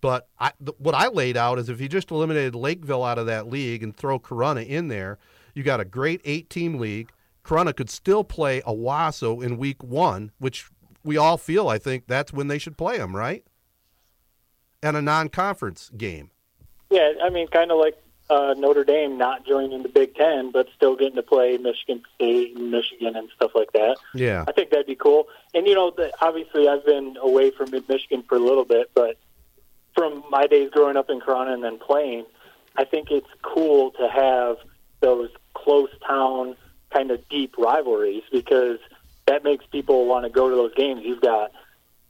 [0.00, 3.26] But I, th- what I laid out is if you just eliminated Lakeville out of
[3.26, 5.18] that league and throw Corunna in there,
[5.54, 7.10] you got a great eight-team league.
[7.44, 10.70] Corunna could still play Owosso in week one, which
[11.04, 13.44] we all feel, I think, that's when they should play them, right?
[14.82, 16.30] And a non-conference game.
[16.90, 20.68] Yeah, I mean, kind of like uh, Notre Dame not joining the Big Ten, but
[20.76, 23.96] still getting to play Michigan State and Michigan and stuff like that.
[24.14, 24.44] Yeah.
[24.46, 25.28] I think that'd be cool.
[25.54, 28.90] And you know, the, obviously, I've been away from Mid Michigan for a little bit,
[28.94, 29.18] but
[29.94, 32.24] from my days growing up in Corunna and then playing,
[32.76, 34.56] I think it's cool to have
[35.00, 36.56] those close town
[36.90, 38.78] kind of deep rivalries because
[39.26, 41.02] that makes people want to go to those games.
[41.04, 41.52] You've got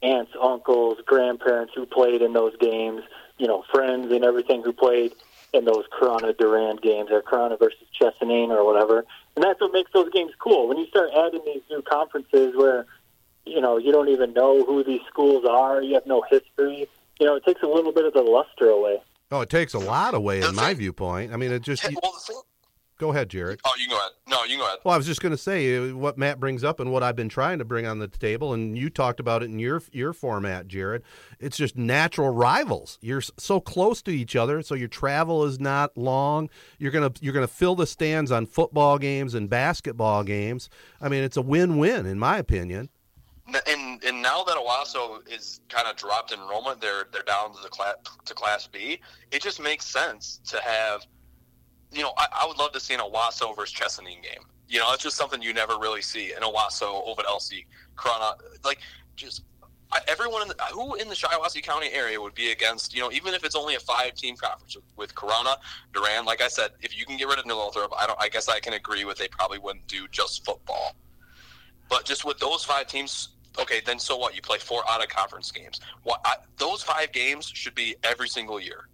[0.02, 3.02] aunts, uncles, grandparents who played in those games,
[3.38, 5.14] you know, friends and everything who played
[5.52, 9.04] in those Corunna Durand games or Corunna versus Chesaning or whatever.
[9.36, 10.68] And that's what makes those games cool.
[10.68, 12.86] When you start adding these new conferences where,
[13.44, 16.88] you know, you don't even know who these schools are, you have no history,
[17.20, 19.00] you know, it takes a little bit of the luster away.
[19.30, 21.32] Oh, it takes a lot away in my viewpoint.
[21.32, 21.84] I mean, it just.
[21.84, 22.42] Well, the thing,
[23.02, 23.60] go ahead, Jared.
[23.64, 24.12] oh, you can go ahead.
[24.28, 24.78] No, you can go ahead.
[24.84, 27.16] Well, I was just going to say uh, what Matt brings up and what I've
[27.16, 30.12] been trying to bring on the table, and you talked about it in your your
[30.12, 31.02] format, Jared.
[31.40, 32.98] It's just natural rivals.
[33.02, 36.48] You're so close to each other, so your travel is not long.
[36.78, 40.70] You're gonna you're gonna fill the stands on football games and basketball games.
[41.00, 42.88] I mean, it's a win win in my opinion.
[43.66, 47.68] and and now that Owosso is kind of dropped enrollment, they're they're down to the
[47.68, 49.00] class to Class B.
[49.30, 51.04] It just makes sense to have,
[51.92, 54.44] you know, I, I would love to see an Owosso versus Chesaning game.
[54.68, 57.66] You know, it's just something you never really see an Owosso over at LC
[57.96, 58.34] Corunna.
[58.64, 58.78] Like,
[59.16, 59.42] just
[59.92, 63.12] I, everyone in the, who in the Shiawassee County area would be against, you know,
[63.12, 65.56] even if it's only a five-team conference with, with Corunna,
[65.92, 66.26] Durand.
[66.26, 68.18] Like I said, if you can get rid of New Lothrop, I don't.
[68.20, 70.96] I guess I can agree with they probably wouldn't do just football.
[71.90, 73.28] But just with those five teams,
[73.58, 74.34] okay, then so what?
[74.34, 75.80] You play four out of conference games.
[76.04, 78.88] What I, those five games should be every single year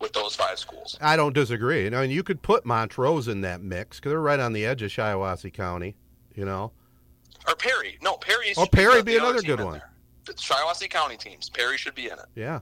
[0.00, 0.98] with those five schools.
[1.00, 1.86] I don't disagree.
[1.86, 4.82] I mean, you could put Montrose in that mix because they're right on the edge
[4.82, 5.96] of Shiawassee County.
[6.34, 6.72] You know,
[7.46, 7.96] Or Perry.
[8.02, 8.52] No, Perry.
[8.56, 9.80] Oh, should be Perry be another good one.
[10.24, 11.48] Shiawassee County teams.
[11.48, 12.26] Perry should be in it.
[12.34, 12.60] Yeah.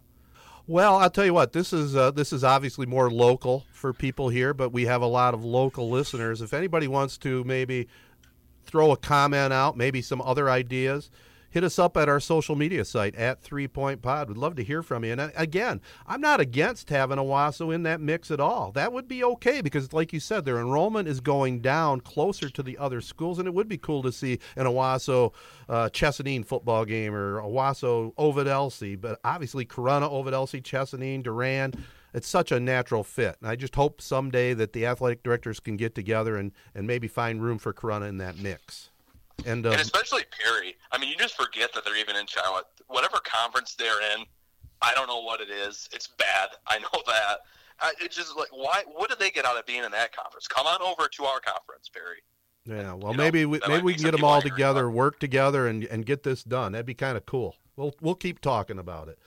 [0.67, 1.53] Well, I'll tell you what.
[1.53, 5.07] This is uh, this is obviously more local for people here, but we have a
[5.07, 6.41] lot of local listeners.
[6.43, 7.89] If anybody wants to maybe
[8.65, 11.11] throw a comment out, maybe some other ideas,
[11.53, 14.29] hit us up at our social media site at Three Point Pod.
[14.29, 15.13] We'd love to hear from you.
[15.13, 18.73] And uh, again, I'm not against having Owosso in that mix at all.
[18.73, 22.63] That would be okay because, like you said, their enrollment is going down closer to
[22.63, 25.33] the other schools, and it would be cool to see an Owosso
[25.69, 28.97] uh, Chesaning football game or Owosso Ovid Elsie.
[28.97, 31.77] But obviously, Corunna, Ovid Elsie, Chesaning, Durand.
[32.15, 33.37] It's such a natural fit.
[33.41, 37.09] And I just hope someday that the athletic directors can get together and, and maybe
[37.09, 38.92] find room for Corunna in that mix.
[39.47, 40.77] And, uh, And especially Perry.
[40.91, 42.63] I mean, you just forget that they're even in Shiawassee.
[42.89, 44.25] Whatever conference they're in,
[44.81, 45.89] I don't know what it is.
[45.93, 46.49] It's bad.
[46.67, 47.39] I know that.
[47.81, 48.83] I, it's just like, why?
[48.87, 50.47] What did they get out of being in that conference?
[50.47, 52.23] Come on over to our conference, Perry.
[52.65, 54.97] Yeah, well, You know, maybe we, maybe we can get them all together, with.
[54.97, 56.73] work together, and and get this done.
[56.73, 57.57] That'd be kind of cool.
[57.77, 59.19] We'll we'll keep talking about it.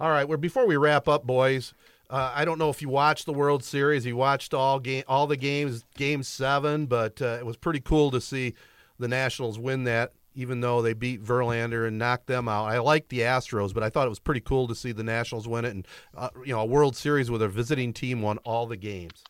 [0.00, 0.26] All right.
[0.26, 1.74] Well, before we wrap up, boys,
[2.08, 4.06] uh, I don't know if you watched the World Series.
[4.06, 8.10] You watched all game all the games, Game Seven, but uh, it was pretty cool
[8.12, 8.54] to see
[8.98, 10.12] the Nationals win that.
[10.34, 13.90] Even though they beat Verlander and knocked them out, I like the Astros, but I
[13.90, 16.60] thought it was pretty cool to see the Nationals win it, and uh, you know,
[16.60, 19.24] a World Series with a visiting team won all the games.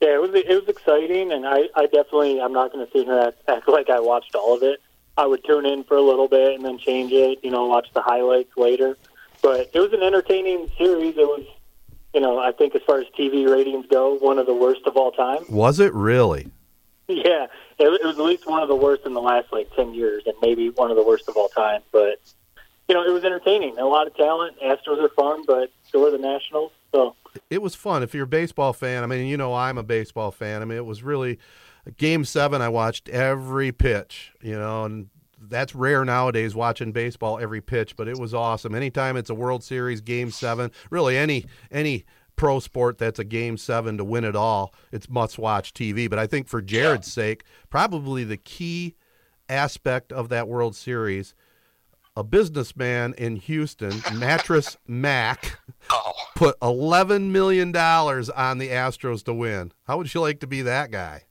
[0.00, 3.04] Yeah, it was it was exciting, and I, I definitely I'm not going to sit
[3.04, 4.80] here and act, act like I watched all of it.
[5.16, 7.88] I would tune in for a little bit and then change it, you know, watch
[7.94, 8.98] the highlights later.
[9.42, 11.16] But it was an entertaining series.
[11.16, 11.46] It was,
[12.12, 14.96] you know, I think as far as TV ratings go, one of the worst of
[14.96, 15.44] all time.
[15.48, 16.50] Was it really?
[17.08, 17.46] Yeah,
[17.78, 20.22] it, it was at least one of the worst in the last like ten years,
[20.24, 21.82] and maybe one of the worst of all time.
[21.92, 22.18] But
[22.88, 23.78] you know, it was entertaining.
[23.78, 24.56] A lot of talent.
[24.60, 26.72] Astros are fun, but so are the Nationals.
[26.92, 27.14] So
[27.50, 28.02] it was fun.
[28.02, 30.62] If you're a baseball fan, I mean, you know, I'm a baseball fan.
[30.62, 31.38] I mean, it was really
[31.96, 32.62] game seven.
[32.62, 35.08] I watched every pitch, you know, and
[35.48, 38.74] that's rare nowadays watching baseball every pitch, but it was awesome.
[38.74, 42.04] Anytime it's a World Series game seven, really any any
[42.36, 46.08] pro sport that's a game seven to win it all, it's must watch TV.
[46.08, 48.94] But I think for Jared's sake, probably the key
[49.48, 51.34] aspect of that World Series.
[52.16, 55.58] A businessman in Houston, Mattress Mac,
[55.90, 59.72] Oh, put eleven million dollars on the Astros to win.
[59.88, 61.24] How would you like to be that guy?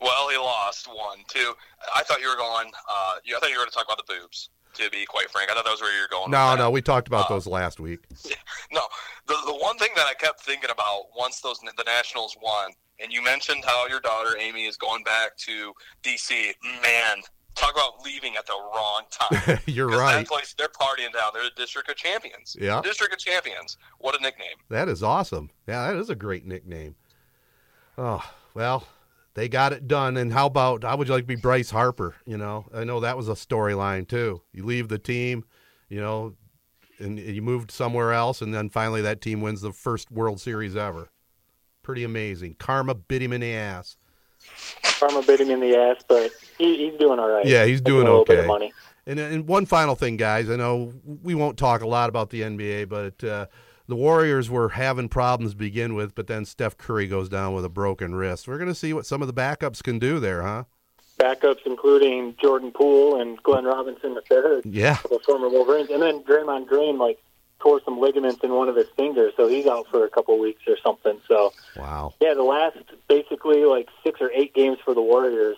[0.00, 1.52] well, he lost one, two.
[1.94, 2.66] I thought you were going.
[2.68, 4.50] Uh, I thought you were going to talk about the boobs.
[4.74, 6.30] To be quite frank, I thought that was where you were going.
[6.30, 8.00] No, no, we talked about Uh, those last week.
[8.72, 8.80] No,
[9.26, 12.70] the the one thing that I kept thinking about once those the Nationals won,
[13.00, 15.72] and you mentioned how your daughter Amy is going back to
[16.02, 16.54] DC.
[16.82, 17.18] Man,
[17.54, 19.58] talk about leaving at the wrong time.
[19.66, 20.20] You're right.
[20.20, 21.32] That place, they're partying down.
[21.34, 22.56] They're the District of Champions.
[22.58, 22.80] Yeah.
[22.82, 23.76] District of Champions.
[23.98, 24.56] What a nickname.
[24.70, 25.50] That is awesome.
[25.68, 26.94] Yeah, that is a great nickname.
[27.98, 28.24] Oh
[28.54, 28.86] well,
[29.34, 30.16] they got it done.
[30.16, 32.14] And how about how would you like to be Bryce Harper?
[32.26, 34.42] You know, I know that was a storyline too.
[34.52, 35.44] You leave the team,
[35.88, 36.34] you know,
[36.98, 40.76] and you moved somewhere else, and then finally that team wins the first World Series
[40.76, 41.10] ever.
[41.82, 42.56] Pretty amazing.
[42.58, 43.96] Karma bit him in the ass.
[44.82, 47.44] Karma bit him in the ass, but he, he's doing all right.
[47.44, 48.46] Yeah, he's doing a little Bit okay.
[48.46, 48.72] money.
[49.04, 50.48] And, and one final thing, guys.
[50.48, 53.46] I know we won't talk a lot about the NBA, but uh,
[53.88, 57.64] the Warriors were having problems to begin with, but then Steph Curry goes down with
[57.64, 58.46] a broken wrist.
[58.48, 60.64] We're going to see what some of the backups can do there, huh?
[61.18, 64.98] Backups including Jordan Poole and Glenn Robinson the third, Yeah.
[65.08, 67.18] the former Wolverines, and then Draymond Green like
[67.60, 70.62] tore some ligaments in one of his fingers, so he's out for a couple weeks
[70.66, 71.20] or something.
[71.28, 72.14] So Wow.
[72.20, 72.78] yeah, the last
[73.08, 75.56] basically like six or eight games for the Warriors,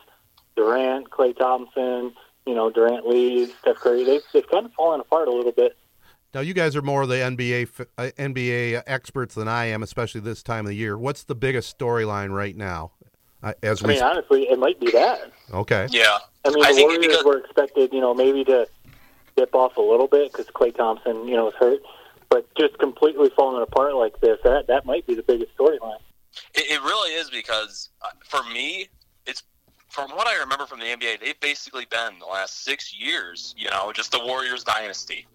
[0.56, 2.12] Durant, Klay Thompson,
[2.46, 5.76] you know Durant leaves, Steph Curry, they've they've kind of fallen apart a little bit.
[6.34, 10.20] Now you guys are more of the NBA uh, NBA experts than I am, especially
[10.20, 10.98] this time of the year.
[10.98, 12.90] What's the biggest storyline right now?
[13.42, 15.30] Uh, as I we mean, honestly, it might be that.
[15.52, 16.18] okay, Yeah.
[16.44, 18.66] I mean, I the think Warriors because- were expected, you know, maybe to
[19.36, 21.80] dip off a little bit because Klay Thompson, you know, is hurt,
[22.30, 25.98] but just completely falling apart like this, that that might be the biggest storyline.
[26.54, 28.88] It, it really is because uh, for me,
[29.26, 29.42] it's
[29.88, 33.70] from what I remember from the NBA, they've basically been the last six years, you
[33.70, 35.26] know, just the Warriors dynasty.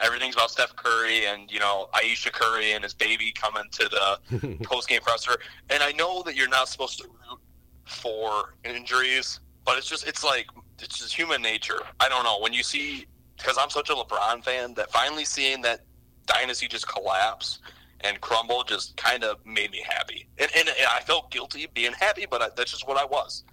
[0.00, 4.58] Everything's about Steph Curry and you know Ayesha Curry and his baby coming to the
[4.64, 5.36] post game presser.
[5.70, 7.40] And I know that you're not supposed to root
[7.84, 10.46] for injuries, but it's just it's like
[10.80, 11.80] it's just human nature.
[12.00, 13.06] I don't know when you see
[13.36, 15.80] because I'm such a LeBron fan that finally seeing that
[16.26, 17.60] dynasty just collapse
[18.00, 20.28] and crumble just kind of made me happy.
[20.38, 23.44] And, and, and I felt guilty being happy, but I, that's just what I was.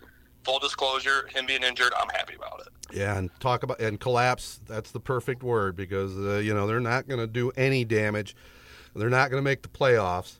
[0.44, 2.96] Full disclosure, him being injured, I'm happy about it.
[2.96, 4.60] yeah, and talk about and collapse.
[4.68, 8.36] That's the perfect word because uh, you know they're not going to do any damage.
[8.96, 10.36] They're not going to make the playoffs,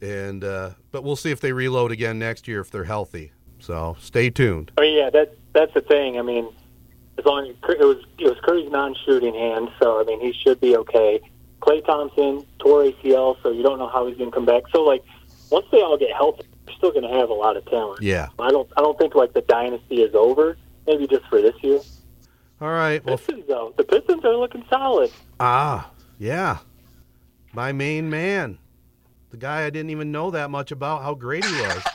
[0.00, 3.32] and uh, but we'll see if they reload again next year if they're healthy.
[3.58, 4.70] So stay tuned.
[4.76, 6.18] I mean, yeah, that's that's the thing.
[6.18, 6.48] I mean,
[7.18, 10.60] as long as it was it was Curry's non-shooting hand, so I mean he should
[10.60, 11.20] be okay.
[11.60, 14.64] Klay Thompson tore ACL, so you don't know how he's going to come back.
[14.72, 15.04] So like
[15.50, 18.02] once they all get healthy, they're still going to have a lot of talent.
[18.02, 18.28] Yeah.
[18.38, 20.56] I don't I don't think like the dynasty is over.
[20.86, 21.80] Maybe just for this year.
[22.60, 23.04] All right.
[23.04, 25.10] Well, Pistons though, the Pistons are looking solid.
[25.40, 26.58] Ah, yeah.
[27.52, 28.58] My main man.
[29.30, 31.82] The guy I didn't even know that much about how great he was.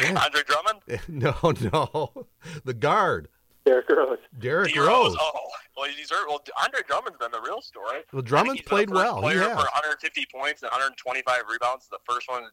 [0.00, 0.22] Yeah.
[0.22, 0.80] Andre Drummond?
[1.08, 2.26] no, no.
[2.64, 3.26] The guard,
[3.66, 4.18] Derrick Rose.
[4.38, 5.16] Derrick D Rose.
[5.18, 5.32] Oh,
[5.76, 6.28] well, he's hurt.
[6.28, 8.02] Well, Andre Drummond's been the real story.
[8.12, 9.16] Well, I Drummond's think he's been played well.
[9.16, 9.48] He Player has.
[9.50, 11.88] for 150 points and 125 rebounds.
[11.90, 12.50] The first one, the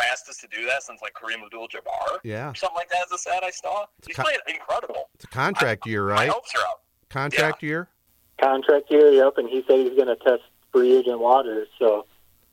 [0.00, 2.18] fastest to do that since like Kareem Abdul-Jabbar.
[2.24, 2.52] Yeah.
[2.54, 3.06] Something like that.
[3.06, 3.86] As a stat I saw.
[4.06, 5.08] He's co- playing incredible.
[5.14, 6.14] It's a contract year, right?
[6.14, 6.30] My right?
[6.30, 6.84] hopes are up.
[7.08, 7.88] Contract year?
[8.40, 12.06] Contract year, yep, and he said he's going to test free agent waters, so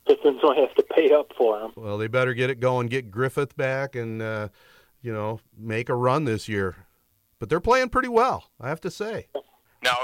[0.07, 1.71] Pistons might have to pay up for him.
[1.75, 4.49] Well, they better get it going, get Griffin back, and, uh,
[5.01, 6.75] you know, make a run this year.
[7.39, 9.27] But they're playing pretty well, I have to say.
[9.83, 9.97] Now,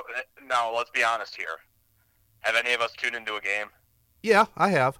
[0.47, 1.59] now let's be honest here.
[2.41, 3.67] Have any of us tuned into a game?
[4.21, 4.99] Yeah, I have.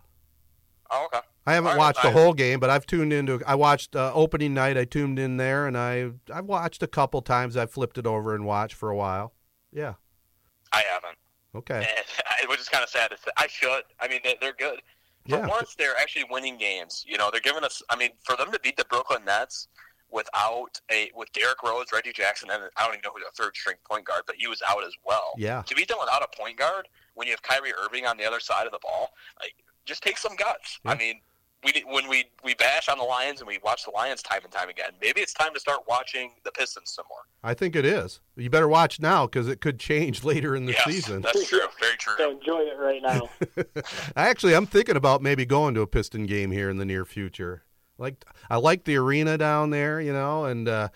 [0.90, 1.26] Oh, okay.
[1.46, 3.42] I haven't watched the whole game, but I've tuned into.
[3.46, 4.78] I watched uh, opening night.
[4.78, 7.58] I tuned in there, and I I've watched a couple times.
[7.58, 9.34] I've flipped it over and watched for a while.
[9.72, 9.96] Yeah.
[10.72, 11.18] I haven't.
[11.56, 11.86] Okay.
[12.42, 13.32] And which is kind of sad to say.
[13.38, 13.84] I should.
[14.00, 14.82] I mean, they, they're good.
[15.30, 15.48] For Yeah.
[15.48, 17.04] once, they're actually winning games.
[17.08, 17.82] You know, they're giving us.
[17.90, 19.68] I mean, for them to beat the Brooklyn Nets
[20.10, 23.56] without a with Derrick Rose, Reggie Jackson, and I don't even know who the third
[23.56, 25.34] string point guard, but he was out as well.
[25.38, 25.62] Yeah.
[25.64, 28.40] To beat them without a point guard when you have Kyrie Irving on the other
[28.40, 29.10] side of the ball,
[29.42, 29.54] like
[29.86, 30.80] just take some guts.
[30.86, 31.20] I mean.
[31.64, 34.52] We, when we, we bash on the Lions and we watch the Lions time and
[34.52, 37.20] time again, maybe it's time to start watching the Pistons some more.
[37.44, 38.20] I think it is.
[38.36, 41.22] You better watch now because it could change later in the yes, season.
[41.22, 41.60] that's true.
[41.80, 42.14] Very true.
[42.18, 43.30] So enjoy it right now.
[44.16, 47.64] Actually, I'm thinking about maybe going to a Piston game here in the near future.
[47.98, 50.90] Like I like the arena down there, you know, and uh,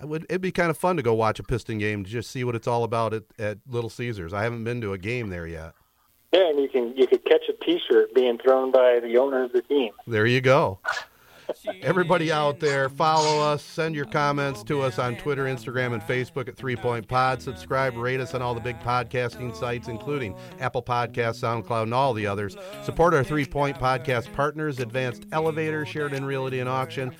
[0.00, 2.30] I would it'd be kind of fun to go watch a Piston game to just
[2.30, 4.32] see what it's all about at, at Little Caesars.
[4.32, 5.74] I haven't been to a game there yet.
[6.32, 9.52] Yeah, and you can you could catch a T-shirt being thrown by the owner of
[9.52, 9.92] the team.
[10.06, 10.78] There you go.
[11.82, 16.48] Everybody out there, follow us, send your comments to us on Twitter, Instagram, and Facebook
[16.48, 17.42] at Three Point Pod.
[17.42, 22.14] Subscribe, rate us on all the big podcasting sites, including Apple Podcasts, SoundCloud, and all
[22.14, 22.56] the others.
[22.84, 27.14] Support our Three Point Podcast partners Advanced Elevator, Sheridan Realty and Auction,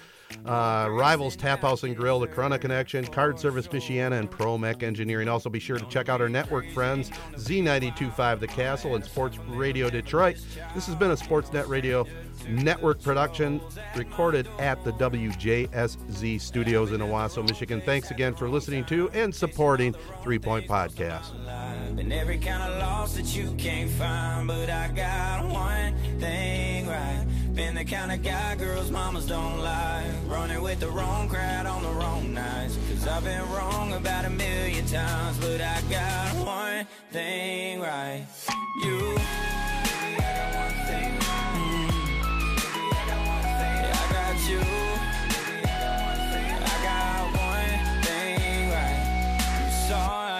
[0.47, 5.29] uh, Rivals Tap House and Grill, The Corunna Connection, Card Service Michiana, and ProMech Engineering.
[5.29, 9.91] Also, be sure to check out our network friends, Z925 The Castle and Sports Radio
[9.91, 10.37] Detroit.
[10.75, 12.07] This has been a Sportsnet Radio
[12.49, 13.61] network production
[13.97, 17.81] recorded at the WJSZ studios in Owosso, Michigan.
[17.81, 21.33] Thanks again for listening to and supporting Three Point Podcast.
[21.97, 27.27] Been every kind of loss that you can't find, but I got one thing right.
[27.55, 30.07] Been the kind of guy girls mamas don't like.
[30.27, 32.79] Running with the wrong crowd on the wrong nights.
[32.89, 38.25] Cause I've been wrong about a million times, but I got one thing right.
[38.83, 39.17] You.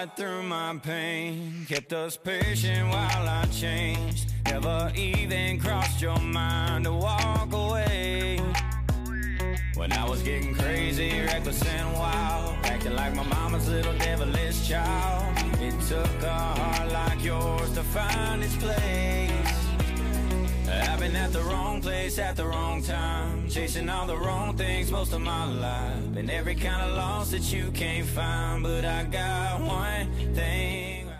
[0.03, 4.31] And pain kept us patient while I changed.
[4.45, 8.39] Never even crossed your mind to walk away.
[9.75, 15.37] When I was getting crazy, reckless and wild, acting like my mama's little devilish child.
[15.61, 19.50] It took a heart like yours to find its place.
[20.71, 24.91] I've been at the wrong place at the wrong time, chasing all the wrong things
[24.91, 26.13] most of my life.
[26.13, 31.10] Been every kind of loss that you can't find, but I got one thing